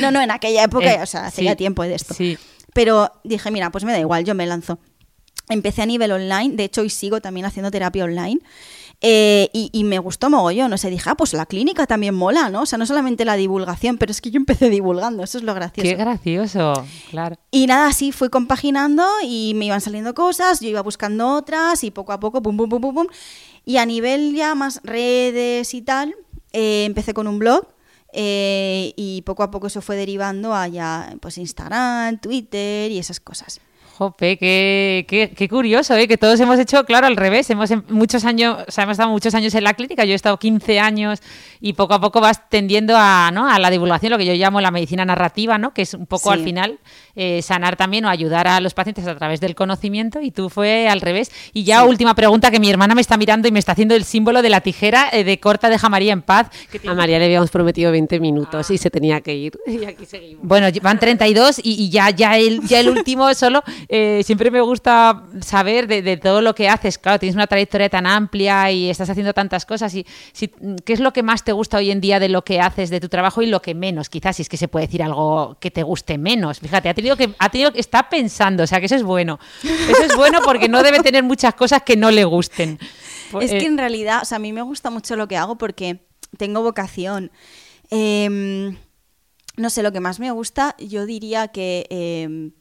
No, 0.00 0.10
no, 0.10 0.20
en 0.20 0.30
aquella 0.30 0.64
época, 0.64 0.92
Eh, 0.92 1.02
o 1.02 1.06
sea, 1.06 1.30
sí, 1.30 1.44
ya 1.44 1.56
tiempo 1.56 1.82
de 1.82 1.94
esto. 1.94 2.14
Sí. 2.14 2.38
Pero 2.72 3.10
dije, 3.24 3.50
mira, 3.50 3.70
pues 3.70 3.84
me 3.84 3.92
da 3.92 3.98
igual, 3.98 4.24
yo 4.24 4.34
me 4.34 4.46
lanzo. 4.46 4.78
Empecé 5.48 5.82
a 5.82 5.86
nivel 5.86 6.12
online, 6.12 6.54
de 6.56 6.64
hecho 6.64 6.82
hoy 6.82 6.90
sigo 6.90 7.20
también 7.20 7.44
haciendo 7.46 7.70
terapia 7.70 8.04
online. 8.04 8.40
Eh, 9.04 9.50
y, 9.52 9.68
y 9.72 9.82
me 9.82 9.98
gustó 9.98 10.30
mogollón, 10.30 10.72
o 10.72 10.78
sea, 10.78 10.88
dije, 10.88 11.10
ah, 11.10 11.16
pues 11.16 11.32
la 11.32 11.46
clínica 11.46 11.88
también 11.88 12.14
mola, 12.14 12.50
¿no? 12.50 12.62
O 12.62 12.66
sea, 12.66 12.78
no 12.78 12.86
solamente 12.86 13.24
la 13.24 13.34
divulgación, 13.34 13.98
pero 13.98 14.12
es 14.12 14.20
que 14.20 14.30
yo 14.30 14.36
empecé 14.36 14.70
divulgando, 14.70 15.24
eso 15.24 15.38
es 15.38 15.44
lo 15.44 15.54
gracioso. 15.54 15.90
Qué 15.90 15.96
gracioso, 15.96 16.72
claro. 17.10 17.36
Y 17.50 17.66
nada, 17.66 17.88
así 17.88 18.12
fui 18.12 18.28
compaginando 18.28 19.04
y 19.24 19.54
me 19.56 19.64
iban 19.64 19.80
saliendo 19.80 20.14
cosas, 20.14 20.60
yo 20.60 20.68
iba 20.68 20.82
buscando 20.82 21.34
otras 21.34 21.82
y 21.82 21.90
poco 21.90 22.12
a 22.12 22.20
poco, 22.20 22.40
pum, 22.42 22.56
pum, 22.56 22.68
pum, 22.68 22.80
pum, 22.80 22.94
pum. 22.94 23.06
Y 23.64 23.78
a 23.78 23.86
nivel 23.86 24.34
ya 24.36 24.54
más 24.54 24.80
redes 24.84 25.74
y 25.74 25.82
tal, 25.82 26.14
eh, 26.52 26.84
empecé 26.84 27.12
con 27.12 27.26
un 27.26 27.40
blog 27.40 27.66
eh, 28.12 28.92
y 28.96 29.22
poco 29.22 29.42
a 29.42 29.50
poco 29.50 29.66
eso 29.66 29.82
fue 29.82 29.96
derivando 29.96 30.54
a 30.54 30.68
ya, 30.68 31.16
pues 31.20 31.38
Instagram, 31.38 32.18
Twitter 32.18 32.92
y 32.92 32.98
esas 32.98 33.18
cosas. 33.18 33.60
Jope, 33.98 34.38
qué, 34.38 35.04
qué, 35.06 35.32
qué 35.36 35.48
curioso, 35.48 35.94
¿eh? 35.94 36.08
que 36.08 36.16
todos 36.16 36.40
hemos 36.40 36.58
hecho, 36.58 36.84
claro, 36.84 37.06
al 37.06 37.16
revés. 37.16 37.48
Hemos 37.50 37.70
em- 37.70 37.82
muchos 37.88 38.24
años, 38.24 38.56
o 38.66 38.70
sea, 38.70 38.84
hemos 38.84 38.94
estado 38.94 39.10
muchos 39.10 39.34
años 39.34 39.54
en 39.54 39.64
la 39.64 39.74
clínica, 39.74 40.04
yo 40.04 40.12
he 40.12 40.16
estado 40.16 40.38
15 40.38 40.80
años 40.80 41.20
y 41.60 41.74
poco 41.74 41.94
a 41.94 42.00
poco 42.00 42.20
vas 42.20 42.48
tendiendo 42.48 42.94
a, 42.96 43.30
¿no? 43.32 43.48
a 43.48 43.58
la 43.58 43.70
divulgación, 43.70 44.10
lo 44.10 44.18
que 44.18 44.24
yo 44.26 44.32
llamo 44.34 44.60
la 44.60 44.70
medicina 44.70 45.04
narrativa, 45.04 45.58
¿no? 45.58 45.74
que 45.74 45.82
es 45.82 45.94
un 45.94 46.06
poco 46.06 46.32
Sí. 46.32 46.38
al 46.38 46.44
final 46.44 46.78
eh, 47.14 47.42
sanar 47.42 47.76
también 47.76 48.04
o 48.06 48.08
ayudar 48.08 48.48
a 48.48 48.60
los 48.60 48.72
pacientes 48.74 49.06
a 49.06 49.14
través 49.16 49.40
del 49.40 49.54
conocimiento 49.54 50.20
y 50.22 50.30
tú 50.30 50.48
fue 50.48 50.88
al 50.88 51.00
revés. 51.02 51.30
Y 51.52 51.64
ya 51.64 51.84
última 51.84 52.14
pregunta, 52.14 52.50
que 52.50 52.58
mi 52.58 52.70
hermana 52.70 52.94
me 52.94 53.00
está 53.02 53.16
mirando 53.18 53.46
y 53.46 53.52
me 53.52 53.58
está 53.58 53.72
haciendo 53.72 53.94
el 53.94 54.04
símbolo 54.04 54.40
de 54.42 54.48
la 54.48 54.62
tijera 54.62 55.10
eh, 55.12 55.22
de 55.22 55.38
corta 55.38 55.68
deja 55.68 55.88
María 55.90 56.12
en 56.14 56.22
paz. 56.22 56.48
que 56.70 56.78
tiene- 56.78 56.94
A 56.94 56.96
María 56.96 57.18
le 57.18 57.26
habíamos 57.26 57.50
prometido 57.50 57.92
20 57.92 58.18
minutos 58.20 58.70
y 58.70 58.78
se 58.78 58.90
tenía 58.90 59.20
que 59.20 59.34
ir. 59.34 59.52
Y 59.66 59.84
aquí 59.84 60.06
seguimos. 60.06 60.46
Bueno, 60.46 60.68
van 60.80 60.98
32 60.98 61.60
y, 61.62 61.74
y 61.84 61.90
ya, 61.90 62.08
ya, 62.10 62.38
el, 62.38 62.62
ya 62.66 62.80
el 62.80 62.88
último 62.88 63.32
solo 63.34 63.62
eh, 63.88 64.22
siempre 64.24 64.50
me 64.50 64.60
gusta 64.60 65.24
saber 65.40 65.86
de, 65.86 66.16
todo 66.16 66.40
lo 66.40 66.54
que 66.54 66.68
haces. 66.68 66.98
Claro, 66.98 67.18
tienes 67.18 67.34
una 67.34 67.46
trayectoria 67.46 67.88
tan 67.88 68.06
amplia 68.06 68.70
y 68.70 68.90
estás 68.90 69.10
haciendo 69.10 69.32
tantas 69.32 69.66
cosas. 69.66 69.94
Y 69.94 70.06
¿Qué 70.84 70.92
es 70.92 71.00
lo 71.00 71.12
que 71.12 71.22
más 71.22 71.44
te 71.44 71.52
gusta 71.52 71.78
hoy 71.78 71.90
en 71.90 72.00
día 72.00 72.20
de 72.20 72.28
lo 72.28 72.44
que 72.44 72.60
haces, 72.60 72.90
de 72.90 73.00
tu 73.00 73.08
trabajo 73.08 73.42
y 73.42 73.46
lo 73.46 73.62
que 73.62 73.74
menos? 73.74 74.08
Quizás 74.08 74.36
si 74.36 74.42
es 74.42 74.48
que 74.48 74.56
se 74.56 74.68
puede 74.68 74.86
decir 74.86 75.02
algo 75.02 75.56
que 75.60 75.70
te 75.70 75.82
guste 75.82 76.18
menos. 76.18 76.60
Fíjate, 76.60 76.88
ha 76.88 76.94
tenido 76.94 77.16
que, 77.16 77.34
ha 77.38 77.48
tenido 77.50 77.72
que 77.72 77.80
está 77.80 78.08
pensando, 78.08 78.62
o 78.62 78.66
sea 78.66 78.80
que 78.80 78.86
eso 78.86 78.96
es 78.96 79.02
bueno. 79.02 79.38
Eso 79.62 80.02
es 80.04 80.16
bueno 80.16 80.40
porque 80.44 80.68
no 80.68 80.82
debe 80.82 81.00
tener 81.00 81.22
muchas 81.22 81.54
cosas 81.54 81.82
que 81.82 81.96
no 81.96 82.10
le 82.10 82.24
gusten. 82.24 82.78
Es 83.40 83.50
que 83.50 83.58
eh, 83.58 83.66
en 83.66 83.78
realidad, 83.78 84.20
o 84.22 84.24
sea, 84.24 84.36
a 84.36 84.40
mí 84.40 84.52
me 84.52 84.62
gusta 84.62 84.90
mucho 84.90 85.16
lo 85.16 85.28
que 85.28 85.36
hago 85.36 85.56
porque 85.56 86.06
tengo 86.36 86.62
vocación. 86.62 87.30
Em, 87.90 88.76
no 89.56 89.70
sé, 89.70 89.82
lo 89.82 89.92
que 89.92 90.00
más 90.00 90.20
me 90.20 90.30
gusta, 90.30 90.76
yo 90.78 91.06
diría 91.06 91.48
que 91.48 91.86
em, 91.90 92.52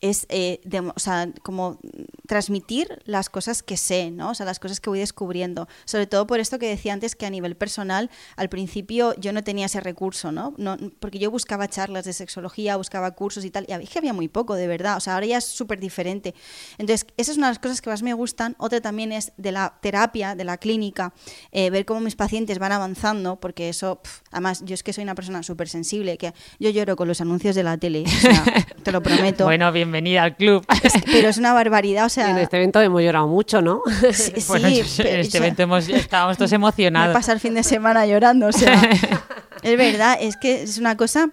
es 0.00 0.26
eh, 0.28 0.60
o 0.94 0.98
sea, 0.98 1.30
como 1.42 1.78
transmitir 2.26 3.00
las 3.04 3.30
cosas 3.30 3.62
que 3.62 3.76
sé, 3.76 4.10
¿no? 4.10 4.30
O 4.30 4.34
sea, 4.34 4.44
las 4.44 4.58
cosas 4.58 4.80
que 4.80 4.90
voy 4.90 4.98
descubriendo. 4.98 5.68
Sobre 5.84 6.06
todo 6.06 6.26
por 6.26 6.40
esto 6.40 6.58
que 6.58 6.68
decía 6.68 6.92
antes 6.92 7.16
que 7.16 7.26
a 7.26 7.30
nivel 7.30 7.56
personal, 7.56 8.10
al 8.36 8.48
principio 8.48 9.14
yo 9.18 9.32
no 9.32 9.42
tenía 9.42 9.66
ese 9.66 9.80
recurso, 9.80 10.32
¿no? 10.32 10.54
no 10.58 10.76
porque 11.00 11.18
yo 11.18 11.30
buscaba 11.30 11.68
charlas 11.68 12.04
de 12.04 12.12
sexología, 12.12 12.76
buscaba 12.76 13.10
cursos 13.12 13.44
y 13.44 13.50
tal, 13.50 13.66
y 13.68 13.86
que 13.86 13.98
había 13.98 14.12
muy 14.12 14.28
poco, 14.28 14.54
de 14.54 14.66
verdad. 14.66 14.96
O 14.96 15.00
sea, 15.00 15.14
ahora 15.14 15.26
ya 15.26 15.38
es 15.38 15.44
súper 15.44 15.80
diferente. 15.80 16.34
Entonces, 16.78 17.06
esa 17.16 17.32
es 17.32 17.38
una 17.38 17.46
de 17.48 17.52
las 17.52 17.58
cosas 17.58 17.80
que 17.80 17.90
más 17.90 18.02
me 18.02 18.12
gustan. 18.12 18.54
Otra 18.58 18.80
también 18.80 19.12
es 19.12 19.32
de 19.36 19.52
la 19.52 19.78
terapia, 19.80 20.34
de 20.34 20.44
la 20.44 20.58
clínica, 20.58 21.14
eh, 21.52 21.70
ver 21.70 21.84
cómo 21.84 22.00
mis 22.00 22.16
pacientes 22.16 22.58
van 22.58 22.72
avanzando, 22.72 23.36
porque 23.36 23.68
eso, 23.68 24.00
además, 24.30 24.62
yo 24.64 24.74
es 24.74 24.82
que 24.82 24.92
soy 24.92 25.04
una 25.04 25.14
persona 25.14 25.42
súper 25.42 25.68
sensible, 25.68 26.18
que 26.18 26.34
yo 26.58 26.70
lloro 26.70 26.96
con 26.96 27.08
los 27.08 27.20
anuncios 27.20 27.54
de 27.54 27.62
la 27.62 27.78
tele, 27.78 28.04
o 28.06 28.20
sea, 28.20 28.44
te 28.82 28.92
lo 28.92 29.02
prometo. 29.06 29.44
Bueno, 29.44 29.70
bien 29.72 29.85
bienvenida 29.86 30.24
al 30.24 30.36
club. 30.36 30.66
pero 31.06 31.28
es 31.28 31.38
una 31.38 31.52
barbaridad, 31.52 32.06
o 32.06 32.08
sea... 32.08 32.30
En 32.30 32.38
este 32.38 32.56
evento 32.56 32.80
hemos 32.80 33.02
llorado 33.02 33.28
mucho, 33.28 33.62
¿no? 33.62 33.82
Sí, 34.12 34.32
bueno, 34.48 34.68
en 34.68 35.20
este 35.20 35.38
evento 35.38 35.62
hemos, 35.62 35.88
estábamos 35.88 36.36
todos 36.36 36.52
emocionados. 36.52 37.08
Me 37.08 37.14
pasa 37.14 37.32
el 37.32 37.40
fin 37.40 37.54
de 37.54 37.62
semana 37.62 38.06
llorando, 38.06 38.48
o 38.48 38.52
sea... 38.52 38.80
es 39.62 39.76
verdad, 39.78 40.18
es 40.20 40.36
que 40.36 40.62
es 40.62 40.78
una 40.78 40.96
cosa... 40.96 41.30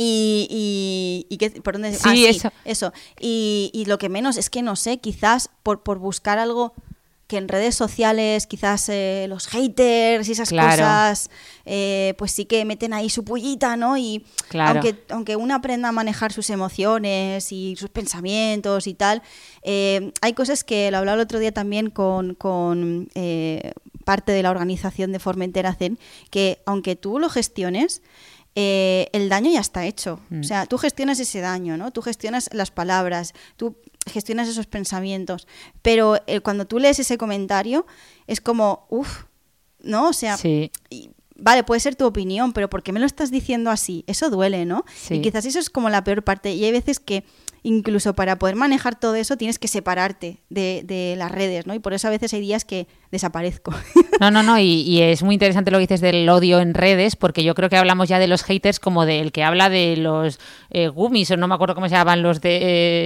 Y, 0.00 1.26
y, 1.28 1.44
y 1.44 1.60
¿por 1.60 1.74
dónde? 1.74 1.92
Sí, 1.92 2.24
ah, 2.24 2.30
eso. 2.30 2.52
Eso. 2.64 2.92
Y, 3.18 3.72
y, 3.74 3.86
lo 3.86 3.98
que 3.98 4.08
menos 4.08 4.36
es 4.36 4.48
que 4.48 4.62
no 4.62 4.76
sé, 4.76 4.98
quizás 4.98 5.50
por, 5.64 5.82
por 5.82 5.98
buscar 5.98 6.38
algo 6.38 6.72
que 7.28 7.36
en 7.36 7.46
redes 7.46 7.74
sociales 7.74 8.46
quizás 8.46 8.88
eh, 8.88 9.26
los 9.28 9.46
haters 9.48 10.28
y 10.28 10.32
esas 10.32 10.50
cosas, 10.50 11.30
eh, 11.66 12.14
pues 12.16 12.32
sí 12.32 12.46
que 12.46 12.64
meten 12.64 12.94
ahí 12.94 13.10
su 13.10 13.22
pullita, 13.22 13.76
¿no? 13.76 13.98
Y 13.98 14.24
aunque, 14.58 15.04
aunque 15.10 15.36
uno 15.36 15.54
aprenda 15.54 15.90
a 15.90 15.92
manejar 15.92 16.32
sus 16.32 16.48
emociones 16.48 17.52
y 17.52 17.76
sus 17.76 17.90
pensamientos 17.90 18.86
y 18.86 18.94
tal, 18.94 19.22
eh, 19.62 20.10
hay 20.22 20.32
cosas 20.32 20.64
que 20.64 20.90
lo 20.90 20.96
hablaba 20.96 21.16
el 21.16 21.20
otro 21.20 21.38
día 21.38 21.52
también 21.52 21.90
con, 21.90 22.34
con 22.34 23.08
parte 24.04 24.32
de 24.32 24.42
la 24.42 24.50
organización 24.50 25.12
de 25.12 25.18
Formentera 25.18 25.74
Zen, 25.74 25.98
que 26.30 26.62
aunque 26.64 26.96
tú 26.96 27.18
lo 27.18 27.28
gestiones, 27.28 28.00
el 28.60 29.28
daño 29.28 29.50
ya 29.50 29.60
está 29.60 29.86
hecho. 29.86 30.20
O 30.30 30.36
mm. 30.36 30.44
sea, 30.44 30.66
tú 30.66 30.78
gestionas 30.78 31.20
ese 31.20 31.40
daño, 31.40 31.76
¿no? 31.76 31.90
Tú 31.92 32.02
gestionas 32.02 32.50
las 32.52 32.70
palabras, 32.70 33.34
tú 33.56 33.76
gestionas 34.06 34.48
esos 34.48 34.66
pensamientos. 34.66 35.46
Pero 35.82 36.16
eh, 36.26 36.40
cuando 36.40 36.66
tú 36.66 36.78
lees 36.78 36.98
ese 36.98 37.18
comentario, 37.18 37.86
es 38.26 38.40
como, 38.40 38.86
uff, 38.90 39.24
¿no? 39.80 40.08
O 40.08 40.12
sea, 40.12 40.36
vale, 41.36 41.62
puede 41.62 41.80
ser 41.80 41.94
tu 41.94 42.04
opinión, 42.04 42.52
pero 42.52 42.68
¿por 42.68 42.82
qué 42.82 42.92
me 42.92 43.00
lo 43.00 43.06
estás 43.06 43.30
diciendo 43.30 43.70
así? 43.70 44.04
Eso 44.06 44.30
duele, 44.30 44.64
¿no? 44.64 44.84
Y 45.08 45.20
quizás 45.20 45.44
eso 45.46 45.58
es 45.58 45.70
como 45.70 45.88
la 45.88 46.02
peor 46.04 46.24
parte. 46.24 46.52
Y 46.52 46.64
hay 46.64 46.72
veces 46.72 46.98
que 47.00 47.24
incluso 47.62 48.14
para 48.14 48.38
poder 48.38 48.56
manejar 48.56 48.98
todo 48.98 49.14
eso 49.14 49.36
tienes 49.36 49.58
que 49.58 49.68
separarte 49.68 50.38
de, 50.48 50.82
de, 50.84 51.14
las 51.16 51.30
redes, 51.30 51.66
¿no? 51.66 51.74
Y 51.74 51.78
por 51.78 51.92
eso 51.92 52.08
a 52.08 52.10
veces 52.10 52.32
hay 52.32 52.40
días 52.40 52.64
que 52.64 52.86
desaparezco. 53.10 53.72
No, 54.20 54.32
no, 54.32 54.42
no, 54.42 54.58
y, 54.58 55.00
es 55.00 55.22
muy 55.22 55.34
interesante 55.34 55.70
lo 55.70 55.78
que 55.78 55.82
dices 55.82 56.00
del 56.00 56.28
odio 56.28 56.58
en 56.58 56.74
redes, 56.74 57.14
porque 57.14 57.44
yo 57.44 57.54
creo 57.54 57.68
que 57.68 57.76
hablamos 57.76 58.08
ya 58.08 58.18
de 58.18 58.26
los 58.26 58.42
haters 58.42 58.80
como 58.80 59.06
del 59.06 59.30
que 59.30 59.44
habla 59.44 59.70
de 59.70 59.96
los 59.96 60.40
eh, 60.70 60.88
gummies, 60.88 61.30
o 61.30 61.36
no 61.36 61.46
me 61.46 61.54
acuerdo 61.54 61.76
cómo 61.76 61.88
se 61.88 61.94
llaman 61.94 62.20
los 62.20 62.40
de... 62.40 62.58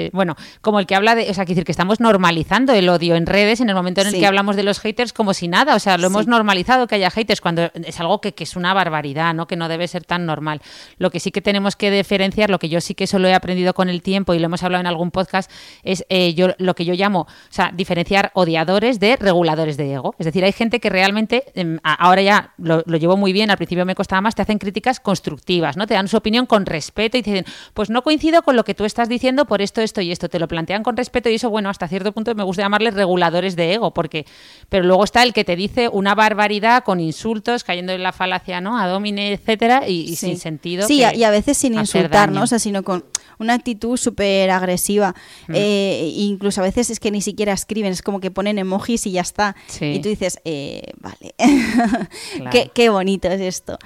Eh, 0.06 0.10
bueno, 0.14 0.36
como 0.62 0.80
el 0.80 0.86
que 0.86 0.94
habla 0.94 1.14
de... 1.14 1.28
O 1.30 1.34
sea, 1.34 1.44
que 1.44 1.52
decir 1.52 1.64
que 1.64 1.72
estamos 1.72 2.00
normalizando 2.00 2.72
el 2.72 2.88
odio 2.88 3.14
en 3.14 3.26
redes 3.26 3.60
en 3.60 3.68
el 3.68 3.74
momento 3.74 4.00
en 4.00 4.06
el 4.06 4.14
que 4.14 4.26
hablamos 4.26 4.56
de 4.56 4.62
los 4.62 4.80
haters 4.80 5.12
como 5.12 5.34
si 5.34 5.48
nada, 5.48 5.74
o 5.74 5.78
sea, 5.78 5.98
lo 5.98 6.06
hemos 6.06 6.26
normalizado 6.26 6.86
que 6.86 6.94
haya 6.94 7.10
haters 7.10 7.42
cuando 7.42 7.70
es 7.74 8.00
algo 8.00 8.22
que, 8.22 8.32
que, 8.32 8.44
es 8.44 8.56
una 8.56 8.72
barbaridad, 8.72 9.34
¿no? 9.34 9.46
Que 9.46 9.56
no 9.56 9.68
debe 9.68 9.86
ser 9.86 10.04
tan 10.04 10.24
normal. 10.24 10.62
Lo 10.96 11.10
que 11.10 11.20
sí 11.20 11.30
que 11.30 11.42
tenemos 11.42 11.76
que 11.76 11.90
diferenciar, 11.90 12.48
lo 12.48 12.58
que 12.58 12.70
yo 12.70 12.80
sí 12.80 12.94
que 12.94 13.06
solo 13.06 13.28
he 13.28 13.34
aprendido 13.34 13.74
con 13.74 13.90
el 13.90 14.00
tiempo 14.00 14.32
y 14.32 14.38
lo 14.42 14.46
hemos 14.46 14.62
hablado 14.62 14.80
en 14.80 14.86
algún 14.86 15.10
podcast, 15.10 15.50
es 15.82 16.04
eh, 16.08 16.34
yo 16.34 16.48
lo 16.58 16.74
que 16.74 16.84
yo 16.84 16.94
llamo, 16.94 17.20
o 17.20 17.26
sea, 17.48 17.72
diferenciar 17.74 18.30
odiadores 18.34 19.00
de 19.00 19.16
reguladores 19.16 19.76
de 19.76 19.94
ego. 19.94 20.14
Es 20.18 20.26
decir, 20.26 20.44
hay 20.44 20.52
gente 20.52 20.80
que 20.80 20.90
realmente, 20.90 21.44
em, 21.54 21.78
ahora 21.82 22.22
ya 22.22 22.52
lo, 22.58 22.82
llevo 22.82 23.16
muy 23.16 23.32
bien, 23.32 23.50
al 23.50 23.56
principio 23.56 23.86
me 23.86 23.94
costaba 23.94 24.20
más, 24.20 24.34
te 24.34 24.42
hacen 24.42 24.58
críticas 24.58 25.00
constructivas, 25.00 25.76
¿no? 25.76 25.86
Te 25.86 25.94
dan 25.94 26.08
su 26.08 26.16
opinión 26.16 26.46
con 26.46 26.66
respeto 26.66 27.16
y 27.16 27.22
te 27.22 27.30
dicen, 27.30 27.46
pues 27.74 27.90
no 27.90 28.02
coincido 28.02 28.42
con 28.42 28.56
lo 28.56 28.64
que 28.64 28.74
tú 28.74 28.84
estás 28.84 29.08
diciendo 29.08 29.46
por 29.46 29.62
esto, 29.62 29.80
esto 29.80 30.00
y 30.00 30.12
esto. 30.12 30.28
Te 30.28 30.38
lo 30.38 30.48
plantean 30.48 30.82
con 30.82 30.96
respeto 30.96 31.28
y 31.28 31.34
eso, 31.34 31.50
bueno, 31.50 31.70
hasta 31.70 31.88
cierto 31.88 32.12
punto 32.12 32.34
me 32.34 32.42
gusta 32.42 32.62
llamarles 32.62 32.94
reguladores 32.94 33.56
de 33.56 33.74
ego, 33.74 33.94
porque, 33.94 34.26
pero 34.68 34.84
luego 34.84 35.04
está 35.04 35.22
el 35.22 35.32
que 35.32 35.44
te 35.44 35.56
dice 35.56 35.88
una 35.88 36.14
barbaridad 36.14 36.84
con 36.84 37.00
insultos, 37.00 37.64
cayendo 37.64 37.92
en 37.92 38.02
la 38.02 38.12
falacia, 38.12 38.60
¿no? 38.60 38.78
A 38.78 38.86
domine, 38.86 39.32
etcétera, 39.32 39.88
y, 39.88 40.16
sin 40.16 40.38
sentido. 40.38 40.86
Sí, 40.86 41.02
y 41.14 41.24
a 41.24 41.30
veces 41.30 41.56
sin 41.56 41.74
insultarnos, 41.74 42.44
o 42.44 42.46
sea, 42.46 42.58
sino 42.58 42.82
con 42.82 43.04
una 43.38 43.54
actitud 43.54 43.96
súper 43.96 44.31
agresiva. 44.50 45.14
Mm. 45.48 45.52
Eh, 45.54 46.12
incluso 46.16 46.60
a 46.60 46.64
veces 46.64 46.90
es 46.90 47.00
que 47.00 47.10
ni 47.10 47.20
siquiera 47.20 47.52
escriben, 47.52 47.92
es 47.92 48.02
como 48.02 48.20
que 48.20 48.30
ponen 48.30 48.58
emojis 48.58 49.06
y 49.06 49.12
ya 49.12 49.20
está. 49.20 49.56
Y 49.80 50.00
tú 50.00 50.08
dices, 50.08 50.38
eh, 50.44 50.92
vale, 51.00 51.34
qué, 52.74 52.88
bonito 52.88 53.28
es 53.28 53.40
esto. 53.40 53.78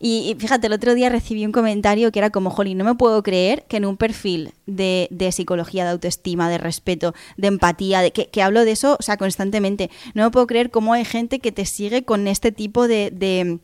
Y, 0.00 0.36
fíjate, 0.38 0.66
el 0.66 0.72
otro 0.72 0.94
día 0.94 1.08
recibí 1.08 1.44
un 1.44 1.52
comentario 1.52 2.12
que 2.12 2.18
era 2.18 2.30
como, 2.30 2.50
Jolly, 2.50 2.74
no 2.74 2.84
me 2.84 2.94
puedo 2.94 3.22
creer 3.22 3.64
que 3.68 3.78
en 3.78 3.86
un 3.86 3.96
perfil 3.96 4.52
de, 4.66 5.08
psicología, 5.32 5.84
de 5.84 5.90
autoestima, 5.90 6.48
de 6.48 6.58
respeto, 6.58 7.14
de 7.36 7.48
empatía, 7.48 8.00
de 8.00 8.12
que, 8.12 8.42
hablo 8.42 8.64
de 8.64 8.72
eso, 8.72 8.96
o 8.98 9.02
sea, 9.02 9.16
constantemente, 9.16 9.90
no 10.14 10.24
me 10.24 10.30
puedo 10.30 10.46
creer 10.46 10.70
cómo 10.70 10.92
hay 10.92 11.04
gente 11.04 11.38
que 11.38 11.52
te 11.52 11.64
sigue 11.66 12.04
con 12.04 12.26
este 12.28 12.52
tipo 12.52 12.88
de 12.88 13.10
de 13.10 13.58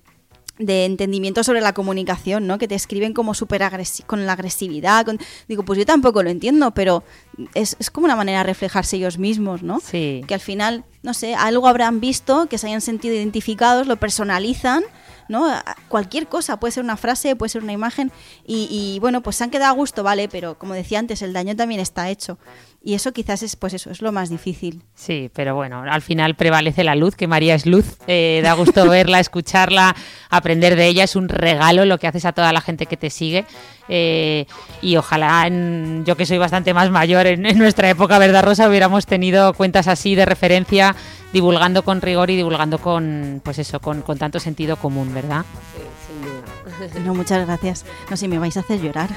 entendimiento 0.59 1.45
sobre 1.45 1.61
la 1.61 1.73
comunicación, 1.73 2.47
¿no? 2.47 2.59
Que 2.59 2.69
te 2.69 2.75
escriben 2.75 3.13
como 3.13 3.35
súper 3.35 3.63
con 4.07 4.27
la 4.27 4.33
agresividad. 4.33 5.07
Digo, 5.49 5.65
pues 5.65 5.79
yo 5.79 5.87
tampoco 5.87 6.23
lo 6.23 6.31
entiendo, 6.31 6.73
pero 6.73 7.03
es, 7.55 7.77
es, 7.79 7.91
como 7.91 8.07
una 8.07 8.17
manera 8.17 8.39
de 8.39 8.45
reflejarse 8.45 8.97
ellos 8.97 9.19
mismos, 9.19 9.63
¿no? 9.63 9.81
Sí. 9.81 10.23
Que 10.27 10.35
al 10.35 10.41
final, 10.41 10.85
no 11.03 11.15
sé, 11.15 11.35
algo 11.35 11.69
habrán 11.69 12.01
visto, 12.01 12.47
que 12.49 12.59
se 12.59 12.67
hayan 12.67 12.81
sentido 12.81 13.15
identificados, 13.15 13.87
lo 13.87 13.97
personalizan 13.97 14.85
¿no? 15.29 15.47
Cualquier 15.89 16.27
cosa, 16.27 16.59
puede 16.59 16.73
ser 16.73 16.83
una 16.83 16.97
frase, 16.97 17.37
puede 17.37 17.51
ser 17.51 17.63
una 17.63 17.73
imagen, 17.73 18.11
y, 18.47 18.99
bueno, 19.01 19.23
pues 19.23 19.37
se 19.37 19.45
han 19.45 19.51
quedado 19.51 19.73
a 19.73 19.77
gusto, 19.77 20.03
vale, 20.03 20.29
pero 20.29 20.59
como 20.59 20.75
decía 20.75 20.99
antes, 20.99 21.23
el 21.23 21.33
daño 21.33 21.55
también 21.55 21.81
está 21.81 22.09
hecho. 22.09 22.39
Y 22.81 22.95
eso 22.95 23.13
quizás 23.13 23.43
es, 23.43 23.57
pues 23.57 23.75
eso, 23.75 23.91
es 23.91 24.03
lo 24.03 24.13
más 24.13 24.31
difícil. 24.31 24.83
Sí, 24.95 25.31
pero 25.35 25.55
bueno, 25.55 25.83
al 25.83 26.01
final 26.01 26.37
prevalece 26.37 26.85
la 26.85 26.95
luz, 26.95 27.17
que 27.17 27.27
María 27.27 27.55
es 27.55 27.67
luz, 27.67 27.97
eh, 28.07 28.41
da 28.43 28.53
gusto 28.53 28.89
verla, 28.89 29.19
escucharla, 29.19 29.97
aprender 30.31 30.77
de 30.77 30.87
ella, 30.87 31.05
es 31.05 31.17
un 31.17 31.29
regalo 31.29 31.85
lo 31.85 31.99
que 31.99 32.07
haces 32.07 32.25
a 32.25 32.33
toda 32.33 32.53
la 32.53 32.61
gente 32.61 32.87
que 32.87 32.97
te 32.97 33.11
sigue. 33.11 33.45
Eh, 33.89 34.47
y 34.81 34.97
ojalá, 34.97 35.49
yo 36.05 36.17
que 36.17 36.25
soy 36.25 36.39
bastante 36.39 36.73
más 36.73 36.91
mayor, 36.91 37.27
en, 37.27 37.47
en, 37.47 37.59
nuestra 37.59 37.91
época, 37.91 38.19
¿verdad, 38.19 38.45
Rosa? 38.45 38.69
Hubiéramos 38.69 39.07
tenido 39.07 39.55
cuentas 39.55 39.89
así 39.89 40.15
de 40.15 40.25
referencia 40.25 40.95
divulgando 41.33 41.83
con 41.83 42.01
rigor 42.01 42.31
y 42.31 42.37
divulgando 42.37 42.79
con, 42.79 43.41
pues 43.45 43.59
eso, 43.59 43.81
con, 43.81 44.03
con 44.03 44.19
tanto 44.19 44.39
sentido 44.39 44.77
común, 44.77 45.13
¿verdad? 45.13 45.45
Sí. 45.77 46.08
No, 47.05 47.15
muchas 47.15 47.47
gracias. 47.47 47.85
No, 48.11 48.17
si 48.17 48.29
me 48.29 48.39
vais 48.39 48.57
a 48.57 48.61
hacer 48.61 48.81
llorar. 48.81 49.09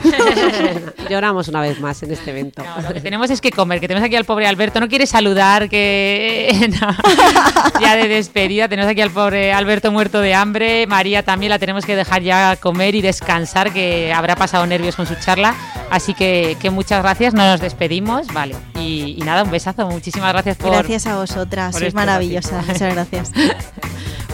Lloramos 1.10 1.48
una 1.48 1.62
vez 1.62 1.80
más 1.80 2.02
en 2.04 2.12
este 2.12 2.32
evento. 2.32 2.64
lo 2.82 2.94
que 2.94 3.02
tenemos 3.02 3.30
es 3.30 3.42
que 3.42 3.52
comer, 3.52 3.80
que 3.80 3.88
tenemos 3.88 4.06
aquí 4.06 4.16
al 4.16 4.26
pobre 4.26 4.48
Alberto. 4.48 4.80
No 4.80 4.88
quiere 4.88 5.06
saludar, 5.06 5.70
que 5.70 6.70
ya 7.82 7.96
de 7.96 8.08
despedida. 8.08 8.68
Tenemos 8.68 8.90
aquí 8.90 9.02
al 9.02 9.12
pobre 9.12 9.54
Alberto 9.54 9.92
muerto 9.92 10.22
de 10.22 10.34
hambre. 10.34 10.88
María 10.88 11.24
también 11.24 11.50
la 11.50 11.60
tenemos 11.60 11.86
que 11.86 11.96
dejar 11.96 12.22
ya 12.22 12.56
comer 12.56 12.96
y 12.96 13.02
descansar, 13.02 13.74
que 13.74 14.14
habrá 14.14 14.36
pasado 14.36 14.66
nervios 14.66 14.96
con 14.96 15.08
su 15.08 15.16
charla. 15.16 15.56
Así 15.90 16.14
que, 16.14 16.58
que 16.62 16.70
muchas 16.70 17.02
gracias. 17.02 17.34
No 17.34 17.44
nos 17.46 17.60
despedimos. 17.60 18.28
Vale. 18.28 18.56
Y, 18.76 19.20
nada, 19.26 19.44
un 19.44 19.52
besazo. 19.52 19.88
Muchísimas 19.88 20.32
gracias 20.32 20.58
por. 20.58 20.72
Gracias 20.72 21.08
a 21.08 21.18
vosotras. 21.18 21.76
Sois 21.76 21.94
maravillosas. 21.94 22.66
Muchas 22.66 22.94
gracias. 22.94 23.32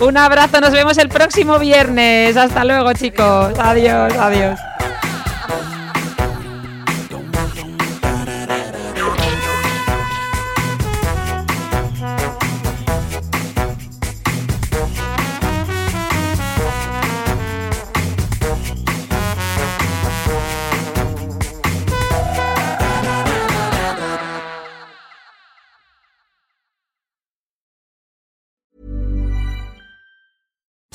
Un 0.01 0.17
abrazo. 0.17 0.61
Nos 0.61 0.71
vemos 0.71 0.97
el 0.97 1.09
próximo 1.09 1.59
viernes. 1.59 2.37
Hasta 2.37 2.63
luego, 2.63 2.93
chicos. 2.93 3.53
Adiós, 3.59 4.13
adiós. 4.13 4.59